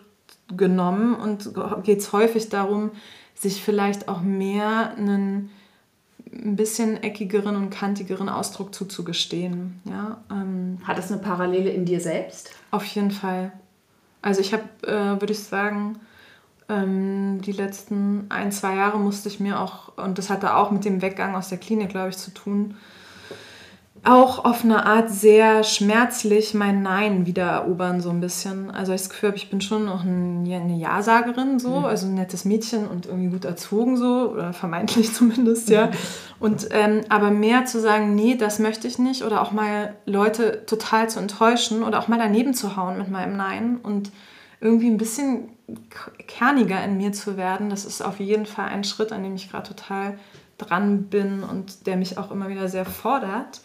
genommen 0.56 1.14
und 1.16 1.54
geht 1.84 2.00
es 2.00 2.14
häufig 2.14 2.48
darum, 2.48 2.92
sich 3.36 3.62
vielleicht 3.62 4.08
auch 4.08 4.22
mehr 4.22 4.94
einen 4.96 5.50
ein 6.32 6.56
bisschen 6.56 7.02
eckigeren 7.02 7.56
und 7.56 7.70
kantigeren 7.70 8.28
Ausdruck 8.30 8.74
zuzugestehen. 8.74 9.82
Ja, 9.86 10.22
ähm, 10.30 10.78
Hat 10.84 10.98
das 10.98 11.12
eine 11.12 11.22
Parallele 11.22 11.70
in 11.70 11.86
dir 11.86 12.02
selbst? 12.02 12.52
Auf 12.72 12.86
jeden 12.86 13.12
Fall. 13.12 13.52
Also 14.22 14.42
ich 14.42 14.54
habe, 14.54 14.64
äh, 14.84 15.22
würde 15.22 15.34
ich 15.34 15.44
sagen, 15.44 16.00
ähm, 16.70 17.42
die 17.42 17.52
letzten 17.52 18.26
ein, 18.30 18.52
zwei 18.52 18.76
Jahre 18.76 19.00
musste 19.00 19.30
ich 19.30 19.40
mir 19.40 19.60
auch, 19.60 19.98
und 19.98 20.18
das 20.18 20.30
hatte 20.30 20.56
auch 20.56 20.72
mit 20.72 20.86
dem 20.86 21.02
Weggang 21.02 21.36
aus 21.36 21.50
der 21.50 21.58
Klinik, 21.58 21.90
glaube 21.90 22.10
ich, 22.10 22.18
zu 22.18 22.34
tun, 22.34 22.76
auch 24.08 24.46
auf 24.46 24.64
eine 24.64 24.86
Art 24.86 25.10
sehr 25.10 25.66
schmerzlich 25.66 26.54
mein 26.54 26.82
Nein 26.82 27.26
wieder 27.26 27.44
erobern, 27.44 28.00
so 28.00 28.10
ein 28.10 28.22
bisschen. 28.22 28.72
Also 28.72 28.94
ich 28.94 29.02
das 29.02 29.10
Gefühl 29.10 29.30
habe, 29.30 29.38
ich 29.38 29.50
bin 29.50 29.60
schon 29.60 29.86
noch 29.86 30.06
ein, 30.06 30.50
eine 30.50 30.78
Ja-Sagerin, 30.78 31.60
so, 31.60 31.80
mhm. 31.80 31.86
also 31.86 32.08
ein 32.08 32.14
nettes 32.14 32.46
Mädchen 32.46 32.88
und 32.88 33.06
irgendwie 33.06 33.30
gut 33.30 33.44
erzogen, 33.44 33.98
so, 33.98 34.32
oder 34.32 34.54
vermeintlich 34.54 35.14
zumindest, 35.14 35.70
ja. 35.70 35.92
Und 36.40 36.70
ähm, 36.72 37.02
aber 37.10 37.32
mehr 37.32 37.66
zu 37.66 37.82
sagen, 37.82 38.16
nee, 38.16 38.36
das 38.36 38.60
möchte 38.60 38.88
ich 38.88 38.98
nicht, 38.98 39.24
oder 39.24 39.42
auch 39.42 39.52
mal 39.52 39.94
Leute 40.06 40.66
total 40.66 41.10
zu 41.10 41.20
enttäuschen 41.20 41.84
oder 41.84 42.00
auch 42.00 42.08
mal 42.08 42.20
daneben 42.20 42.54
zu 42.54 42.78
hauen 42.78 42.98
mit 42.98 43.10
meinem 43.10 43.36
Nein 43.36 43.78
und 43.84 44.12
irgendwie 44.62 44.88
ein 44.88 44.98
bisschen 44.98 45.50
kerniger 46.28 46.82
in 46.84 46.96
mir 46.96 47.12
zu 47.12 47.36
werden, 47.36 47.70
das 47.70 47.84
ist 47.84 48.02
auf 48.02 48.22
jeden 48.22 48.46
Fall 48.46 48.70
ein 48.70 48.86
Schritt, 48.86 49.12
an 49.12 49.24
dem 49.24 49.36
ich 49.36 49.52
gerade 49.52 49.68
total 49.68 50.18
dran 50.58 51.04
bin 51.04 51.44
und 51.44 51.86
der 51.88 51.98
mich 51.98 52.18
auch 52.18 52.32
immer 52.32 52.48
wieder 52.48 52.70
sehr 52.70 52.86
fordert 52.86 53.60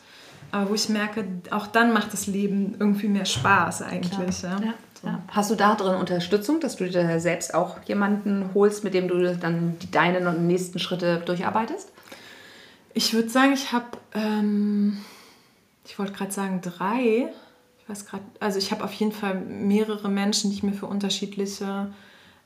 aber 0.53 0.71
wo 0.71 0.75
ich 0.75 0.89
merke, 0.91 1.25
auch 1.51 1.67
dann 1.67 1.93
macht 1.93 2.13
das 2.13 2.27
Leben 2.27 2.77
irgendwie 2.79 3.09
mehr 3.09 3.25
Spaß 3.25 3.83
eigentlich. 3.83 4.43
Ja. 4.43 4.51
Ja, 4.51 4.75
so. 5.01 5.07
ja. 5.07 5.23
Hast 5.29 5.51
du 5.51 5.55
da 5.55 5.75
drin 5.75 5.95
Unterstützung, 5.95 6.61
dass 6.61 6.77
du 6.77 6.89
dir 6.89 7.21
selbst 7.21 7.55
auch 7.55 7.83
jemanden 7.87 8.51
holst, 8.53 8.85
mit 8.85 8.93
dem 8.93 9.09
du 9.09 9.35
dann 9.35 9.79
die, 9.79 9.91
deine 9.91 10.33
nächsten 10.35 10.79
Schritte 10.79 11.23
durcharbeitest? 11.25 11.91
Ich 12.93 13.15
würde 13.15 13.31
sagen, 13.31 13.55
ich 13.55 13.73
habe, 13.73 13.87
ähm, 14.13 14.99
ich 15.87 15.99
wollte 15.99 16.13
gerade 16.13 16.33
sagen, 16.33 16.61
drei. 16.61 17.33
Ich 17.81 17.89
weiß 17.89 18.05
gerade, 18.05 18.25
also 18.39 18.59
ich 18.59 18.71
habe 18.73 18.85
auf 18.85 18.93
jeden 18.93 19.13
Fall 19.13 19.35
mehrere 19.35 20.11
Menschen, 20.11 20.51
die 20.51 20.57
ich 20.57 20.63
mir 20.63 20.75
für 20.75 20.87
unterschiedliche 20.87 21.91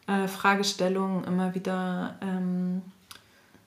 äh, 0.07 0.29
Fragestellungen 0.29 1.25
immer 1.25 1.57
wieder 1.57 2.14
ähm, 2.23 2.83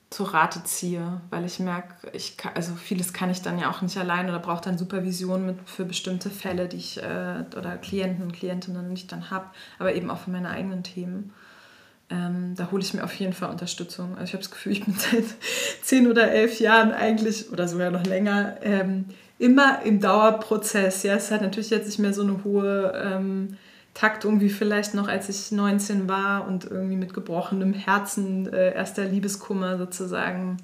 zur 0.10 0.34
Rate 0.34 0.64
ziehe, 0.64 1.22
weil 1.30 1.46
ich 1.46 1.60
merke, 1.60 2.10
ich 2.14 2.36
kann, 2.36 2.54
also 2.56 2.74
vieles 2.74 3.14
kann 3.14 3.30
ich 3.30 3.44
dann 3.44 3.60
ja 3.60 3.70
auch 3.70 3.82
nicht 3.82 3.98
allein 3.98 4.28
oder 4.28 4.40
brauche 4.40 4.64
dann 4.64 4.78
Supervision 4.78 5.46
mit, 5.46 5.58
für 5.70 5.86
bestimmte 5.86 6.32
Fälle, 6.32 6.68
die 6.68 6.78
ich 6.78 7.02
äh, 7.02 7.44
oder 7.56 7.78
Klienten 7.78 8.24
und 8.24 8.34
Klientinnen, 8.34 8.92
ich 8.92 9.06
dann 9.06 9.30
habe, 9.30 9.46
aber 9.78 9.94
eben 9.94 10.10
auch 10.10 10.18
für 10.18 10.32
meine 10.32 10.50
eigenen 10.50 10.84
Themen. 10.84 11.32
Ähm, 12.10 12.56
da 12.56 12.72
hole 12.72 12.82
ich 12.82 12.96
mir 12.96 13.04
auf 13.04 13.14
jeden 13.14 13.34
Fall 13.34 13.52
Unterstützung. 13.52 14.14
Also 14.14 14.24
ich 14.24 14.34
habe 14.34 14.44
das 14.44 14.50
Gefühl, 14.52 14.72
ich 14.72 14.84
bin 14.84 14.96
seit 14.98 15.26
zehn 15.84 16.08
oder 16.08 16.32
elf 16.32 16.60
Jahren 16.60 16.92
eigentlich 16.92 17.52
oder 17.52 17.68
sogar 17.68 17.92
noch 17.92 18.04
länger 18.04 18.58
ähm, 18.64 19.06
immer 19.38 19.84
im 19.84 20.00
Dauerprozess. 20.00 21.04
Ja, 21.04 21.16
es 21.16 21.30
hat 21.30 21.44
natürlich 21.44 21.70
jetzt 21.70 21.86
nicht 21.86 22.00
mehr 22.00 22.14
so 22.14 22.24
eine 22.24 22.44
hohe 22.44 22.94
ähm, 22.96 23.58
Taktung 23.94 24.40
wie 24.40 24.50
vielleicht 24.50 24.94
noch, 24.94 25.08
als 25.08 25.30
ich 25.30 25.52
19 25.52 26.08
war 26.08 26.48
und 26.48 26.66
irgendwie 26.66 26.96
mit 26.96 27.14
gebrochenem 27.14 27.74
Herzen, 27.74 28.52
äh, 28.52 28.74
erster 28.74 29.06
Liebeskummer 29.06 29.78
sozusagen 29.78 30.58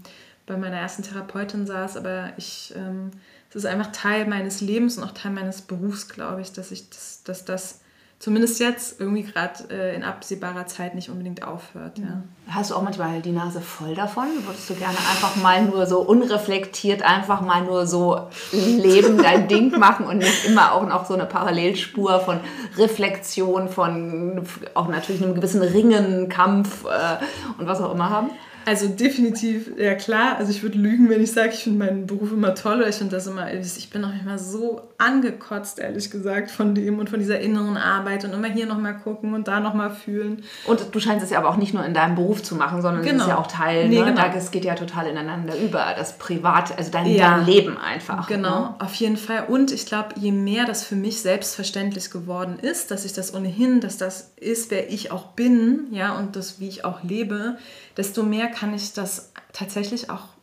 bei 0.46 0.58
meiner 0.58 0.78
ersten 0.78 1.04
Therapeutin 1.04 1.66
saß. 1.66 1.98
Aber 1.98 2.34
ich, 2.38 2.74
ähm, 2.78 3.12
es 3.50 3.56
ist 3.56 3.66
einfach 3.66 3.92
Teil 3.92 4.28
meines 4.28 4.62
Lebens 4.62 4.98
und 4.98 5.04
auch 5.04 5.12
Teil 5.12 5.32
meines 5.32 5.62
Berufs, 5.62 6.08
glaube 6.08 6.42
ich, 6.42 6.52
dass 6.54 6.72
ich 6.72 6.90
das, 6.90 7.24
dass 7.24 7.46
das 7.46 7.82
zumindest 8.26 8.60
jetzt 8.60 9.00
irgendwie 9.00 9.22
gerade 9.22 9.66
äh, 9.70 9.96
in 9.96 10.04
absehbarer 10.04 10.66
Zeit 10.66 10.96
nicht 10.96 11.12
unbedingt 11.12 11.44
aufhört. 11.44 12.00
Ja. 12.00 12.24
Hast 12.50 12.72
du 12.72 12.76
auch 12.76 12.82
manchmal 12.82 13.22
die 13.22 13.32
Nase 13.32 13.62
voll 13.62 13.94
davon? 13.94 14.26
Würdest 14.48 14.68
du 14.68 14.74
gerne 14.74 14.98
einfach 14.98 15.36
mal 15.36 15.62
nur 15.62 15.86
so 15.86 16.00
unreflektiert, 16.00 17.04
einfach 17.04 17.42
mal 17.42 17.62
nur 17.62 17.86
so 17.86 18.20
leben, 18.52 19.18
dein 19.22 19.48
Ding 19.48 19.78
machen 19.78 20.08
und 20.08 20.18
nicht 20.18 20.44
immer 20.46 20.72
auch 20.72 20.88
noch 20.88 21.06
so 21.06 21.14
eine 21.14 21.28
Parallelspur 21.28 22.20
von 22.20 22.40
Reflexion, 22.80 23.70
von 23.70 24.44
auch 24.74 24.88
natürlich 24.88 25.22
einem 25.22 25.36
gewissen 25.36 25.62
Ringen, 25.62 26.28
Kampf 26.28 26.84
äh, 26.86 27.24
und 27.60 27.68
was 27.68 27.80
auch 27.80 27.94
immer 27.94 28.10
haben? 28.10 28.32
Also 28.66 28.88
definitiv, 28.88 29.70
ja 29.78 29.94
klar. 29.94 30.38
Also 30.38 30.52
ich 30.52 30.64
würde 30.64 30.78
lügen, 30.78 31.10
wenn 31.10 31.22
ich 31.22 31.32
sage, 31.32 31.50
ich 31.54 31.64
finde 31.64 31.86
meinen 31.86 32.08
Beruf 32.08 32.32
immer 32.32 32.56
toll 32.56 32.78
oder 32.78 32.90
ich 32.90 32.96
finde 32.96 33.16
das 33.16 33.28
immer, 33.28 33.54
ich 33.54 33.90
bin 33.92 34.04
auch 34.04 34.14
immer 34.22 34.40
so 34.40 34.82
angekotzt, 34.98 35.80
ehrlich 35.80 36.10
gesagt, 36.10 36.50
von 36.50 36.74
dem 36.74 36.98
und 36.98 37.10
von 37.10 37.20
dieser 37.20 37.40
inneren 37.40 37.78
Arbeit 37.78 38.26
und 38.26 38.34
immer 38.34 38.48
hier 38.48 38.66
nochmal 38.66 38.98
gucken 38.98 39.34
und 39.34 39.48
da 39.48 39.60
nochmal 39.60 39.92
fühlen. 39.92 40.44
Und 40.66 40.88
du 40.92 41.00
scheinst 41.00 41.24
es 41.24 41.30
ja 41.30 41.38
aber 41.38 41.50
auch 41.50 41.58
nicht 41.58 41.74
nur 41.74 41.86
in 41.86 41.94
deinem 41.94 42.16
Beruf 42.16 42.42
zu 42.42 42.56
machen, 42.56 42.82
sondern 42.82 43.04
genau. 43.04 43.18
es 43.18 43.22
ist 43.24 43.28
ja 43.28 43.38
auch 43.38 43.48
Teil, 43.48 43.88
nee, 43.88 44.00
ne? 44.00 44.06
genau. 44.06 44.24
es 44.36 44.52
geht 44.52 44.66
ja 44.66 44.74
total 44.74 45.08
ineinander 45.08 45.54
über, 45.58 45.94
das 45.96 46.18
Privat, 46.18 46.78
also 46.78 46.90
dein, 46.92 47.06
ja. 47.08 47.38
dein 47.38 47.46
Leben 47.46 47.78
einfach. 47.78 48.28
Genau, 48.28 48.60
ne? 48.62 48.76
auf 48.80 48.96
jeden 48.96 49.18
Fall. 49.18 49.46
Und 49.48 49.72
ich 49.72 49.86
glaube, 49.86 50.10
je 50.16 50.32
mehr 50.32 50.66
das 50.66 50.84
für 50.84 50.96
mich 50.96 51.22
selbstverständlich 51.22 52.10
geworden 52.10 52.58
ist, 52.60 52.90
dass 52.90 53.06
ich 53.06 53.14
das 53.14 53.34
ohnehin, 53.34 53.80
dass 53.80 53.98
das 53.98 54.32
ist, 54.38 54.72
wer 54.72 54.90
ich 54.90 55.12
auch 55.12 55.28
bin, 55.28 55.88
ja, 55.92 56.18
und 56.18 56.36
das, 56.36 56.60
wie 56.60 56.68
ich 56.68 56.86
auch 56.86 57.04
lebe, 57.04 57.58
desto 57.98 58.24
mehr 58.24 58.48
kann 58.48 58.74
ich 58.74 58.94
das 58.94 59.32
tatsächlich 59.54 60.10
auch 60.10 60.36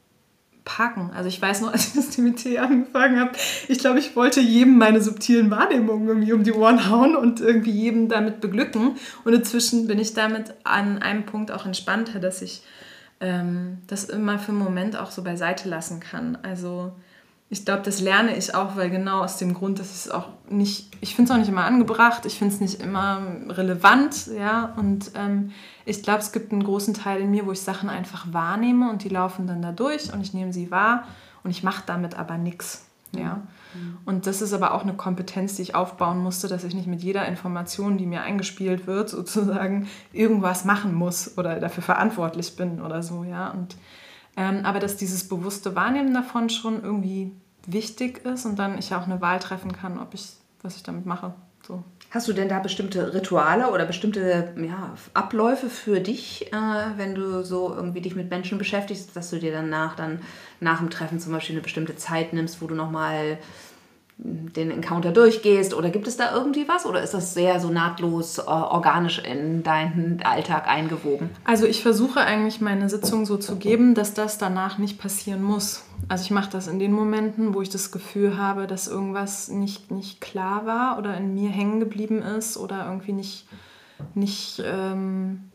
packen. 0.65 1.11
Also 1.15 1.29
ich 1.29 1.41
weiß 1.41 1.61
noch, 1.61 1.73
als 1.73 1.89
ich 1.89 1.95
das 1.95 2.11
TMT 2.11 2.59
angefangen 2.59 3.21
habe, 3.21 3.33
ich 3.69 3.79
glaube, 3.79 3.99
ich 3.99 4.15
wollte 4.17 4.41
jedem 4.41 4.79
meine 4.79 5.01
subtilen 5.01 5.51
Wahrnehmungen 5.51 6.09
irgendwie 6.09 6.33
um 6.33 6.45
die 6.45 6.53
Ohren 6.53 6.89
hauen 6.89 7.17
und 7.17 7.41
irgendwie 7.41 7.73
jedem 7.73 8.09
damit 8.09 8.41
beglücken. 8.41 8.97
Und 9.25 9.33
inzwischen 9.33 9.87
bin 9.87 9.99
ich 9.99 10.15
damit 10.15 10.55
an 10.65 10.99
einem 10.99 11.27
Punkt 11.27 11.51
auch 11.51 11.67
entspannter, 11.67 12.21
dass 12.21 12.43
ich 12.43 12.63
ähm, 13.21 13.79
das 13.87 14.05
immer 14.05 14.39
für 14.39 14.53
einen 14.53 14.59
Moment 14.59 14.97
auch 14.97 15.11
so 15.11 15.23
beiseite 15.23 15.69
lassen 15.69 16.01
kann. 16.01 16.39
Also 16.43 16.93
ich 17.53 17.67
glaube, 17.67 17.83
das 17.85 18.01
lerne 18.01 18.35
ich 18.37 18.55
auch, 18.55 18.77
weil 18.77 18.89
genau 18.89 19.23
aus 19.23 19.37
dem 19.37 19.53
Grund, 19.53 19.79
dass 19.79 19.95
es 19.95 20.11
auch 20.11 20.29
nicht, 20.49 20.89
ich 21.03 21.15
finde 21.15 21.31
es 21.31 21.35
auch 21.35 21.39
nicht 21.39 21.51
immer 21.51 21.65
angebracht, 21.65 22.25
ich 22.25 22.39
finde 22.39 22.55
es 22.55 22.61
nicht 22.61 22.81
immer 22.81 23.21
relevant, 23.49 24.29
ja, 24.35 24.73
und 24.79 25.11
ähm, 25.15 25.53
ich 25.85 26.03
glaube, 26.03 26.21
es 26.21 26.33
gibt 26.33 26.53
einen 26.53 26.65
großen 26.65 26.95
Teil 26.95 27.21
in 27.21 27.31
mir, 27.31 27.47
wo 27.47 27.53
ich 27.53 27.61
Sachen 27.61 27.89
einfach 27.89 28.33
wahrnehme 28.33 28.91
und 28.91 29.05
die 29.05 29.09
laufen 29.09 29.47
dann 29.47 29.63
da 29.63 29.73
durch 29.73 30.13
und 30.13 30.21
ich 30.21 30.35
nehme 30.35 30.53
sie 30.53 30.71
wahr 30.71 31.05
und 31.43 31.51
ich 31.51 31.63
mache 31.63 31.83
damit 31.87 32.19
aber 32.19 32.39
nichts, 32.39 32.87
ja. 33.15 33.43
Mhm. 33.75 33.99
Und 34.05 34.27
das 34.27 34.43
ist 34.43 34.53
aber 34.53 34.75
auch 34.75 34.83
eine 34.83 34.95
Kompetenz, 34.95 35.57
die 35.57 35.63
ich 35.63 35.75
aufbauen 35.75 36.19
musste, 36.19 36.49
dass 36.49 36.65
ich 36.65 36.75
nicht 36.75 36.87
mit 36.87 37.03
jeder 37.03 37.27
Information, 37.27 37.99
die 37.99 38.07
mir 38.07 38.23
eingespielt 38.23 38.87
wird, 38.87 39.09
sozusagen 39.09 39.89
irgendwas 40.13 40.65
machen 40.65 40.95
muss 40.95 41.37
oder 41.39 41.61
dafür 41.61 41.83
verantwortlich 41.83 42.57
bin 42.57 42.81
oder 42.81 43.03
so, 43.03 43.25
ja, 43.25 43.51
und 43.51 43.77
ähm, 44.35 44.65
aber 44.65 44.79
dass 44.79 44.97
dieses 44.97 45.29
bewusste 45.29 45.75
Wahrnehmen 45.75 46.15
davon 46.15 46.49
schon 46.49 46.83
irgendwie 46.83 47.33
wichtig 47.67 48.25
ist 48.25 48.47
und 48.47 48.59
dann 48.59 48.79
ich 48.79 48.95
auch 48.95 49.05
eine 49.05 49.21
Wahl 49.21 49.39
treffen 49.39 49.73
kann, 49.73 49.99
ob 49.99 50.15
ich, 50.15 50.33
was 50.63 50.77
ich 50.77 50.83
damit 50.83 51.07
mache. 51.07 51.35
So. 51.67 51.85
Hast 52.13 52.29
du 52.29 52.35
denn 52.35 52.51
da 52.51 52.59
bestimmte 52.59 53.15
Rituale 53.15 53.71
oder 53.71 53.87
bestimmte 53.87 54.53
ja, 54.59 54.95
Abläufe 55.15 55.71
für 55.71 55.99
dich, 55.99 56.53
äh, 56.53 56.57
wenn 56.99 57.15
du 57.15 57.43
so 57.43 57.75
irgendwie 57.75 58.03
dich 58.03 58.15
mit 58.15 58.29
Menschen 58.29 58.59
beschäftigst, 58.59 59.17
dass 59.17 59.31
du 59.31 59.39
dir 59.39 59.51
danach 59.51 59.97
dann 59.97 60.21
nach 60.61 60.81
dem 60.81 60.91
Treffen 60.91 61.21
zum 61.21 61.33
Beispiel 61.33 61.55
eine 61.55 61.63
bestimmte 61.63 61.97
Zeit 61.97 62.35
nimmst, 62.35 62.61
wo 62.61 62.67
du 62.67 62.75
nochmal 62.75 63.39
den 64.19 64.71
Encounter 64.71 65.11
durchgehst 65.11 65.75
oder 65.75 65.91
gibt 65.91 66.07
es 66.07 66.17
da 66.17 66.35
irgendwie 66.35 66.69
was 66.69 66.87
oder 66.87 67.03
ist 67.03 67.15
das 67.15 67.35
sehr 67.35 67.59
so 67.61 67.71
nahtlos 67.71 68.39
äh, 68.39 68.43
organisch 68.43 69.19
in 69.19 69.63
deinen 69.63 70.23
Alltag 70.23 70.69
eingewoben? 70.69 71.31
Also 71.45 71.67
ich 71.67 71.83
versuche 71.83 72.21
eigentlich 72.21 72.61
meine 72.61 72.89
Sitzung 72.89 73.27
so 73.27 73.37
zu 73.37 73.57
geben, 73.57 73.95
dass 73.95 74.15
das 74.15 74.39
danach 74.39 74.79
nicht 74.79 75.01
passieren 75.01 75.43
muss. 75.43 75.85
Also 76.09 76.25
ich 76.25 76.31
mache 76.31 76.51
das 76.51 76.69
in 76.69 76.79
den 76.79 76.93
Momenten, 76.93 77.55
wo 77.55 77.63
ich 77.63 77.71
das 77.71 77.91
Gefühl 77.91 78.39
habe, 78.39 78.67
dass 78.67 78.87
irgendwas 78.87 79.49
nicht, 79.49 79.91
nicht 79.91 80.21
klar 80.21 80.67
war 80.67 80.99
oder 80.99 81.17
in 81.17 81.35
mir 81.35 81.51
hängen 81.51 81.81
geblieben 81.81 82.23
ist 82.23 82.57
oder 82.57 82.87
irgendwie 82.87 83.13
nicht, 83.13 83.47
nicht 84.15 84.63
ähm, 84.65 85.51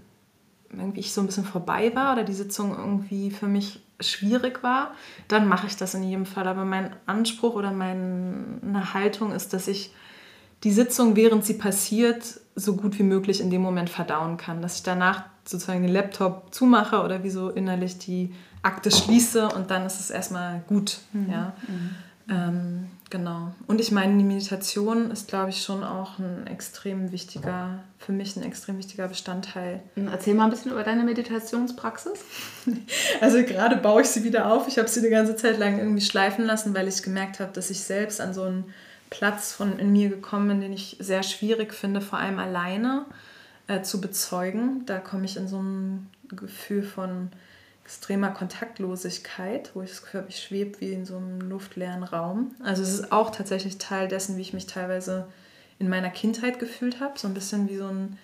irgendwie 0.72 0.99
ich 0.99 1.14
so 1.14 1.22
ein 1.22 1.28
bisschen 1.28 1.45
vorbei 1.45 1.95
war 1.95 2.14
oder 2.14 2.24
die 2.24 2.34
Sitzung 2.34 2.76
irgendwie 2.78 3.32
für 3.32 3.47
mich 3.47 3.82
schwierig 4.00 4.64
war, 4.64 4.91
dann 5.28 5.48
mache 5.48 5.68
ich 5.68 5.76
das 5.76 5.93
in 5.93 6.04
jedem 6.04 6.26
Fall. 6.26 6.48
Aber 6.48 6.66
mein 6.66 6.95
Anspruch 7.06 7.56
oder 7.56 7.72
meine 7.72 8.93
Haltung 8.93 9.32
ist, 9.32 9.54
dass 9.54 9.68
ich 9.68 9.93
die 10.64 10.72
Sitzung, 10.72 11.16
während 11.16 11.45
sie 11.45 11.54
passiert, 11.54 12.39
so 12.56 12.76
gut 12.76 12.98
wie 12.98 13.04
möglich 13.04 13.41
in 13.41 13.52
dem 13.52 13.62
Moment 13.62 13.89
verdauen 13.89 14.38
kann. 14.38 14.62
Dass 14.62 14.78
ich 14.78 14.84
danach 14.84 15.24
sozusagen 15.45 15.84
den 15.84 15.91
Laptop 15.91 16.54
zumache 16.54 17.02
oder 17.04 17.24
wie 17.24 17.30
so 17.30 17.50
innerlich 17.50 17.98
die 18.00 18.34
Akte 18.64 18.91
schließe 18.91 19.50
und 19.50 19.72
dann 19.72 19.86
ist 19.86 20.00
es 20.00 20.10
erstmal 20.10 20.62
gut. 20.68 20.98
Mhm. 21.14 21.32
Ja. 21.32 21.54
Mhm. 21.68 21.95
Ähm, 22.30 22.88
genau. 23.10 23.53
Und 23.68 23.82
ich 23.82 23.91
meine, 23.91 24.18
die 24.18 24.24
Meditation 24.24 25.12
ist, 25.12 25.28
glaube 25.28 25.49
ich, 25.49 25.64
schon 25.64 25.84
auch 25.84 26.20
ein 26.20 26.47
extrem 26.47 27.12
wichtiger, 27.12 27.80
für 27.99 28.12
mich 28.12 28.36
ein 28.36 28.43
extrem 28.43 28.78
wichtiger 28.78 29.08
Bestandteil. 29.08 29.82
Erzähl 29.95 30.34
mal 30.34 30.45
ein 30.45 30.49
bisschen 30.49 30.72
über 30.72 30.84
deine 30.84 31.03
Meditationspraxis. 31.03 32.20
Also 33.22 33.43
gerade 33.43 33.78
baue 33.78 34.01
ich 34.01 34.08
sie 34.08 34.24
wieder 34.24 34.51
auf. 34.51 34.68
Ich 34.68 34.78
habe 34.78 34.88
sie 34.88 34.99
eine 34.99 35.10
ganze 35.10 35.36
Zeit 35.36 35.58
lang 35.58 35.80
irgendwie 35.80 36.01
schleifen 36.01 36.45
lassen, 36.45 36.76
weil 36.76 36.88
ich 36.88 37.01
gemerkt 37.01 37.39
habe, 37.39 37.51
dass 37.53 37.70
ich 37.70 37.82
selbst 37.82 38.22
an 38.22 38.34
so 38.34 38.43
einen 38.43 38.66
Platz 39.10 39.53
von 39.53 39.80
in 39.80 39.91
mir 39.91 40.10
gekommen 40.10 40.49
bin, 40.49 40.62
den 40.62 40.74
ich 40.74 40.97
sehr 40.99 41.24
schwierig 41.24 41.74
finde, 41.74 42.01
vor 42.01 42.20
allem 42.20 42.39
alleine 42.39 43.05
äh, 43.68 43.82
zu 43.82 44.01
bezeugen. 44.01 44.86
Da 44.86 44.99
komme 44.99 45.26
ich 45.26 45.38
in 45.38 45.47
so 45.47 45.62
ein 45.62 46.10
Gefühl 46.30 46.84
von 46.84 47.30
extremer 47.88 48.32
Kontaktlosigkeit, 48.32 49.72
wo 49.74 49.82
ich 49.82 49.92
das 49.92 50.02
Gefühl 50.02 50.20
habe, 50.20 50.30
ich 50.30 50.44
schwebe 50.44 50.82
wie 50.82 50.92
in 50.92 51.06
so 51.06 51.16
einem 51.16 51.40
luftleeren 51.40 52.04
Raum. 52.04 52.52
Also 52.62 52.84
es 52.84 52.90
ist 52.90 53.14
auch 53.14 53.30
tatsächlich 53.30 53.78
Teil 53.78 54.10
dessen, 54.10 54.36
wie 54.36 54.42
ich 54.42 54.52
mich 54.52 54.66
teilweise 54.66 55.28
in 55.80 55.88
meiner 55.88 56.10
Kindheit 56.10 56.60
gefühlt 56.60 57.00
habe. 57.00 57.18
So 57.18 57.30
ein 57.30 57.34
bisschen 57.34 57.70
wie 57.70 57.78
so 57.78 57.88
ein, 57.88 58.18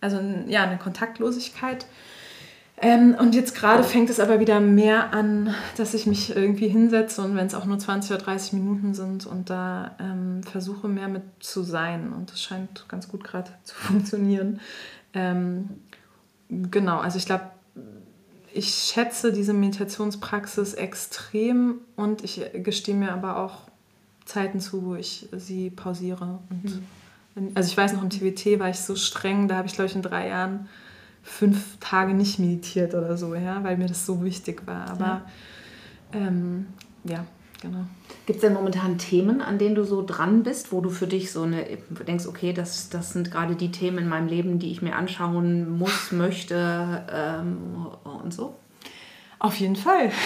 also 0.00 0.16
ein, 0.16 0.50
ja, 0.50 0.64
eine 0.64 0.76
Kontaktlosigkeit. 0.76 1.86
Ähm, 2.78 3.14
und 3.16 3.36
jetzt 3.36 3.54
gerade 3.54 3.84
fängt 3.84 4.10
es 4.10 4.18
aber 4.18 4.40
wieder 4.40 4.58
mehr 4.58 5.14
an, 5.14 5.54
dass 5.76 5.94
ich 5.94 6.06
mich 6.06 6.34
irgendwie 6.34 6.66
hinsetze 6.66 7.22
und 7.22 7.36
wenn 7.36 7.46
es 7.46 7.54
auch 7.54 7.64
nur 7.64 7.78
20 7.78 8.10
oder 8.10 8.24
30 8.24 8.54
Minuten 8.54 8.92
sind 8.92 9.24
und 9.24 9.50
da 9.50 9.94
ähm, 10.00 10.42
versuche 10.42 10.88
mehr 10.88 11.06
mit 11.06 11.22
zu 11.38 11.62
sein. 11.62 12.12
Und 12.12 12.32
das 12.32 12.42
scheint 12.42 12.86
ganz 12.88 13.06
gut 13.06 13.22
gerade 13.22 13.52
zu 13.62 13.76
funktionieren. 13.76 14.58
Ähm, 15.14 15.68
genau, 16.48 16.98
also 16.98 17.18
ich 17.18 17.26
glaube, 17.26 17.52
ich 18.56 18.68
schätze 18.74 19.32
diese 19.32 19.52
Meditationspraxis 19.52 20.74
extrem 20.74 21.80
und 21.94 22.24
ich 22.24 22.40
gestehe 22.54 22.94
mir 22.94 23.12
aber 23.12 23.38
auch 23.38 23.62
Zeiten 24.24 24.60
zu, 24.60 24.84
wo 24.84 24.94
ich 24.94 25.28
sie 25.32 25.70
pausiere. 25.70 26.40
Mhm. 26.50 27.52
also 27.54 27.68
ich 27.68 27.76
weiß 27.76 27.92
noch, 27.92 28.02
im 28.02 28.10
TWT 28.10 28.58
war 28.58 28.70
ich 28.70 28.80
so 28.80 28.96
streng, 28.96 29.46
da 29.48 29.56
habe 29.56 29.68
ich, 29.68 29.74
glaube 29.74 29.88
ich, 29.88 29.96
in 29.96 30.02
drei 30.02 30.28
Jahren 30.28 30.68
fünf 31.22 31.78
Tage 31.80 32.14
nicht 32.14 32.38
meditiert 32.38 32.94
oder 32.94 33.16
so, 33.16 33.34
ja, 33.34 33.62
weil 33.62 33.76
mir 33.76 33.88
das 33.88 34.06
so 34.06 34.24
wichtig 34.24 34.66
war. 34.66 34.88
Aber 34.90 35.04
ja, 35.04 35.26
ähm, 36.12 36.66
ja 37.04 37.26
genau. 37.60 37.86
Gibt 38.26 38.38
es 38.38 38.40
denn 38.40 38.54
momentan 38.54 38.98
Themen, 38.98 39.40
an 39.40 39.56
denen 39.56 39.76
du 39.76 39.84
so 39.84 40.04
dran 40.04 40.42
bist, 40.42 40.72
wo 40.72 40.80
du 40.80 40.90
für 40.90 41.06
dich 41.06 41.30
so 41.30 41.42
eine 41.42 41.64
denkst, 42.06 42.26
okay, 42.26 42.52
das, 42.52 42.88
das 42.88 43.12
sind 43.12 43.30
gerade 43.30 43.54
die 43.54 43.70
Themen 43.70 43.98
in 43.98 44.08
meinem 44.08 44.26
Leben, 44.26 44.58
die 44.58 44.72
ich 44.72 44.82
mir 44.82 44.96
anschauen 44.96 45.78
muss, 45.78 46.10
möchte 46.10 47.04
ähm, 47.08 47.86
und 48.02 48.34
so? 48.34 48.56
Auf 49.38 49.56
jeden 49.56 49.76
Fall. 49.76 50.10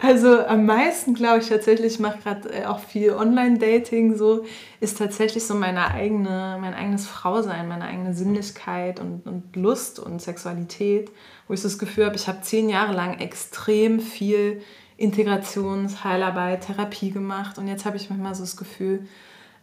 Also 0.00 0.46
am 0.46 0.66
meisten, 0.66 1.14
glaube 1.14 1.40
ich, 1.40 1.48
tatsächlich, 1.48 1.94
ich 1.94 1.98
mache 1.98 2.18
gerade 2.22 2.48
äh, 2.52 2.64
auch 2.66 2.78
viel 2.78 3.10
Online-Dating, 3.12 4.16
so 4.16 4.44
ist 4.78 4.98
tatsächlich 4.98 5.44
so 5.44 5.54
meine 5.54 5.90
eigene, 5.90 6.58
mein 6.60 6.74
eigenes 6.74 7.08
Frausein, 7.08 7.66
meine 7.66 7.84
eigene 7.84 8.14
Sinnlichkeit 8.14 9.00
und, 9.00 9.26
und 9.26 9.56
Lust 9.56 9.98
und 9.98 10.22
Sexualität, 10.22 11.10
wo 11.48 11.54
ich 11.54 11.60
so 11.60 11.68
das 11.68 11.80
Gefühl 11.80 12.06
habe, 12.06 12.14
ich 12.14 12.28
habe 12.28 12.42
zehn 12.42 12.68
Jahre 12.68 12.94
lang 12.94 13.18
extrem 13.18 13.98
viel 13.98 14.62
Integrations-, 14.98 16.04
Heilarbeit, 16.04 16.66
Therapie 16.66 17.10
gemacht. 17.10 17.56
Und 17.56 17.68
jetzt 17.68 17.84
habe 17.84 17.96
ich 17.96 18.10
manchmal 18.10 18.34
so 18.34 18.42
das 18.42 18.56
Gefühl, 18.56 19.06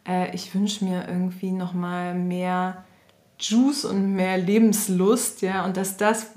äh, 0.08 0.34
ich 0.34 0.56
wünsche 0.56 0.86
mir 0.86 1.08
irgendwie 1.08 1.52
nochmal 1.52 2.16
mehr 2.16 2.86
Juice 3.40 3.86
und 3.86 4.16
mehr 4.16 4.38
Lebenslust, 4.38 5.42
ja, 5.42 5.66
und 5.66 5.78
dass 5.78 5.98
das, 5.98 6.32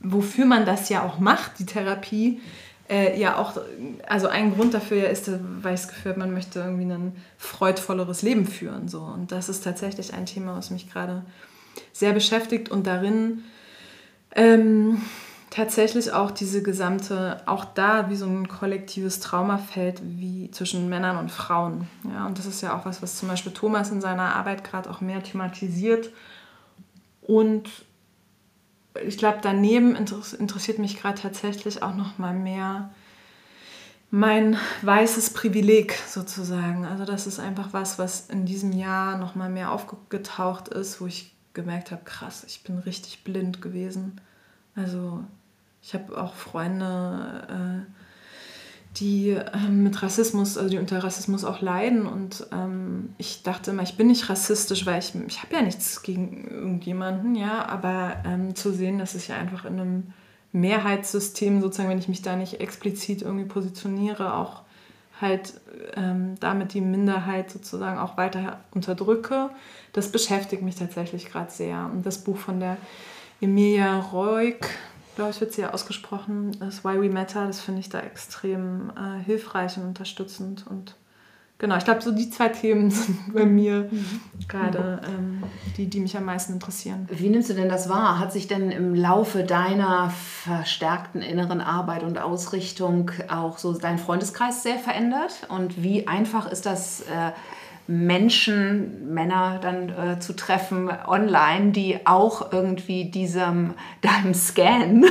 wofür 0.00 0.46
man 0.46 0.64
das 0.64 0.88
ja 0.88 1.02
auch 1.04 1.18
macht, 1.18 1.58
die 1.58 1.66
Therapie, 1.66 2.40
äh, 2.88 3.18
ja 3.20 3.36
auch, 3.36 3.60
also 4.08 4.28
ein 4.28 4.54
Grund 4.54 4.74
dafür 4.74 4.98
ja 4.98 5.04
ist, 5.08 5.30
weil 5.62 5.74
ich 5.74 5.80
das 5.80 5.88
Gefühl 5.88 6.12
habe, 6.12 6.20
man 6.20 6.32
möchte 6.32 6.60
irgendwie 6.60 6.84
ein 6.84 7.16
freudvolleres 7.36 8.22
Leben 8.22 8.46
führen, 8.46 8.88
so. 8.88 9.00
Und 9.00 9.32
das 9.32 9.48
ist 9.48 9.64
tatsächlich 9.64 10.14
ein 10.14 10.26
Thema, 10.26 10.56
was 10.56 10.70
mich 10.70 10.90
gerade 10.90 11.24
sehr 11.92 12.12
beschäftigt 12.12 12.68
und 12.68 12.86
darin 12.86 13.42
ähm, 14.34 15.00
tatsächlich 15.50 16.12
auch 16.12 16.30
diese 16.30 16.62
gesamte, 16.62 17.42
auch 17.46 17.64
da 17.64 18.08
wie 18.08 18.16
so 18.16 18.26
ein 18.26 18.48
kollektives 18.48 19.18
Traumafeld 19.18 20.00
wie 20.02 20.50
zwischen 20.52 20.88
Männern 20.88 21.16
und 21.16 21.30
Frauen. 21.30 21.88
Ja, 22.08 22.26
und 22.26 22.38
das 22.38 22.46
ist 22.46 22.60
ja 22.60 22.78
auch 22.78 22.86
was, 22.86 23.02
was 23.02 23.16
zum 23.16 23.28
Beispiel 23.28 23.52
Thomas 23.52 23.90
in 23.90 24.00
seiner 24.00 24.36
Arbeit 24.36 24.62
gerade 24.62 24.88
auch 24.88 25.00
mehr 25.00 25.22
thematisiert. 25.22 26.10
Und 27.20 27.68
ich 29.04 29.18
glaube, 29.18 29.38
daneben 29.42 29.96
interessiert 29.96 30.78
mich 30.78 30.96
gerade 30.96 31.20
tatsächlich 31.20 31.82
auch 31.82 31.94
noch 31.94 32.18
mal 32.18 32.34
mehr 32.34 32.90
mein 34.12 34.56
weißes 34.82 35.34
Privileg 35.34 35.94
sozusagen. 36.08 36.84
Also 36.84 37.04
das 37.04 37.28
ist 37.28 37.38
einfach 37.38 37.72
was, 37.72 37.98
was 37.98 38.28
in 38.28 38.46
diesem 38.46 38.72
Jahr 38.72 39.16
noch 39.16 39.36
mal 39.36 39.48
mehr 39.48 39.70
aufgetaucht 39.70 40.68
ist, 40.68 41.00
wo 41.00 41.06
ich 41.06 41.32
gemerkt 41.54 41.92
habe, 41.92 42.02
krass, 42.04 42.44
ich 42.46 42.62
bin 42.64 42.78
richtig 42.78 43.22
blind 43.22 43.62
gewesen. 43.62 44.20
Also 44.74 45.24
Ich 45.82 45.94
habe 45.94 46.20
auch 46.20 46.34
Freunde, 46.34 47.46
äh, 47.48 47.92
die 48.96 49.30
ähm, 49.30 49.82
mit 49.82 50.02
Rassismus, 50.02 50.58
also 50.58 50.68
die 50.68 50.78
unter 50.78 51.02
Rassismus 51.02 51.44
auch 51.44 51.60
leiden. 51.60 52.06
Und 52.06 52.46
ähm, 52.52 53.14
ich 53.18 53.42
dachte 53.42 53.70
immer, 53.70 53.82
ich 53.82 53.96
bin 53.96 54.08
nicht 54.08 54.28
rassistisch, 54.28 54.84
weil 54.86 54.98
ich, 54.98 55.14
ich 55.26 55.42
habe 55.42 55.54
ja 55.54 55.62
nichts 55.62 56.02
gegen 56.02 56.48
irgendjemanden, 56.48 57.34
ja, 57.34 57.66
aber 57.66 58.16
ähm, 58.24 58.54
zu 58.54 58.72
sehen, 58.72 58.98
dass 58.98 59.14
es 59.14 59.28
ja 59.28 59.36
einfach 59.36 59.64
in 59.64 59.80
einem 59.80 60.12
Mehrheitssystem, 60.52 61.60
sozusagen, 61.60 61.88
wenn 61.88 61.98
ich 61.98 62.08
mich 62.08 62.22
da 62.22 62.34
nicht 62.34 62.60
explizit 62.60 63.22
irgendwie 63.22 63.44
positioniere, 63.44 64.34
auch 64.34 64.62
halt 65.20 65.60
ähm, 65.96 66.34
damit 66.40 66.74
die 66.74 66.80
Minderheit 66.80 67.50
sozusagen 67.50 67.98
auch 67.98 68.16
weiter 68.16 68.60
unterdrücke, 68.72 69.50
das 69.92 70.10
beschäftigt 70.10 70.62
mich 70.62 70.76
tatsächlich 70.76 71.30
gerade 71.30 71.50
sehr. 71.50 71.90
Und 71.92 72.06
das 72.06 72.18
Buch 72.18 72.38
von 72.38 72.58
der 72.58 72.78
Emilia 73.40 73.98
Reuk, 73.98 74.66
glaube 75.16 75.30
ich, 75.30 75.40
wird 75.40 75.52
sie 75.52 75.62
ja 75.62 75.72
ausgesprochen, 75.72 76.56
das 76.60 76.84
Why 76.84 77.00
We 77.00 77.10
Matter, 77.12 77.46
das 77.46 77.60
finde 77.60 77.80
ich 77.80 77.88
da 77.88 78.00
extrem 78.00 78.90
äh, 78.90 79.22
hilfreich 79.24 79.76
und 79.76 79.84
unterstützend. 79.84 80.66
Und 80.66 80.96
genau, 81.58 81.76
ich 81.76 81.84
glaube, 81.84 82.02
so 82.02 82.10
die 82.10 82.30
zwei 82.30 82.48
Themen 82.48 82.90
sind 82.90 83.34
bei 83.34 83.44
mir 83.44 83.88
mhm. 83.90 84.20
gerade 84.48 85.00
ähm, 85.06 85.42
die, 85.76 85.86
die 85.86 86.00
mich 86.00 86.16
am 86.16 86.24
meisten 86.24 86.54
interessieren. 86.54 87.08
Wie 87.10 87.28
nimmst 87.28 87.50
du 87.50 87.54
denn 87.54 87.68
das 87.68 87.88
wahr? 87.88 88.18
Hat 88.18 88.32
sich 88.32 88.46
denn 88.46 88.70
im 88.70 88.94
Laufe 88.94 89.44
deiner 89.44 90.10
verstärkten 90.10 91.22
inneren 91.22 91.60
Arbeit 91.60 92.02
und 92.02 92.18
Ausrichtung 92.18 93.10
auch 93.28 93.58
so 93.58 93.72
dein 93.72 93.98
Freundeskreis 93.98 94.62
sehr 94.62 94.78
verändert? 94.78 95.46
Und 95.48 95.82
wie 95.82 96.06
einfach 96.06 96.50
ist 96.50 96.66
das? 96.66 97.02
Äh, 97.02 97.32
Menschen, 97.90 99.12
Männer 99.12 99.58
dann 99.60 99.88
äh, 99.88 100.20
zu 100.20 100.36
treffen 100.36 100.88
online, 101.08 101.72
die 101.72 102.06
auch 102.06 102.52
irgendwie 102.52 103.10
diesem, 103.10 103.74
deinem 104.00 104.32
Scan 104.32 105.04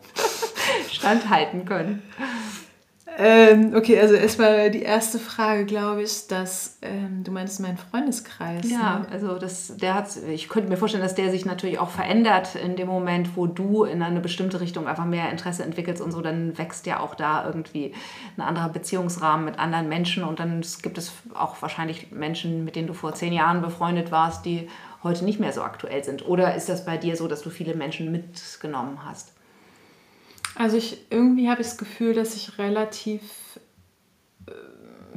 standhalten 0.90 1.66
können. 1.66 2.02
Ähm, 3.18 3.74
okay, 3.74 3.98
also 4.00 4.14
erstmal 4.14 4.70
die 4.70 4.82
erste 4.82 5.18
Frage, 5.18 5.64
glaube 5.64 6.02
ich, 6.02 6.26
dass 6.28 6.78
ähm, 6.80 7.24
du 7.24 7.32
meinst 7.32 7.60
mein 7.60 7.76
Freundeskreis. 7.76 8.70
Ja, 8.70 9.00
ne? 9.00 9.06
also 9.10 9.36
das, 9.36 9.76
der 9.76 9.94
hat, 9.94 10.16
ich 10.28 10.48
könnte 10.48 10.68
mir 10.68 10.76
vorstellen, 10.76 11.02
dass 11.02 11.14
der 11.14 11.30
sich 11.30 11.44
natürlich 11.44 11.78
auch 11.78 11.90
verändert 11.90 12.54
in 12.54 12.76
dem 12.76 12.88
Moment, 12.88 13.36
wo 13.36 13.46
du 13.46 13.84
in 13.84 14.02
eine 14.02 14.20
bestimmte 14.20 14.60
Richtung 14.60 14.86
einfach 14.86 15.04
mehr 15.04 15.30
Interesse 15.30 15.64
entwickelst 15.64 16.00
und 16.00 16.12
so, 16.12 16.20
dann 16.20 16.56
wächst 16.56 16.86
ja 16.86 17.00
auch 17.00 17.14
da 17.14 17.44
irgendwie 17.44 17.92
ein 18.36 18.42
anderer 18.42 18.68
Beziehungsrahmen 18.68 19.44
mit 19.44 19.58
anderen 19.58 19.88
Menschen 19.88 20.22
und 20.22 20.38
dann 20.38 20.62
gibt 20.82 20.96
es 20.96 21.12
auch 21.34 21.60
wahrscheinlich 21.60 22.12
Menschen, 22.12 22.64
mit 22.64 22.76
denen 22.76 22.86
du 22.86 22.94
vor 22.94 23.14
zehn 23.14 23.32
Jahren 23.32 23.60
befreundet 23.60 24.10
warst, 24.12 24.46
die 24.46 24.68
heute 25.02 25.24
nicht 25.24 25.40
mehr 25.40 25.52
so 25.52 25.62
aktuell 25.62 26.04
sind. 26.04 26.26
Oder 26.26 26.54
ist 26.54 26.68
das 26.68 26.84
bei 26.84 26.96
dir 26.96 27.16
so, 27.16 27.26
dass 27.26 27.42
du 27.42 27.50
viele 27.50 27.74
Menschen 27.74 28.12
mitgenommen 28.12 29.00
hast? 29.04 29.32
Also 30.54 30.76
ich 30.76 31.06
irgendwie 31.10 31.48
habe 31.48 31.60
ich 31.60 31.68
das 31.68 31.78
Gefühl, 31.78 32.14
dass 32.14 32.34
ich 32.34 32.58
relativ 32.58 33.22
äh, 34.46 34.52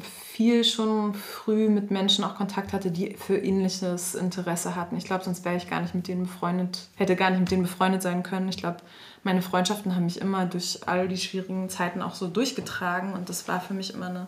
viel 0.02 0.64
schon 0.64 1.14
früh 1.14 1.70
mit 1.70 1.92
Menschen 1.92 2.24
auch 2.24 2.36
Kontakt 2.36 2.74
hatte, 2.74 2.92
die 2.92 3.16
für 3.16 3.38
ähnliches 3.38 4.16
Interesse 4.16 4.76
hatten. 4.76 4.98
Ich 4.98 5.06
glaube, 5.06 5.24
sonst 5.24 5.44
wäre 5.46 5.58
ich 5.58 5.70
gar 5.70 5.82
nicht 5.82 5.96
mit 5.96 6.08
denen 6.08 6.24
befreundet, 6.24 6.88
hätte 6.96 7.16
gar 7.16 7.30
nicht 7.30 7.40
mit 7.40 7.52
denen 7.52 7.64
befreundet 7.64 8.02
sein 8.02 8.24
können. 8.24 8.50
Ich 8.50 8.58
glaube, 8.58 8.78
meine 9.24 9.42
Freundschaften 9.42 9.96
haben 9.96 10.06
mich 10.06 10.22
immer 10.22 10.46
durch 10.46 10.80
all 10.86 11.08
die 11.08 11.18
schwierigen 11.18 11.70
Zeiten 11.70 12.02
auch 12.02 12.16
so 12.16 12.28
durchgetragen 12.28 13.14
und 13.14 13.30
das 13.30 13.48
war 13.48 13.62
für 13.62 13.74
mich 13.74 13.94
immer 13.94 14.08
eine 14.08 14.28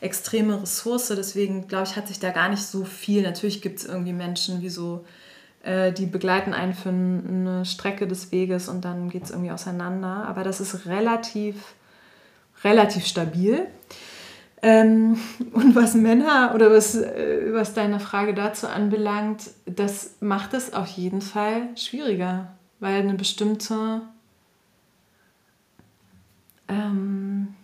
extreme 0.00 0.62
Ressource. 0.62 1.08
Deswegen 1.08 1.68
glaube 1.68 1.86
ich, 1.86 1.96
hat 1.96 2.08
sich 2.08 2.18
da 2.18 2.30
gar 2.30 2.48
nicht 2.48 2.62
so 2.62 2.84
viel. 2.84 3.22
Natürlich 3.22 3.62
gibt 3.62 3.80
es 3.80 3.84
irgendwie 3.84 4.12
Menschen 4.12 4.62
wie 4.62 4.70
so 4.70 5.04
äh, 5.62 5.92
die 5.92 6.06
begleiten 6.06 6.54
einen 6.54 6.74
für 6.74 6.88
eine 6.88 7.64
Strecke 7.64 8.06
des 8.06 8.32
Weges 8.32 8.68
und 8.68 8.84
dann 8.84 9.10
geht 9.10 9.24
es 9.24 9.30
irgendwie 9.30 9.50
auseinander. 9.50 10.24
Aber 10.26 10.44
das 10.44 10.60
ist 10.60 10.86
relativ, 10.86 11.74
relativ 12.64 13.06
stabil. 13.06 13.66
Ähm, 14.62 15.18
und 15.52 15.74
was 15.74 15.94
Männer 15.94 16.52
oder 16.54 16.70
was, 16.70 16.94
äh, 16.94 17.52
was 17.52 17.74
deine 17.74 18.00
Frage 18.00 18.34
dazu 18.34 18.68
anbelangt, 18.68 19.50
das 19.66 20.16
macht 20.20 20.54
es 20.54 20.72
auf 20.72 20.88
jeden 20.88 21.20
Fall 21.20 21.68
schwieriger, 21.76 22.52
weil 22.78 23.00
eine 23.00 23.14
bestimmte 23.14 24.02
ähm, 26.68 27.54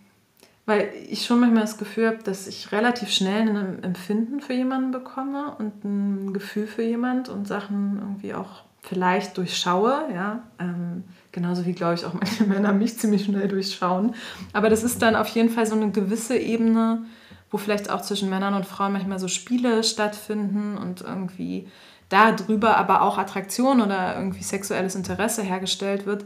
weil 0.67 0.91
ich 1.09 1.25
schon 1.25 1.39
manchmal 1.39 1.61
das 1.61 1.77
Gefühl 1.77 2.07
habe, 2.07 2.23
dass 2.23 2.45
ich 2.45 2.73
relativ 2.73 3.09
schnell 3.09 3.49
ein 3.49 3.83
Empfinden 3.83 4.41
für 4.41 4.53
jemanden 4.53 4.91
bekomme 4.91 5.55
und 5.57 5.85
ein 5.85 6.33
Gefühl 6.33 6.67
für 6.67 6.83
jemanden 6.83 7.31
und 7.31 7.47
Sachen 7.47 7.97
irgendwie 8.01 8.33
auch 8.33 8.63
vielleicht 8.81 9.37
durchschaue, 9.37 10.09
ja. 10.13 10.43
Ähm, 10.59 11.05
genauso 11.31 11.65
wie, 11.65 11.71
glaube 11.71 11.95
ich, 11.95 12.05
auch 12.05 12.13
manche 12.13 12.43
Männer 12.47 12.73
mich 12.73 12.99
ziemlich 12.99 13.23
schnell 13.23 13.47
durchschauen. 13.47 14.13
Aber 14.51 14.69
das 14.69 14.83
ist 14.83 15.01
dann 15.01 15.15
auf 15.15 15.29
jeden 15.29 15.49
Fall 15.49 15.65
so 15.65 15.75
eine 15.75 15.89
gewisse 15.91 16.37
Ebene, 16.37 17.05
wo 17.49 17.57
vielleicht 17.57 17.89
auch 17.89 18.01
zwischen 18.01 18.29
Männern 18.29 18.53
und 18.53 18.65
Frauen 18.65 18.91
manchmal 18.91 19.19
so 19.19 19.29
Spiele 19.29 19.85
stattfinden 19.85 20.77
und 20.77 20.99
irgendwie 20.99 21.69
darüber 22.09 22.75
aber 22.75 23.03
auch 23.03 23.17
Attraktion 23.17 23.79
oder 23.79 24.17
irgendwie 24.17 24.43
sexuelles 24.43 24.95
Interesse 24.95 25.43
hergestellt 25.43 26.05
wird, 26.05 26.25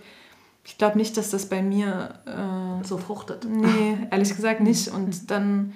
ich 0.64 0.78
glaube 0.78 0.98
nicht, 0.98 1.18
dass 1.18 1.32
das 1.32 1.48
bei 1.48 1.62
mir 1.62 2.16
äh, 2.26 2.86
so 2.86 2.98
fruchtet. 2.98 3.46
Nee, 3.46 3.98
ehrlich 4.12 4.36
gesagt 4.36 4.62
nicht. 4.62 4.90
Und 4.90 5.32
dann 5.32 5.74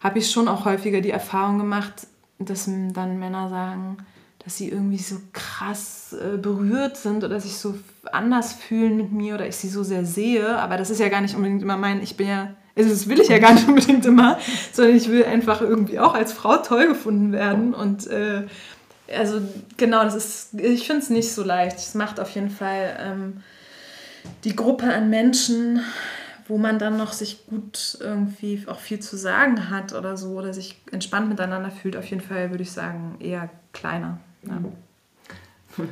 habe 0.00 0.18
ich 0.18 0.30
schon 0.30 0.48
auch 0.48 0.64
häufiger 0.64 1.00
die 1.00 1.10
Erfahrung 1.10 1.58
gemacht, 1.58 2.06
dass 2.38 2.66
dann 2.66 3.18
Männer 3.18 3.48
sagen, 3.48 3.98
dass 4.44 4.56
sie 4.56 4.68
irgendwie 4.68 4.98
so 4.98 5.16
krass 5.32 6.14
äh, 6.14 6.38
berührt 6.38 6.96
sind 6.96 7.24
oder 7.24 7.40
sich 7.40 7.56
so 7.58 7.74
anders 8.12 8.52
fühlen 8.52 8.96
mit 8.96 9.12
mir 9.12 9.34
oder 9.34 9.48
ich 9.48 9.56
sie 9.56 9.68
so 9.68 9.82
sehr 9.82 10.04
sehe. 10.04 10.56
Aber 10.58 10.76
das 10.76 10.90
ist 10.90 11.00
ja 11.00 11.08
gar 11.08 11.20
nicht 11.20 11.34
unbedingt 11.34 11.62
immer 11.62 11.76
mein, 11.76 12.00
ich 12.00 12.16
bin 12.16 12.28
ja, 12.28 12.54
also 12.76 12.90
das 12.90 13.08
will 13.08 13.20
ich 13.20 13.28
ja 13.28 13.38
gar 13.38 13.54
nicht 13.54 13.66
unbedingt 13.68 14.06
immer, 14.06 14.38
sondern 14.72 14.96
ich 14.96 15.08
will 15.08 15.24
einfach 15.24 15.60
irgendwie 15.60 15.98
auch 15.98 16.14
als 16.14 16.32
Frau 16.32 16.58
toll 16.58 16.86
gefunden 16.86 17.32
werden. 17.32 17.74
Und 17.74 18.06
äh, 18.06 18.46
also 19.12 19.40
genau, 19.76 20.04
das 20.04 20.14
ist, 20.14 20.54
ich 20.54 20.86
finde 20.86 21.02
es 21.02 21.10
nicht 21.10 21.32
so 21.32 21.42
leicht. 21.42 21.76
Es 21.78 21.94
macht 21.94 22.20
auf 22.20 22.30
jeden 22.30 22.50
Fall. 22.50 22.96
Ähm, 23.00 23.42
die 24.44 24.56
Gruppe 24.56 24.92
an 24.92 25.10
Menschen, 25.10 25.80
wo 26.46 26.58
man 26.58 26.78
dann 26.78 26.96
noch 26.96 27.12
sich 27.12 27.46
gut 27.46 27.98
irgendwie 28.00 28.64
auch 28.66 28.78
viel 28.78 29.00
zu 29.00 29.16
sagen 29.16 29.70
hat 29.70 29.92
oder 29.92 30.16
so 30.16 30.30
oder 30.30 30.54
sich 30.54 30.80
entspannt 30.90 31.28
miteinander 31.28 31.70
fühlt, 31.70 31.96
auf 31.96 32.06
jeden 32.06 32.22
Fall 32.22 32.50
würde 32.50 32.62
ich 32.62 32.72
sagen 32.72 33.16
eher 33.20 33.50
kleiner. 33.72 34.18
Ja. 34.44 34.58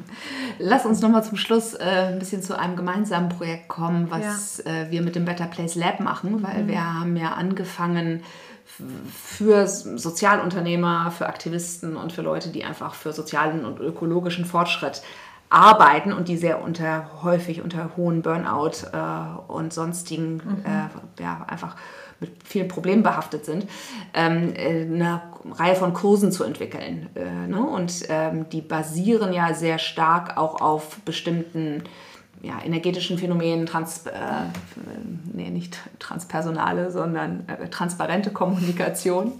Lass 0.58 0.86
uns 0.86 1.00
nochmal 1.00 1.24
zum 1.24 1.36
Schluss 1.36 1.74
äh, 1.74 2.12
ein 2.12 2.18
bisschen 2.18 2.42
zu 2.42 2.58
einem 2.58 2.76
gemeinsamen 2.76 3.28
Projekt 3.28 3.68
kommen, 3.68 4.10
was 4.10 4.62
ja. 4.64 4.72
äh, 4.72 4.90
wir 4.90 5.02
mit 5.02 5.14
dem 5.14 5.24
Better 5.24 5.46
Place 5.46 5.74
Lab 5.74 6.00
machen, 6.00 6.42
weil 6.42 6.64
mhm. 6.64 6.68
wir 6.68 6.94
haben 6.94 7.16
ja 7.16 7.32
angefangen 7.32 8.22
für 9.14 9.66
Sozialunternehmer, 9.66 11.10
für 11.10 11.26
Aktivisten 11.26 11.96
und 11.96 12.12
für 12.12 12.22
Leute, 12.22 12.50
die 12.50 12.64
einfach 12.64 12.94
für 12.94 13.12
sozialen 13.12 13.64
und 13.64 13.78
ökologischen 13.78 14.44
Fortschritt 14.44 15.02
arbeiten 15.48 16.12
und 16.12 16.28
die 16.28 16.36
sehr 16.36 16.62
unter, 16.62 17.22
häufig 17.22 17.62
unter 17.62 17.96
hohen 17.96 18.22
Burnout 18.22 18.86
äh, 18.92 19.52
und 19.52 19.72
sonstigen, 19.72 20.34
mhm. 20.34 20.64
äh, 20.64 21.22
ja, 21.22 21.44
einfach 21.48 21.76
mit 22.18 22.30
vielen 22.44 22.68
Problemen 22.68 23.02
behaftet 23.02 23.44
sind, 23.44 23.66
ähm, 24.14 24.54
äh, 24.54 24.82
eine 24.82 25.20
Reihe 25.52 25.76
von 25.76 25.92
Kursen 25.92 26.32
zu 26.32 26.44
entwickeln. 26.44 27.08
Äh, 27.14 27.48
ne? 27.48 27.60
Und 27.60 28.04
ähm, 28.08 28.48
die 28.50 28.62
basieren 28.62 29.32
ja 29.32 29.54
sehr 29.54 29.78
stark 29.78 30.36
auch 30.36 30.60
auf 30.60 30.98
bestimmten 31.04 31.82
ja, 32.42 32.54
energetischen 32.64 33.18
Phänomenen, 33.18 33.66
trans, 33.66 34.06
äh, 34.06 34.12
nee, 35.32 35.50
nicht 35.50 35.78
transpersonale, 35.98 36.90
sondern 36.90 37.44
äh, 37.48 37.68
transparente 37.68 38.30
Kommunikation. 38.30 39.32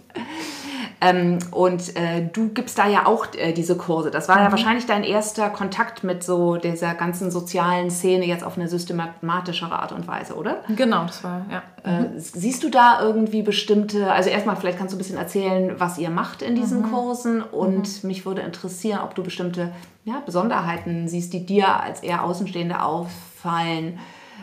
Ähm, 1.01 1.38
und 1.51 1.94
äh, 1.97 2.26
du 2.32 2.49
gibst 2.49 2.78
da 2.78 2.88
ja 2.88 3.05
auch 3.05 3.26
äh, 3.36 3.53
diese 3.53 3.76
Kurse. 3.76 4.11
Das 4.11 4.28
war 4.28 4.36
mhm. 4.36 4.44
ja 4.44 4.51
wahrscheinlich 4.51 4.86
dein 4.86 5.05
erster 5.05 5.51
Kontakt 5.51 6.05
mit 6.05 6.24
so 6.24 6.57
dieser 6.57 6.94
ganzen 6.94 7.30
sozialen 7.30 7.90
Szene 7.90 8.24
jetzt 8.24 8.42
auf 8.42 8.57
eine 8.57 8.68
systematischere 8.68 9.78
Art 9.78 9.92
und 9.92 10.09
Weise, 10.09 10.34
oder? 10.34 10.62
Genau, 10.74 11.05
das 11.05 11.22
war, 11.22 11.44
ja. 11.51 11.62
Äh, 11.84 12.01
mhm. 12.01 12.09
siehst 12.16 12.62
du 12.62 12.70
da 12.70 13.01
irgendwie 13.03 13.42
bestimmte, 13.42 14.11
also 14.11 14.30
erstmal 14.30 14.57
vielleicht 14.57 14.78
kannst 14.78 14.94
du 14.94 14.97
ein 14.97 14.99
bisschen 14.99 15.18
erzählen, 15.18 15.74
was 15.78 15.99
ihr 15.99 16.11
macht 16.11 16.40
in 16.40 16.55
diesen 16.55 16.80
mhm. 16.80 16.92
Kursen 16.92 17.42
und 17.42 18.03
mhm. 18.03 18.09
mich 18.09 18.24
würde 18.24 18.40
interessieren, 18.40 19.01
ob 19.05 19.14
du 19.14 19.22
bestimmte 19.22 19.72
ja, 20.05 20.22
Besonderheiten 20.24 21.09
siehst, 21.09 21.32
die 21.34 21.44
dir 21.44 21.80
als 21.80 22.01
eher 22.01 22.24
Außenstehende 22.24 22.82
auffallen 22.82 23.99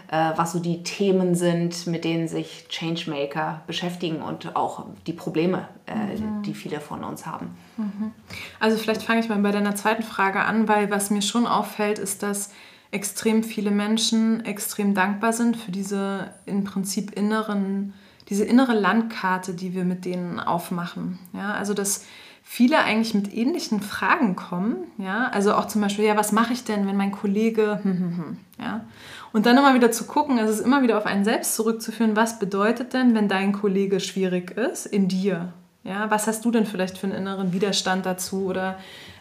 was 0.09 0.51
so 0.51 0.59
die 0.59 0.83
Themen 0.83 1.35
sind, 1.35 1.87
mit 1.87 2.03
denen 2.03 2.27
sich 2.27 2.67
Changemaker 2.69 3.61
beschäftigen 3.67 4.21
und 4.21 4.55
auch 4.55 4.85
die 5.07 5.13
Probleme, 5.13 5.67
äh, 5.87 6.17
mhm. 6.17 6.43
die 6.43 6.53
viele 6.53 6.79
von 6.79 7.03
uns 7.03 7.25
haben. 7.25 7.57
Mhm. 7.77 8.11
Also 8.59 8.77
vielleicht 8.77 9.03
fange 9.03 9.21
ich 9.21 9.29
mal 9.29 9.39
bei 9.39 9.51
deiner 9.51 9.75
zweiten 9.75 10.03
Frage 10.03 10.41
an, 10.41 10.67
weil 10.67 10.91
was 10.91 11.09
mir 11.09 11.21
schon 11.21 11.47
auffällt, 11.47 11.99
ist, 11.99 12.23
dass 12.23 12.51
extrem 12.91 13.43
viele 13.43 13.71
Menschen 13.71 14.45
extrem 14.45 14.93
dankbar 14.93 15.33
sind 15.33 15.57
für 15.57 15.71
diese 15.71 16.31
im 16.45 16.63
Prinzip 16.63 17.11
inneren, 17.11 17.93
diese 18.29 18.45
innere 18.45 18.73
Landkarte, 18.73 19.55
die 19.55 19.73
wir 19.73 19.83
mit 19.83 20.05
denen 20.05 20.39
aufmachen. 20.39 21.17
Ja, 21.33 21.53
also 21.55 21.73
dass 21.73 22.05
viele 22.53 22.83
eigentlich 22.83 23.15
mit 23.15 23.33
ähnlichen 23.33 23.81
Fragen 23.81 24.35
kommen. 24.35 24.75
Ja? 24.99 25.27
Also 25.29 25.55
auch 25.55 25.65
zum 25.65 25.81
Beispiel, 25.81 26.05
ja, 26.05 26.15
was 26.15 26.31
mache 26.31 26.53
ich 26.53 26.63
denn, 26.63 26.85
wenn 26.85 26.95
mein 26.95 27.11
Kollege, 27.11 27.79
hm, 27.81 27.97
hm, 27.97 28.17
hm, 28.17 28.37
ja? 28.59 28.85
Und 29.31 29.47
dann 29.47 29.57
immer 29.57 29.73
wieder 29.73 29.91
zu 29.91 30.05
gucken, 30.05 30.37
also 30.37 30.53
es 30.53 30.59
ist 30.59 30.65
immer 30.65 30.83
wieder 30.83 30.99
auf 30.99 31.07
einen 31.07 31.23
selbst 31.23 31.55
zurückzuführen, 31.55 32.15
was 32.15 32.37
bedeutet 32.37 32.93
denn, 32.93 33.15
wenn 33.15 33.27
dein 33.27 33.53
Kollege 33.53 33.99
schwierig 33.99 34.51
ist 34.51 34.85
in 34.85 35.07
dir? 35.07 35.51
Ja, 35.83 36.11
was 36.11 36.27
hast 36.27 36.45
du 36.45 36.51
denn 36.51 36.67
vielleicht 36.67 36.99
für 36.99 37.07
einen 37.07 37.15
inneren 37.15 37.53
Widerstand 37.53 38.05
dazu 38.05 38.45
oder 38.45 38.77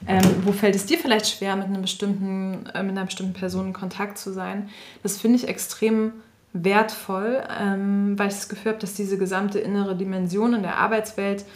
ähm, 0.07 0.21
wo 0.45 0.53
fällt 0.53 0.75
es 0.75 0.85
dir 0.85 0.99
vielleicht 0.99 1.27
schwer, 1.27 1.57
mit, 1.57 1.69
einem 1.69 1.81
bestimmten, 1.81 2.67
äh, 2.75 2.83
mit 2.83 2.93
einer 2.93 3.07
bestimmten 3.07 3.33
Person 3.33 3.69
in 3.69 3.73
Kontakt 3.73 4.19
zu 4.19 4.31
sein? 4.35 4.69
Das 5.03 5.17
finde 5.17 5.37
ich 5.37 5.49
extrem 5.49 6.13
wertvoll, 6.53 7.43
ähm, 7.59 8.19
weil 8.19 8.29
ich 8.29 8.35
das 8.35 8.51
Gefühl 8.51 8.73
habe, 8.73 8.81
dass 8.83 8.93
diese 8.93 9.17
gesamte 9.17 9.59
innere 9.59 9.97
Dimension 9.97 10.53
in 10.53 10.63
der 10.63 10.77
Arbeitswelt 10.77 11.47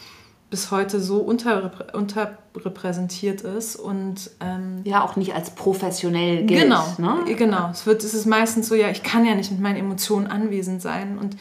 bis 0.50 0.70
heute 0.70 1.00
so 1.00 1.18
unterreprä 1.18 1.92
unterrepräsentiert 1.92 3.40
ist 3.40 3.76
und 3.76 4.30
ähm, 4.40 4.82
ja 4.84 5.02
auch 5.02 5.16
nicht 5.16 5.34
als 5.34 5.50
professionell 5.50 6.44
gilt. 6.44 6.62
Genau, 6.62 6.84
ne? 6.98 7.34
genau. 7.34 7.70
Es 7.70 7.86
wird, 7.86 8.04
es 8.04 8.14
ist 8.14 8.26
meistens 8.26 8.68
so, 8.68 8.74
ja, 8.74 8.88
ich 8.88 9.02
kann 9.02 9.24
ja 9.24 9.34
nicht 9.34 9.50
mit 9.50 9.60
meinen 9.60 9.76
Emotionen 9.76 10.26
anwesend 10.26 10.80
sein 10.80 11.18
und 11.18 11.36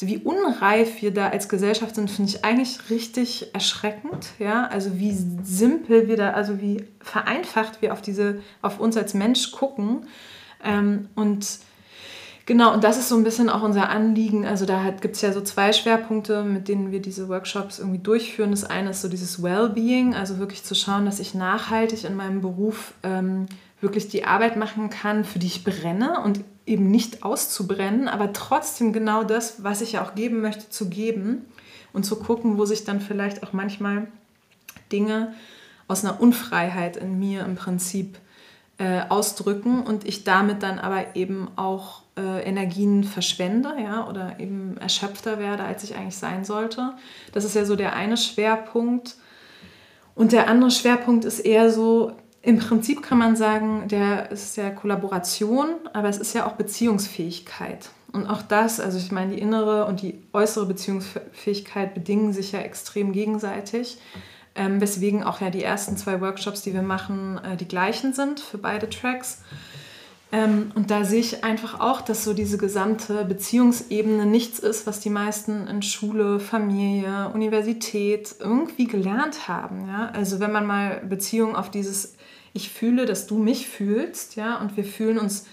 wie 0.00 0.18
unreif 0.18 1.02
wir 1.02 1.12
da 1.12 1.28
als 1.28 1.48
Gesellschaft 1.48 1.94
sind, 1.94 2.10
finde 2.10 2.30
ich 2.30 2.44
eigentlich 2.44 2.90
richtig 2.90 3.54
erschreckend. 3.54 4.30
Ja, 4.38 4.66
also 4.66 4.98
wie 4.98 5.12
simpel 5.12 6.08
wir 6.08 6.16
da, 6.16 6.30
also 6.30 6.60
wie 6.60 6.84
vereinfacht 7.00 7.80
wir 7.80 7.92
auf 7.92 8.02
diese, 8.02 8.40
auf 8.60 8.80
uns 8.80 8.96
als 8.96 9.14
Mensch 9.14 9.52
gucken 9.52 10.06
ähm, 10.64 11.08
und 11.14 11.46
Genau, 12.46 12.74
und 12.74 12.84
das 12.84 12.98
ist 12.98 13.08
so 13.08 13.16
ein 13.16 13.24
bisschen 13.24 13.48
auch 13.48 13.62
unser 13.62 13.88
Anliegen. 13.88 14.46
Also 14.46 14.66
da 14.66 14.90
gibt 14.90 15.16
es 15.16 15.22
ja 15.22 15.32
so 15.32 15.40
zwei 15.40 15.72
Schwerpunkte, 15.72 16.42
mit 16.42 16.68
denen 16.68 16.90
wir 16.90 17.00
diese 17.00 17.28
Workshops 17.28 17.78
irgendwie 17.78 18.00
durchführen. 18.00 18.50
Das 18.50 18.64
eine 18.64 18.90
ist 18.90 19.00
so 19.00 19.08
dieses 19.08 19.42
Wellbeing, 19.42 20.14
also 20.14 20.38
wirklich 20.38 20.62
zu 20.62 20.74
schauen, 20.74 21.06
dass 21.06 21.20
ich 21.20 21.34
nachhaltig 21.34 22.04
in 22.04 22.16
meinem 22.16 22.42
Beruf 22.42 22.92
ähm, 23.02 23.46
wirklich 23.80 24.08
die 24.08 24.24
Arbeit 24.24 24.56
machen 24.56 24.90
kann, 24.90 25.24
für 25.24 25.38
die 25.38 25.46
ich 25.46 25.64
brenne 25.64 26.20
und 26.20 26.40
eben 26.66 26.90
nicht 26.90 27.22
auszubrennen, 27.22 28.08
aber 28.08 28.32
trotzdem 28.32 28.92
genau 28.92 29.24
das, 29.24 29.62
was 29.62 29.82
ich 29.82 29.92
ja 29.92 30.04
auch 30.04 30.14
geben 30.14 30.40
möchte, 30.40 30.70
zu 30.70 30.88
geben 30.88 31.44
und 31.92 32.04
zu 32.04 32.16
gucken, 32.16 32.58
wo 32.58 32.64
sich 32.64 32.84
dann 32.84 33.00
vielleicht 33.00 33.42
auch 33.42 33.52
manchmal 33.52 34.08
Dinge 34.90 35.34
aus 35.86 36.04
einer 36.04 36.20
Unfreiheit 36.20 36.96
in 36.96 37.18
mir 37.18 37.44
im 37.44 37.56
Prinzip 37.56 38.18
äh, 38.78 39.02
ausdrücken 39.08 39.82
und 39.82 40.06
ich 40.06 40.24
damit 40.24 40.62
dann 40.62 40.78
aber 40.78 41.14
eben 41.14 41.48
auch 41.56 42.03
äh, 42.16 42.42
Energien 42.42 43.04
verschwende, 43.04 43.74
ja, 43.82 44.08
oder 44.08 44.38
eben 44.38 44.76
erschöpfter 44.78 45.38
werde, 45.38 45.64
als 45.64 45.84
ich 45.84 45.96
eigentlich 45.96 46.16
sein 46.16 46.44
sollte. 46.44 46.94
Das 47.32 47.44
ist 47.44 47.54
ja 47.54 47.64
so 47.64 47.76
der 47.76 47.94
eine 47.94 48.16
Schwerpunkt. 48.16 49.16
Und 50.14 50.32
der 50.32 50.48
andere 50.48 50.70
Schwerpunkt 50.70 51.24
ist 51.24 51.40
eher 51.40 51.70
so, 51.70 52.12
im 52.40 52.58
Prinzip 52.58 53.02
kann 53.02 53.18
man 53.18 53.36
sagen, 53.36 53.88
der 53.88 54.30
ist 54.30 54.56
ja 54.56 54.70
Kollaboration, 54.70 55.70
aber 55.92 56.08
es 56.08 56.18
ist 56.18 56.34
ja 56.34 56.46
auch 56.46 56.52
Beziehungsfähigkeit. 56.52 57.88
Und 58.12 58.26
auch 58.28 58.42
das, 58.42 58.78
also 58.78 58.96
ich 58.98 59.10
meine, 59.10 59.34
die 59.34 59.40
innere 59.40 59.86
und 59.86 60.02
die 60.02 60.22
äußere 60.32 60.66
Beziehungsfähigkeit 60.66 61.94
bedingen 61.94 62.32
sich 62.32 62.52
ja 62.52 62.60
extrem 62.60 63.12
gegenseitig. 63.12 63.98
Ähm, 64.54 64.80
weswegen 64.80 65.24
auch 65.24 65.40
ja 65.40 65.50
die 65.50 65.64
ersten 65.64 65.96
zwei 65.96 66.20
Workshops, 66.20 66.62
die 66.62 66.74
wir 66.74 66.82
machen, 66.82 67.40
äh, 67.42 67.56
die 67.56 67.66
gleichen 67.66 68.12
sind 68.12 68.38
für 68.38 68.58
beide 68.58 68.88
Tracks. 68.88 69.42
Ähm, 70.34 70.72
und 70.74 70.90
da 70.90 71.04
sehe 71.04 71.20
ich 71.20 71.44
einfach 71.44 71.78
auch, 71.78 72.00
dass 72.00 72.24
so 72.24 72.34
diese 72.34 72.58
gesamte 72.58 73.24
Beziehungsebene 73.24 74.26
nichts 74.26 74.58
ist, 74.58 74.84
was 74.84 74.98
die 74.98 75.10
meisten 75.10 75.68
in 75.68 75.80
Schule, 75.80 76.40
Familie, 76.40 77.30
Universität 77.32 78.34
irgendwie 78.40 78.88
gelernt 78.88 79.46
haben. 79.46 79.86
Ja? 79.86 80.10
Also 80.12 80.40
wenn 80.40 80.50
man 80.50 80.66
mal 80.66 81.02
Beziehungen 81.08 81.54
auf 81.54 81.70
dieses 81.70 82.16
Ich 82.52 82.70
fühle, 82.70 83.06
dass 83.06 83.28
du 83.28 83.38
mich 83.38 83.68
fühlst, 83.68 84.34
ja, 84.34 84.60
und 84.60 84.76
wir 84.76 84.84
fühlen 84.84 85.18
uns 85.18 85.46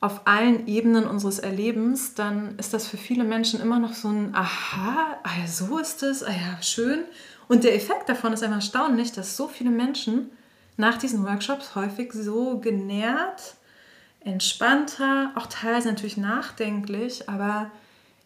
auf 0.00 0.26
allen 0.26 0.66
Ebenen 0.66 1.06
unseres 1.06 1.38
Erlebens, 1.38 2.12
dann 2.12 2.54
ist 2.58 2.74
das 2.74 2.86
für 2.86 2.98
viele 2.98 3.24
Menschen 3.24 3.62
immer 3.62 3.78
noch 3.78 3.94
so 3.94 4.08
ein 4.08 4.34
Aha, 4.34 5.20
ah 5.22 5.30
ja, 5.40 5.46
so 5.46 5.78
ist 5.78 6.02
es, 6.02 6.22
ah 6.22 6.32
ja, 6.32 6.62
schön. 6.62 7.00
Und 7.48 7.64
der 7.64 7.74
Effekt 7.74 8.10
davon 8.10 8.34
ist 8.34 8.42
einfach 8.42 8.56
erstaunlich, 8.56 9.10
dass 9.10 9.38
so 9.38 9.48
viele 9.48 9.70
Menschen 9.70 10.30
nach 10.76 10.98
diesen 10.98 11.24
Workshops 11.24 11.74
häufig 11.74 12.12
so 12.12 12.58
genährt, 12.58 13.56
entspannter, 14.28 15.32
auch 15.34 15.46
teilweise 15.46 15.88
natürlich 15.88 16.16
nachdenklich, 16.16 17.28
aber 17.28 17.70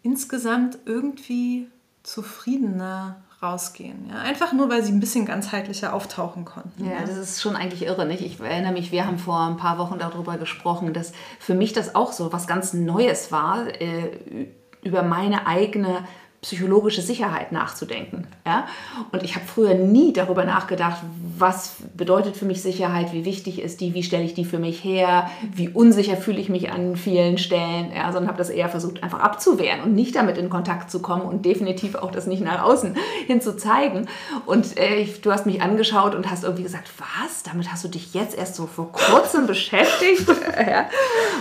insgesamt 0.03 0.78
irgendwie 0.84 1.68
zufriedener 2.03 3.22
rausgehen. 3.42 4.09
Ja? 4.09 4.18
Einfach 4.20 4.53
nur, 4.53 4.70
weil 4.70 4.82
sie 4.82 4.92
ein 4.92 5.00
bisschen 5.00 5.26
ganzheitlicher 5.26 5.92
auftauchen 5.92 6.44
konnten. 6.44 6.84
Ja, 6.84 7.00
das 7.00 7.16
ist 7.16 7.42
schon 7.42 7.57
eigentlich 7.57 7.82
irre. 7.82 8.07
Nicht? 8.07 8.22
Ich 8.22 8.40
erinnere 8.40 8.72
mich, 8.72 8.92
wir 8.92 9.07
haben 9.07 9.18
vor 9.18 9.40
ein 9.40 9.57
paar 9.57 9.78
Wochen 9.78 9.98
darüber 9.98 10.38
gesprochen, 10.38 10.92
dass 10.92 11.12
für 11.38 11.55
mich 11.55 11.72
das 11.72 11.94
auch 11.94 12.12
so 12.12 12.32
was 12.32 12.46
ganz 12.46 12.72
Neues 12.72 13.32
war, 13.32 13.66
äh, 13.80 14.48
über 14.84 15.03
meine 15.03 15.46
eigene 15.46 16.05
psychologische 16.43 17.03
Sicherheit 17.03 17.53
nachzudenken. 17.53 18.26
Ja? 18.45 18.66
Und 19.12 19.22
ich 19.22 19.36
habe 19.36 19.47
früher 19.47 19.74
nie 19.74 20.12
darüber 20.12 20.45
nachgedacht, 20.45 21.01
was 21.38 21.76
bedeutet 21.95 22.36
für 22.36 22.47
mich 22.47 22.62
Sicherheit, 22.62 23.12
wie 23.12 23.24
wichtig 23.24 23.62
ist 23.62 23.80
die, 23.80 23.95
wie 23.95 24.03
stelle 24.03 24.24
ich 24.24 24.34
die 24.34 24.45
für 24.45 24.59
mich 24.59 24.82
her, 24.82 25.30
wie 25.55 25.68
unsicher 25.68 26.16
fühle 26.16 26.40
ich 26.40 26.49
mich 26.49 26.72
an 26.72 26.97
vielen 26.97 27.38
Stellen, 27.38 27.93
ja? 27.95 28.11
sondern 28.11 28.26
habe 28.26 28.38
das 28.38 28.51
eher 28.51 28.68
versucht, 28.68 29.05
einfach 29.05 29.20
abzuwehren 29.20 29.82
und 29.82 29.95
nicht 29.95 30.16
damit 30.16 30.36
in 30.36 30.51
Kontakt 30.51 30.90
zu 30.90 31.01
kommen 31.01 31.22
und 31.22 31.47
definitiv 31.47 31.95
auch 31.95 32.11
das 32.11 32.26
nicht 32.26 32.43
nach 32.43 32.64
außen 32.64 32.97
hin 33.28 33.40
zu 33.40 33.57
zeigen. 33.57 34.09
Und 34.45 34.76
äh, 34.76 35.07
du 35.22 35.30
hast 35.30 35.47
mich 35.47 35.62
angeschaut 35.62 36.16
und 36.16 36.28
hast 36.28 36.43
irgendwie 36.43 36.64
gesagt, 36.64 36.90
was, 36.99 37.45
damit 37.45 37.70
hast 37.70 37.84
du 37.84 37.88
dich 37.88 38.14
jetzt 38.14 38.36
erst 38.36 38.57
so 38.57 38.66
vor 38.66 38.90
kurzem 38.90 39.47
beschäftigt? 39.47 40.26
ja? 40.59 40.86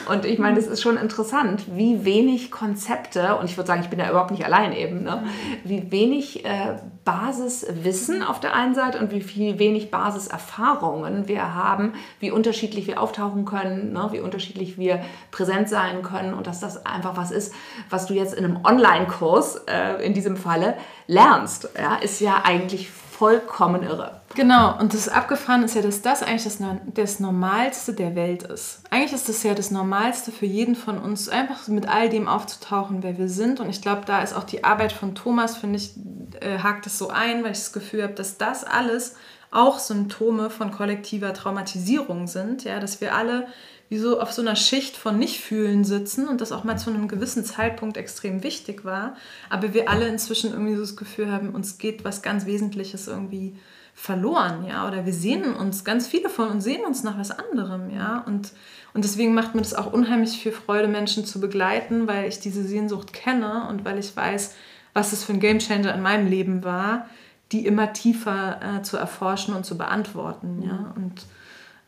Und 0.10 0.26
ich 0.26 0.38
meine, 0.38 0.58
das 0.58 0.68
ist 0.68 0.84
schon 0.84 0.98
interessant, 0.98 1.64
wie 1.76 2.06
wenig 2.06 2.52
Konzepte, 2.52 3.38
und 3.38 3.50
ich 3.50 3.58
würde 3.58 3.68
sagen, 3.68 3.82
ich 3.82 3.90
bin 3.90 3.98
da 3.98 4.08
überhaupt 4.08 4.30
nicht 4.30 4.46
allein 4.46 4.74
eben, 4.74 4.91
eben, 4.92 5.04
ne? 5.04 5.24
wie 5.64 5.92
wenig 5.92 6.46
äh, 6.46 6.78
Basiswissen 7.04 8.22
auf 8.22 8.40
der 8.40 8.54
einen 8.54 8.76
Seite 8.76 9.00
und 9.00 9.12
wie 9.12 9.22
viel 9.22 9.58
wenig 9.58 9.90
Basiserfahrungen 9.90 11.28
wir 11.28 11.56
haben, 11.56 11.94
wie 12.20 12.32
unterschiedlich 12.32 12.88
wir 12.88 13.02
auftauchen 13.02 13.46
können, 13.46 13.94
ne? 13.94 14.10
wie 14.12 14.20
unterschiedlich 14.20 14.78
wir 14.78 15.04
präsent 15.32 15.70
sein 15.70 16.04
können 16.04 16.34
und 16.34 16.48
dass 16.48 16.60
das 16.60 16.86
einfach 16.86 17.18
was 17.18 17.32
ist, 17.32 17.54
was 17.90 18.06
du 18.06 18.14
jetzt 18.14 18.34
in 18.34 18.46
einem 18.46 18.60
Online-Kurs 18.64 19.64
äh, 19.68 20.06
in 20.06 20.14
diesem 20.14 20.38
Falle 20.38 20.76
lernst, 21.08 21.70
ja? 21.78 21.96
ist 21.96 22.20
ja 22.22 22.42
eigentlich 22.44 22.90
vollkommen 23.22 23.84
irre. 23.84 24.20
Genau, 24.34 24.80
und 24.80 24.96
das 24.96 25.08
Abgefahren 25.08 25.62
ist 25.62 25.76
ja, 25.76 25.84
dass 25.84 26.02
das 26.02 26.24
eigentlich 26.24 26.44
das, 26.44 26.58
das 26.96 27.20
Normalste 27.20 27.94
der 27.94 28.16
Welt 28.16 28.42
ist. 28.42 28.82
Eigentlich 28.90 29.14
ist 29.14 29.30
das 29.30 29.44
ja 29.44 29.54
das 29.54 29.70
Normalste 29.70 30.32
für 30.32 30.48
jeden 30.48 30.74
von 30.74 30.98
uns, 30.98 31.30
einfach 31.30 31.68
mit 31.68 31.88
all 31.88 32.10
dem 32.10 32.28
aufzutauchen, 32.28 33.04
wer 33.04 33.20
wir 33.20 33.30
sind. 33.30 33.60
Und 33.60 33.70
ich 33.70 33.80
glaube, 33.80 34.02
da 34.08 34.24
ist 34.24 34.34
auch 34.34 34.44
die 34.44 34.64
Arbeit 34.64 34.92
von 34.92 35.14
Thomas, 35.14 35.56
finde 35.56 35.78
ich, 35.78 35.94
äh, 36.40 36.58
hakt 36.58 36.88
es 36.88 36.98
so 36.98 37.10
ein, 37.10 37.44
weil 37.44 37.52
ich 37.52 37.60
das 37.60 37.74
Gefühl 37.74 38.02
habe, 38.02 38.14
dass 38.14 38.40
das 38.40 38.64
alles 38.64 39.18
auch 39.52 39.78
Symptome 39.78 40.50
von 40.50 40.72
kollektiver 40.72 41.32
Traumatisierung 41.36 42.26
sind. 42.26 42.64
Ja, 42.64 42.80
dass 42.80 43.02
wir 43.02 43.14
alle 43.14 43.46
wie 43.92 43.98
so 43.98 44.22
auf 44.22 44.32
so 44.32 44.42
einer 44.42 44.56
Schicht 44.56 44.96
von 44.96 45.20
Nichtfühlen 45.20 45.84
sitzen 45.84 46.30
und 46.30 46.40
das 46.40 46.54
auch 46.54 46.64
mal 46.64 46.78
zu 46.78 46.90
einem 46.90 47.10
gewissen 47.10 47.44
Zeitpunkt 47.44 47.98
extrem 47.98 48.42
wichtig 48.42 48.86
war. 48.86 49.18
Aber 49.50 49.74
wir 49.74 49.90
alle 49.90 50.08
inzwischen 50.08 50.54
irgendwie 50.54 50.76
so 50.76 50.82
das 50.82 50.96
Gefühl 50.96 51.30
haben, 51.30 51.50
uns 51.50 51.78
geht 51.78 52.06
was 52.06 52.22
ganz 52.22 52.46
Wesentliches 52.46 53.10
irgendwie 53.10 53.58
verloren, 53.94 54.66
ja, 54.66 54.88
oder 54.88 55.06
wir 55.06 55.12
sehnen 55.12 55.58
uns, 55.58 55.84
ganz 55.84 56.08
viele 56.08 56.30
von 56.30 56.48
uns 56.48 56.64
sehen 56.64 56.86
uns 56.86 57.04
nach 57.04 57.20
was 57.20 57.32
anderem, 57.32 57.90
ja, 57.90 58.24
und, 58.26 58.54
und 58.94 59.04
deswegen 59.04 59.34
macht 59.34 59.56
mir 59.56 59.62
das 59.62 59.74
auch 59.74 59.92
unheimlich 59.92 60.42
viel 60.42 60.54
Freude, 60.54 60.88
Menschen 60.88 61.26
zu 61.26 61.42
begleiten, 61.42 62.08
weil 62.08 62.30
ich 62.30 62.40
diese 62.40 62.64
Sehnsucht 62.64 63.12
kenne 63.12 63.68
und 63.68 63.84
weil 63.84 64.00
ich 64.00 64.16
weiß, 64.16 64.56
was 64.94 65.12
es 65.12 65.26
für 65.26 65.34
ein 65.34 65.42
Gamechanger 65.42 65.94
in 65.94 66.02
meinem 66.02 66.28
Leben 66.28 66.64
war, 66.64 67.08
die 67.52 67.66
immer 67.66 67.92
tiefer 67.92 68.62
äh, 68.62 68.82
zu 68.84 68.96
erforschen 68.96 69.54
und 69.54 69.66
zu 69.66 69.78
beantworten, 69.78 70.64
ja, 70.66 70.94
und 70.96 71.26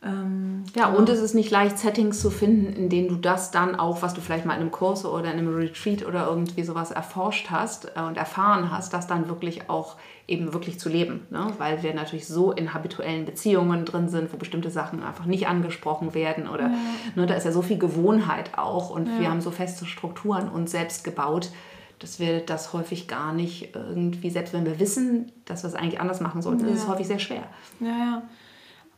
ähm, 0.04 0.64
ja, 0.76 0.86
genau. 0.86 0.98
und 0.98 1.08
es 1.08 1.20
ist 1.20 1.34
nicht 1.34 1.50
leicht, 1.50 1.78
Settings 1.78 2.20
zu 2.20 2.30
finden, 2.30 2.74
in 2.74 2.88
denen 2.90 3.08
du 3.08 3.16
das 3.16 3.50
dann 3.50 3.74
auch, 3.74 4.02
was 4.02 4.12
du 4.12 4.20
vielleicht 4.20 4.44
mal 4.44 4.54
in 4.54 4.60
einem 4.60 4.70
Kurs 4.70 5.04
oder 5.06 5.32
in 5.32 5.38
einem 5.38 5.54
Retreat 5.54 6.06
oder 6.06 6.26
irgendwie 6.26 6.62
sowas 6.62 6.90
erforscht 6.90 7.50
hast 7.50 7.92
äh, 7.96 8.00
und 8.00 8.18
erfahren 8.18 8.70
hast, 8.70 8.92
das 8.92 9.06
dann 9.06 9.28
wirklich 9.28 9.70
auch 9.70 9.96
eben 10.28 10.52
wirklich 10.52 10.78
zu 10.78 10.90
leben. 10.90 11.26
Ne? 11.30 11.46
Weil 11.58 11.82
wir 11.82 11.94
natürlich 11.94 12.26
so 12.26 12.52
in 12.52 12.74
habituellen 12.74 13.24
Beziehungen 13.24 13.86
drin 13.86 14.08
sind, 14.08 14.32
wo 14.32 14.36
bestimmte 14.36 14.70
Sachen 14.70 15.02
einfach 15.02 15.24
nicht 15.24 15.48
angesprochen 15.48 16.12
werden 16.14 16.48
oder 16.48 16.64
ja. 16.64 16.78
ne, 17.14 17.26
da 17.26 17.34
ist 17.34 17.44
ja 17.44 17.52
so 17.52 17.62
viel 17.62 17.78
Gewohnheit 17.78 18.58
auch 18.58 18.90
und 18.90 19.06
ja. 19.06 19.20
wir 19.20 19.30
haben 19.30 19.40
so 19.40 19.50
feste 19.50 19.86
Strukturen 19.86 20.48
uns 20.50 20.70
selbst 20.70 21.04
gebaut, 21.04 21.50
dass 21.98 22.18
wir 22.18 22.40
das 22.40 22.74
häufig 22.74 23.08
gar 23.08 23.32
nicht 23.32 23.74
irgendwie, 23.74 24.28
selbst 24.28 24.52
wenn 24.52 24.66
wir 24.66 24.78
wissen, 24.78 25.32
dass 25.46 25.62
wir 25.62 25.68
es 25.68 25.74
eigentlich 25.74 26.00
anders 26.00 26.20
machen 26.20 26.42
sollten, 26.42 26.66
ja. 26.66 26.74
ist 26.74 26.82
es 26.82 26.88
häufig 26.88 27.06
sehr 27.06 27.18
schwer. 27.18 27.44
Ja, 27.80 27.88
ja. 27.88 28.22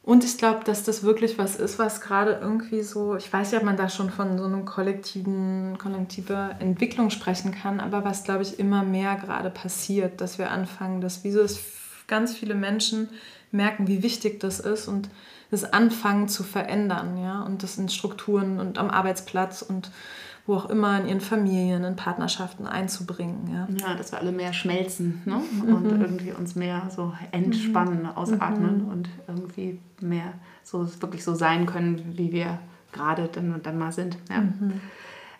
Und 0.06 0.22
ich 0.22 0.38
glaube, 0.38 0.62
dass 0.62 0.84
das 0.84 1.02
wirklich 1.02 1.36
was 1.36 1.56
ist, 1.56 1.80
was 1.80 2.00
gerade 2.00 2.38
irgendwie 2.40 2.82
so, 2.82 3.16
ich 3.16 3.30
weiß 3.32 3.50
ja, 3.50 3.58
ob 3.58 3.64
man 3.64 3.76
da 3.76 3.88
schon 3.88 4.08
von 4.08 4.38
so 4.38 4.44
einem 4.44 4.64
kollektiven, 4.64 5.78
kollektiver 5.78 6.54
Entwicklung 6.60 7.10
sprechen 7.10 7.50
kann, 7.50 7.80
aber 7.80 8.04
was, 8.04 8.22
glaube 8.22 8.44
ich, 8.44 8.60
immer 8.60 8.84
mehr 8.84 9.16
gerade 9.16 9.50
passiert, 9.50 10.20
dass 10.20 10.38
wir 10.38 10.52
anfangen, 10.52 11.00
dass 11.00 11.24
wie 11.24 11.32
so 11.32 11.42
das 11.42 11.58
ganz 12.06 12.36
viele 12.36 12.54
Menschen 12.54 13.08
merken, 13.50 13.88
wie 13.88 14.04
wichtig 14.04 14.38
das 14.38 14.60
ist 14.60 14.86
und 14.86 15.10
das 15.50 15.64
anfangen 15.64 16.28
zu 16.28 16.44
verändern, 16.44 17.18
ja, 17.18 17.42
und 17.42 17.64
das 17.64 17.76
in 17.76 17.88
Strukturen 17.88 18.60
und 18.60 18.78
am 18.78 18.90
Arbeitsplatz 18.90 19.60
und 19.60 19.90
wo 20.46 20.54
auch 20.54 20.70
immer 20.70 21.00
in 21.00 21.08
ihren 21.08 21.20
Familien, 21.20 21.84
in 21.84 21.96
Partnerschaften 21.96 22.66
einzubringen. 22.66 23.50
Ja, 23.52 23.88
ja 23.88 23.94
dass 23.94 24.12
wir 24.12 24.20
alle 24.20 24.32
mehr 24.32 24.52
schmelzen 24.52 25.22
ne? 25.24 25.40
Mhm. 25.40 25.74
und 25.74 26.00
irgendwie 26.00 26.32
uns 26.32 26.54
mehr 26.54 26.82
so 26.94 27.12
entspannen, 27.32 28.02
mhm. 28.02 28.10
ausatmen 28.10 28.84
mhm. 28.84 28.88
und 28.88 29.08
irgendwie 29.26 29.80
mehr 30.00 30.32
so 30.62 30.88
wirklich 31.00 31.24
so 31.24 31.34
sein 31.34 31.66
können, 31.66 32.14
wie 32.16 32.32
wir 32.32 32.58
gerade 32.92 33.28
dann 33.28 33.52
und 33.52 33.66
dann 33.66 33.78
mal 33.78 33.92
sind. 33.92 34.18
Ja. 34.30 34.40
Mhm. 34.40 34.80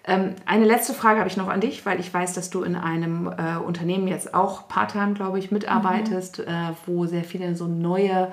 Ähm, 0.09 0.35
eine 0.45 0.65
letzte 0.65 0.95
Frage 0.95 1.19
habe 1.19 1.29
ich 1.29 1.37
noch 1.37 1.49
an 1.49 1.61
dich, 1.61 1.85
weil 1.85 1.99
ich 1.99 2.13
weiß, 2.15 2.33
dass 2.35 2.49
du 2.51 2.63
in 2.63 2.77
einem 2.77 3.27
äh, 3.27 3.57
Unternehmen 3.57 4.07
jetzt 4.07 4.35
auch 4.35 4.69
part-time, 4.69 5.15
glaube 5.15 5.39
ich, 5.41 5.51
mitarbeitest, 5.51 6.39
mhm. 6.39 6.45
äh, 6.45 6.73
wo 6.87 7.07
sehr 7.07 7.25
viele 7.25 7.57
so 7.57 7.67
neue, 7.67 8.31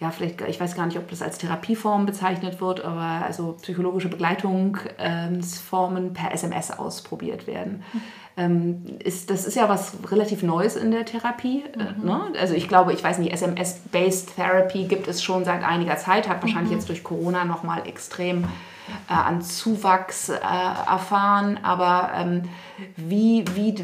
ja, 0.00 0.12
vielleicht, 0.12 0.40
ich 0.42 0.60
weiß 0.60 0.76
gar 0.76 0.86
nicht, 0.86 0.96
ob 0.96 1.10
das 1.10 1.22
als 1.22 1.38
Therapieform 1.38 2.06
bezeichnet 2.06 2.60
wird, 2.60 2.84
aber 2.84 3.24
also 3.24 3.56
psychologische 3.60 4.08
Begleitungsformen 4.08 6.06
ähm, 6.06 6.12
per 6.12 6.32
SMS 6.32 6.70
ausprobiert 6.70 7.48
werden. 7.48 7.82
Mhm. 7.92 8.00
Ähm, 8.36 8.84
ist, 9.02 9.30
das 9.30 9.44
ist 9.44 9.56
ja 9.56 9.68
was 9.68 9.94
relativ 10.08 10.44
Neues 10.44 10.76
in 10.76 10.92
der 10.92 11.04
Therapie. 11.04 11.64
Äh, 11.76 11.98
mhm. 11.98 12.06
ne? 12.06 12.20
Also 12.38 12.54
ich 12.54 12.68
glaube, 12.68 12.92
ich 12.92 13.02
weiß 13.02 13.18
nicht, 13.18 13.32
SMS-Based 13.32 14.36
Therapy 14.36 14.84
gibt 14.84 15.08
es 15.08 15.20
schon 15.20 15.44
seit 15.44 15.64
einiger 15.64 15.96
Zeit, 15.96 16.28
hat 16.28 16.42
wahrscheinlich 16.42 16.70
mhm. 16.70 16.78
jetzt 16.78 16.88
durch 16.88 17.02
Corona 17.02 17.44
nochmal 17.44 17.88
extrem 17.88 18.44
äh, 18.44 19.12
an 19.12 19.42
Zuwachs 19.42 20.28
äh, 20.28 20.34
erfahren. 20.34 21.58
Aber 21.64 22.12
ähm, 22.14 22.48
wie, 22.96 23.44
wie, 23.54 23.74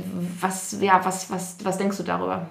was, 0.41 0.77
ja, 0.81 1.01
was, 1.05 1.29
was, 1.33 1.57
was 1.65 1.77
denkst 1.77 1.97
du 1.97 2.05
darüber? 2.05 2.47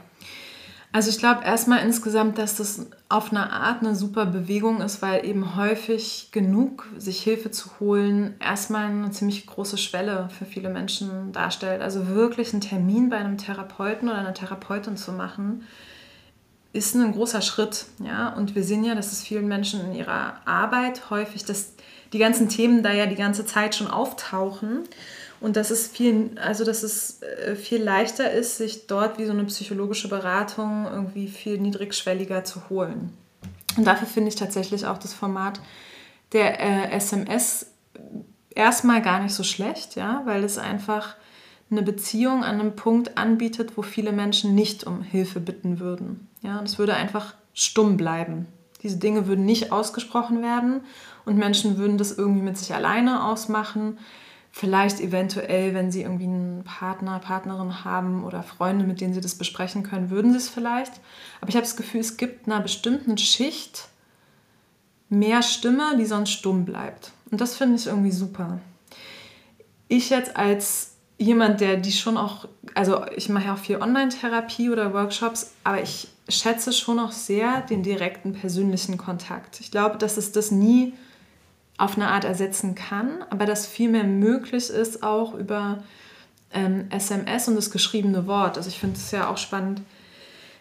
Also 0.94 1.10
ich 1.10 1.18
glaube 1.18 1.44
erstmal 1.44 1.84
insgesamt, 1.84 2.38
dass 2.38 2.58
das 2.58 2.86
auf 3.10 3.32
eine 3.32 3.52
Art 3.52 3.82
eine 3.82 3.96
super 3.96 4.28
Bewegung 4.28 4.80
ist, 4.80 5.02
weil 5.02 5.26
eben 5.26 5.56
häufig 5.56 6.30
genug 6.32 6.88
sich 7.00 7.24
Hilfe 7.24 7.50
zu 7.50 7.80
holen 7.80 8.36
erstmal 8.40 8.86
eine 8.86 9.10
ziemlich 9.10 9.48
große 9.48 9.80
Schwelle 9.80 10.30
für 10.38 10.46
viele 10.46 10.70
Menschen 10.70 11.32
darstellt. 11.32 11.82
Also 11.82 12.10
wirklich 12.10 12.54
einen 12.54 12.62
Termin 12.62 13.10
bei 13.10 13.18
einem 13.18 13.40
Therapeuten 13.40 14.08
oder 14.08 14.20
einer 14.20 14.36
Therapeutin 14.36 14.96
zu 14.96 15.12
machen, 15.14 15.64
ist 16.74 16.94
ein 16.94 17.12
großer 17.12 17.42
Schritt. 17.42 17.86
Ja? 18.04 18.30
Und 18.30 18.54
wir 18.54 18.64
sehen 18.64 18.84
ja, 18.84 18.94
dass 18.94 19.12
es 19.12 19.24
vielen 19.24 19.48
Menschen 19.48 19.82
in 19.82 19.96
ihrer 19.96 20.36
Arbeit 20.46 21.10
häufig, 21.10 21.44
dass 21.44 21.74
die 22.14 22.20
ganzen 22.20 22.50
Themen 22.50 22.84
da 22.84 22.94
ja 22.94 23.08
die 23.08 23.16
ganze 23.16 23.48
Zeit 23.48 23.74
schon 23.74 23.88
auftauchen. 23.88 24.82
Und 25.44 25.58
dass 25.58 25.72
es 25.72 25.88
viel, 25.88 26.32
also 26.42 26.64
dass 26.64 26.84
es 26.84 27.22
äh, 27.22 27.58
viel 27.58 27.84
leichter 27.84 28.32
ist, 28.32 28.56
sich 28.56 28.88
dort 28.88 29.20
wie 29.20 29.26
so 29.26 29.34
eine 29.34 29.44
psychologische 29.44 30.08
Beratung 30.08 30.88
irgendwie 30.90 31.28
viel 31.28 31.58
niedrigschwelliger 31.58 32.46
zu 32.46 32.70
holen. 32.70 33.12
Und 33.76 33.86
dafür 33.86 34.08
finde 34.08 34.30
ich 34.30 34.36
tatsächlich 34.36 34.86
auch 34.86 34.98
das 34.98 35.14
Format 35.14 35.60
der 36.32 36.62
äh, 36.62 36.92
SMS 36.92 37.68
erstmal 38.56 39.02
gar 39.02 39.22
nicht 39.22 39.36
so 39.36 39.44
schlecht, 39.44 39.98
ja, 39.98 40.22
weil 40.24 40.46
es 40.46 40.58
einfach 40.58 41.18
eine 41.70 41.82
Beziehung 41.82 42.46
an 42.46 42.62
einem 42.62 42.78
Punkt 42.78 43.18
anbietet, 43.18 43.76
wo 43.76 43.82
viele 43.82 44.14
Menschen 44.14 44.56
nicht 44.56 44.86
um 44.86 45.02
Hilfe 45.02 45.42
bitten 45.42 45.82
würden. 45.82 46.30
Ja, 46.42 46.58
und 46.58 46.70
es 46.70 46.80
würde 46.80 46.94
einfach 46.94 47.36
stumm 47.54 47.98
bleiben. 47.98 48.48
Diese 48.82 48.98
Dinge 48.98 49.28
würden 49.28 49.44
nicht 49.44 49.74
ausgesprochen 49.74 50.42
werden 50.42 50.86
und 51.26 51.38
Menschen 51.38 51.78
würden 51.78 51.98
das 51.98 52.18
irgendwie 52.18 52.42
mit 52.42 52.58
sich 52.58 52.74
alleine 52.74 53.26
ausmachen. 53.26 53.98
Vielleicht 54.56 55.02
eventuell, 55.02 55.74
wenn 55.74 55.92
sie 55.92 56.04
irgendwie 56.04 56.26
einen 56.26 56.64
Partner, 56.64 57.18
Partnerin 57.18 57.84
haben 57.84 58.24
oder 58.24 58.44
Freunde, 58.44 58.86
mit 58.86 59.02
denen 59.02 59.16
sie 59.16 59.20
das 59.20 59.34
besprechen 59.34 59.82
können, 59.82 60.12
würden 60.12 60.32
sie 60.32 60.38
es 60.38 60.48
vielleicht. 60.48 60.94
Aber 61.42 61.50
ich 61.50 61.56
habe 61.56 61.66
das 61.66 61.76
Gefühl, 61.76 62.02
es 62.02 62.18
gibt 62.18 62.46
einer 62.46 62.60
bestimmten 62.60 63.18
Schicht 63.18 63.90
mehr 65.10 65.42
Stimme, 65.42 65.98
die 65.98 66.06
sonst 66.06 66.30
stumm 66.30 66.66
bleibt. 66.66 67.14
Und 67.32 67.42
das 67.42 67.56
finde 67.56 67.78
ich 67.78 67.88
irgendwie 67.88 68.12
super. 68.12 68.60
Ich 69.88 70.12
jetzt 70.12 70.38
als 70.38 70.92
jemand, 71.18 71.60
der 71.60 71.78
die 71.78 71.92
schon 71.92 72.16
auch, 72.16 72.48
also 72.76 73.06
ich 73.16 73.30
mache 73.30 73.46
ja 73.46 73.54
auch 73.56 73.60
viel 73.60 73.78
Online-Therapie 73.78 74.70
oder 74.70 74.94
Workshops, 74.94 75.52
aber 75.64 75.82
ich 75.82 76.10
schätze 76.30 76.72
schon 76.74 77.00
auch 77.00 77.12
sehr 77.12 77.62
den 77.62 77.82
direkten 77.82 78.34
persönlichen 78.34 79.00
Kontakt. 79.00 79.62
Ich 79.62 79.72
glaube, 79.72 79.98
dass 79.98 80.18
es 80.18 80.32
das 80.32 80.52
nie 80.52 80.94
auf 81.78 81.96
eine 81.96 82.10
Art 82.10 82.24
ersetzen 82.24 82.76
kann, 82.76 83.24
aber 83.30 83.46
dass 83.46 83.66
viel 83.66 83.90
mehr 83.90 84.04
möglich 84.04 84.70
ist 84.70 85.04
auch 85.04 85.34
über 85.34 85.84
ähm, 86.54 86.86
SMS 86.92 87.48
und 87.48 87.56
das 87.56 87.72
geschriebene 87.72 88.28
Wort. 88.28 88.58
Also 88.58 88.70
ich 88.70 88.80
finde 88.80 88.96
es 88.96 89.12
ja 89.12 89.30
auch 89.30 89.38
spannend, 89.38 89.82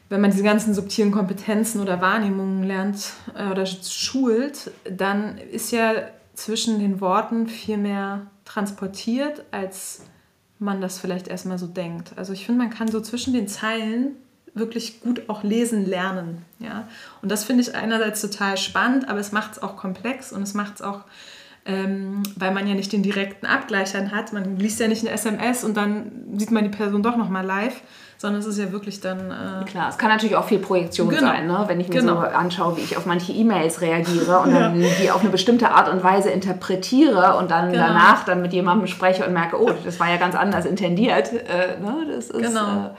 wenn 0.09 0.21
man 0.21 0.31
diese 0.31 0.43
ganzen 0.43 0.75
subtilen 0.75 1.11
Kompetenzen 1.11 1.81
oder 1.81 2.01
Wahrnehmungen 2.01 2.65
lernt 2.65 3.13
äh, 3.35 3.51
oder 3.51 3.67
schult, 3.67 4.71
dann 4.85 5.39
ist 5.39 5.71
ja 5.73 5.93
zwischen 6.35 6.79
den 6.79 7.01
Worten 7.01 7.47
viel 7.47 7.77
mehr 7.77 8.27
transportiert, 8.45 9.45
als 9.51 10.03
man 10.59 10.81
das 10.81 10.99
vielleicht 10.99 11.29
erstmal 11.29 11.59
so 11.59 11.67
denkt. 11.67 12.13
Also 12.17 12.33
ich 12.33 12.47
finde, 12.47 12.63
man 12.63 12.71
kann 12.71 12.89
so 12.89 13.01
zwischen 13.01 13.33
den 13.33 13.49
Zeilen 13.49 14.17
wirklich 14.55 15.01
gut 15.01 15.23
auch 15.29 15.43
lesen 15.43 15.87
lernen. 15.87 16.45
Ja? 16.59 16.89
Und 17.23 17.31
das 17.31 17.45
finde 17.45 17.63
ich 17.63 17.75
einerseits 17.75 18.21
total 18.21 18.57
spannend, 18.57 19.09
aber 19.09 19.19
es 19.19 19.33
macht 19.33 19.53
es 19.53 19.63
auch 19.63 19.77
komplex 19.77 20.33
und 20.33 20.43
es 20.43 20.55
macht 20.55 20.77
es 20.77 20.83
auch, 20.83 21.01
ähm, 21.65 22.23
weil 22.37 22.53
man 22.53 22.67
ja 22.67 22.75
nicht 22.75 22.93
den 22.93 23.03
direkten 23.03 23.47
Abgleich 23.47 23.93
dann 23.93 24.11
hat. 24.11 24.33
Man 24.33 24.59
liest 24.59 24.81
ja 24.81 24.89
nicht 24.89 25.07
eine 25.07 25.11
SMS 25.11 25.65
und 25.65 25.77
dann 25.77 26.13
sieht 26.37 26.51
man 26.51 26.65
die 26.65 26.71
Person 26.71 27.03
doch 27.03 27.17
nochmal 27.17 27.47
live, 27.47 27.81
sondern 28.19 28.41
es 28.41 28.47
ist 28.47 28.59
ja 28.59 28.73
wirklich 28.73 29.01
dann... 29.01 29.31
Äh 29.31 29.65
Klar, 29.65 29.89
es 29.89 29.97
kann 29.97 30.11
natürlich 30.11 30.37
auch 30.37 30.45
viel 30.45 30.59
Projektion 30.59 31.09
genau. 31.09 31.23
sein, 31.23 31.47
ne? 31.47 31.65
wenn 31.69 31.81
ich 31.81 31.89
mir 31.89 32.01
genau. 32.01 32.21
so 32.21 32.27
anschaue, 32.27 32.77
wie 32.77 32.83
ich 32.83 32.99
auf 32.99 33.07
manche 33.07 33.33
E-Mails 33.33 33.81
reagiere 33.81 34.41
und 34.41 34.51
dann 34.55 34.79
ja. 34.79 34.89
die 35.01 35.11
auf 35.11 35.23
eine 35.23 35.31
bestimmte 35.31 35.71
Art 35.71 35.89
und 35.89 36.05
Weise 36.05 36.29
interpretiere 36.29 37.37
und 37.39 37.51
dann 37.51 37.73
genau. 37.73 37.87
danach 37.87 38.25
dann 38.25 38.43
mit 38.43 38.53
jemandem 38.53 38.87
spreche 38.87 39.25
und 39.27 39.33
merke, 39.33 39.59
oh, 39.59 39.71
das 39.83 39.99
war 39.99 40.11
ja 40.11 40.19
ganz 40.19 40.35
anders 40.35 40.67
intendiert. 40.67 41.33
Äh, 41.33 41.81
ne? 41.81 42.07
Das 42.15 42.29
ist... 42.29 42.43
Genau. 42.43 42.87
Äh, 42.87 42.91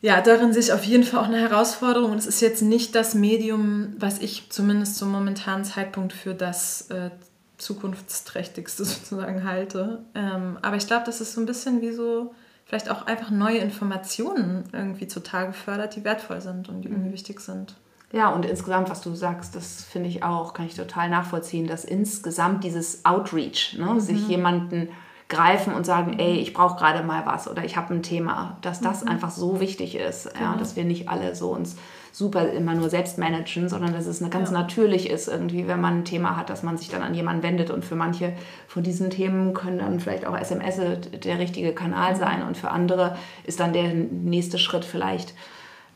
ja, 0.00 0.20
darin 0.20 0.52
sehe 0.52 0.62
ich 0.62 0.72
auf 0.72 0.84
jeden 0.84 1.04
Fall 1.04 1.20
auch 1.20 1.28
eine 1.28 1.38
Herausforderung. 1.40 2.12
Und 2.12 2.18
es 2.18 2.26
ist 2.26 2.40
jetzt 2.40 2.62
nicht 2.62 2.94
das 2.94 3.14
Medium, 3.14 3.94
was 3.98 4.18
ich 4.18 4.50
zumindest 4.50 4.96
zum 4.96 5.10
momentanen 5.10 5.64
Zeitpunkt 5.64 6.12
für 6.12 6.34
das 6.34 6.90
äh, 6.90 7.10
zukunftsträchtigste 7.58 8.84
sozusagen 8.84 9.44
halte. 9.44 10.04
Ähm, 10.14 10.58
aber 10.62 10.76
ich 10.76 10.86
glaube, 10.86 11.04
das 11.06 11.20
ist 11.20 11.32
so 11.34 11.40
ein 11.40 11.46
bisschen 11.46 11.80
wie 11.80 11.92
so 11.92 12.34
vielleicht 12.64 12.90
auch 12.90 13.06
einfach 13.06 13.30
neue 13.30 13.58
Informationen 13.58 14.64
irgendwie 14.72 15.06
zutage 15.06 15.52
fördert, 15.52 15.96
die 15.96 16.04
wertvoll 16.04 16.40
sind 16.40 16.68
und 16.68 16.82
die 16.82 16.88
irgendwie 16.88 17.08
mhm. 17.08 17.14
wichtig 17.14 17.40
sind. 17.40 17.76
Ja, 18.12 18.30
und 18.30 18.44
insgesamt, 18.44 18.90
was 18.90 19.00
du 19.00 19.14
sagst, 19.14 19.56
das 19.56 19.82
finde 19.84 20.08
ich 20.08 20.22
auch, 20.22 20.54
kann 20.54 20.66
ich 20.66 20.74
total 20.74 21.08
nachvollziehen, 21.08 21.66
dass 21.66 21.84
insgesamt 21.84 22.64
dieses 22.64 23.04
Outreach, 23.04 23.76
ne, 23.78 23.86
mhm. 23.86 24.00
sich 24.00 24.28
jemanden 24.28 24.88
greifen 25.28 25.74
und 25.74 25.84
sagen, 25.84 26.18
ey, 26.18 26.36
ich 26.36 26.52
brauche 26.52 26.76
gerade 26.76 27.04
mal 27.04 27.26
was 27.26 27.48
oder 27.48 27.64
ich 27.64 27.76
habe 27.76 27.92
ein 27.92 28.02
Thema, 28.02 28.58
dass 28.62 28.80
das 28.80 29.02
mhm. 29.02 29.10
einfach 29.10 29.30
so 29.30 29.60
wichtig 29.60 29.96
ist, 29.96 30.32
genau. 30.32 30.52
ja, 30.52 30.56
dass 30.56 30.76
wir 30.76 30.84
nicht 30.84 31.08
alle 31.08 31.34
so 31.34 31.50
uns 31.50 31.76
super 32.12 32.48
immer 32.48 32.74
nur 32.74 32.88
selbst 32.88 33.18
managen, 33.18 33.68
sondern 33.68 33.92
dass 33.92 34.06
es 34.06 34.22
eine 34.22 34.30
ganz 34.30 34.50
ja. 34.50 34.58
natürlich 34.58 35.10
ist 35.10 35.28
irgendwie, 35.28 35.66
wenn 35.66 35.80
man 35.80 35.98
ein 35.98 36.04
Thema 36.04 36.36
hat, 36.36 36.48
dass 36.48 36.62
man 36.62 36.78
sich 36.78 36.88
dann 36.88 37.02
an 37.02 37.12
jemanden 37.12 37.42
wendet 37.42 37.70
und 37.70 37.84
für 37.84 37.96
manche 37.96 38.32
von 38.68 38.82
diesen 38.82 39.10
Themen 39.10 39.52
können 39.52 39.78
dann 39.78 40.00
vielleicht 40.00 40.26
auch 40.26 40.36
SMS 40.36 40.76
der 40.76 41.38
richtige 41.38 41.74
Kanal 41.74 42.14
mhm. 42.14 42.18
sein 42.18 42.42
und 42.42 42.56
für 42.56 42.70
andere 42.70 43.16
ist 43.44 43.58
dann 43.58 43.72
der 43.72 43.92
nächste 43.92 44.58
Schritt 44.58 44.84
vielleicht 44.84 45.34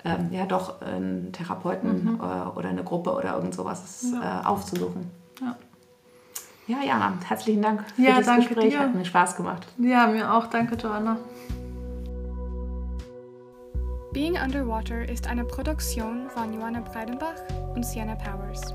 ähm, 0.04 0.28
ja 0.32 0.44
doch 0.44 0.82
einen 0.82 1.32
Therapeuten 1.32 2.04
mhm. 2.04 2.20
äh, 2.20 2.58
oder 2.58 2.68
eine 2.68 2.82
Gruppe 2.82 3.12
oder 3.12 3.36
irgend 3.36 3.54
sowas 3.54 4.04
ja. 4.12 4.42
äh, 4.42 4.46
aufzusuchen. 4.46 5.10
Ja. 5.40 5.56
Ja, 6.70 6.84
Jana, 6.84 7.14
herzlichen 7.26 7.62
Dank 7.62 7.84
für 7.96 8.02
ja, 8.02 8.20
das 8.20 8.36
Gespräch. 8.36 8.74
Dir. 8.74 8.78
Hat 8.78 8.94
mir 8.94 9.04
Spaß 9.04 9.34
gemacht. 9.34 9.66
Ja, 9.78 10.06
mir 10.06 10.32
auch. 10.32 10.46
Danke, 10.46 10.76
Joanna. 10.76 11.16
Being 14.12 14.40
Underwater 14.40 15.08
ist 15.08 15.28
eine 15.28 15.44
Produktion 15.44 16.30
von 16.30 16.54
Joanna 16.54 16.78
Breidenbach 16.80 17.42
und 17.74 17.84
Sienna 17.84 18.14
Powers. 18.14 18.72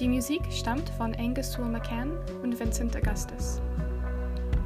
Die 0.00 0.08
Musik 0.08 0.40
stammt 0.50 0.90
von 0.90 1.14
Angus 1.14 1.52
Sewell 1.52 1.68
McCann 1.68 2.10
und 2.42 2.58
Vincent 2.58 2.96
Augustus. 2.96 3.60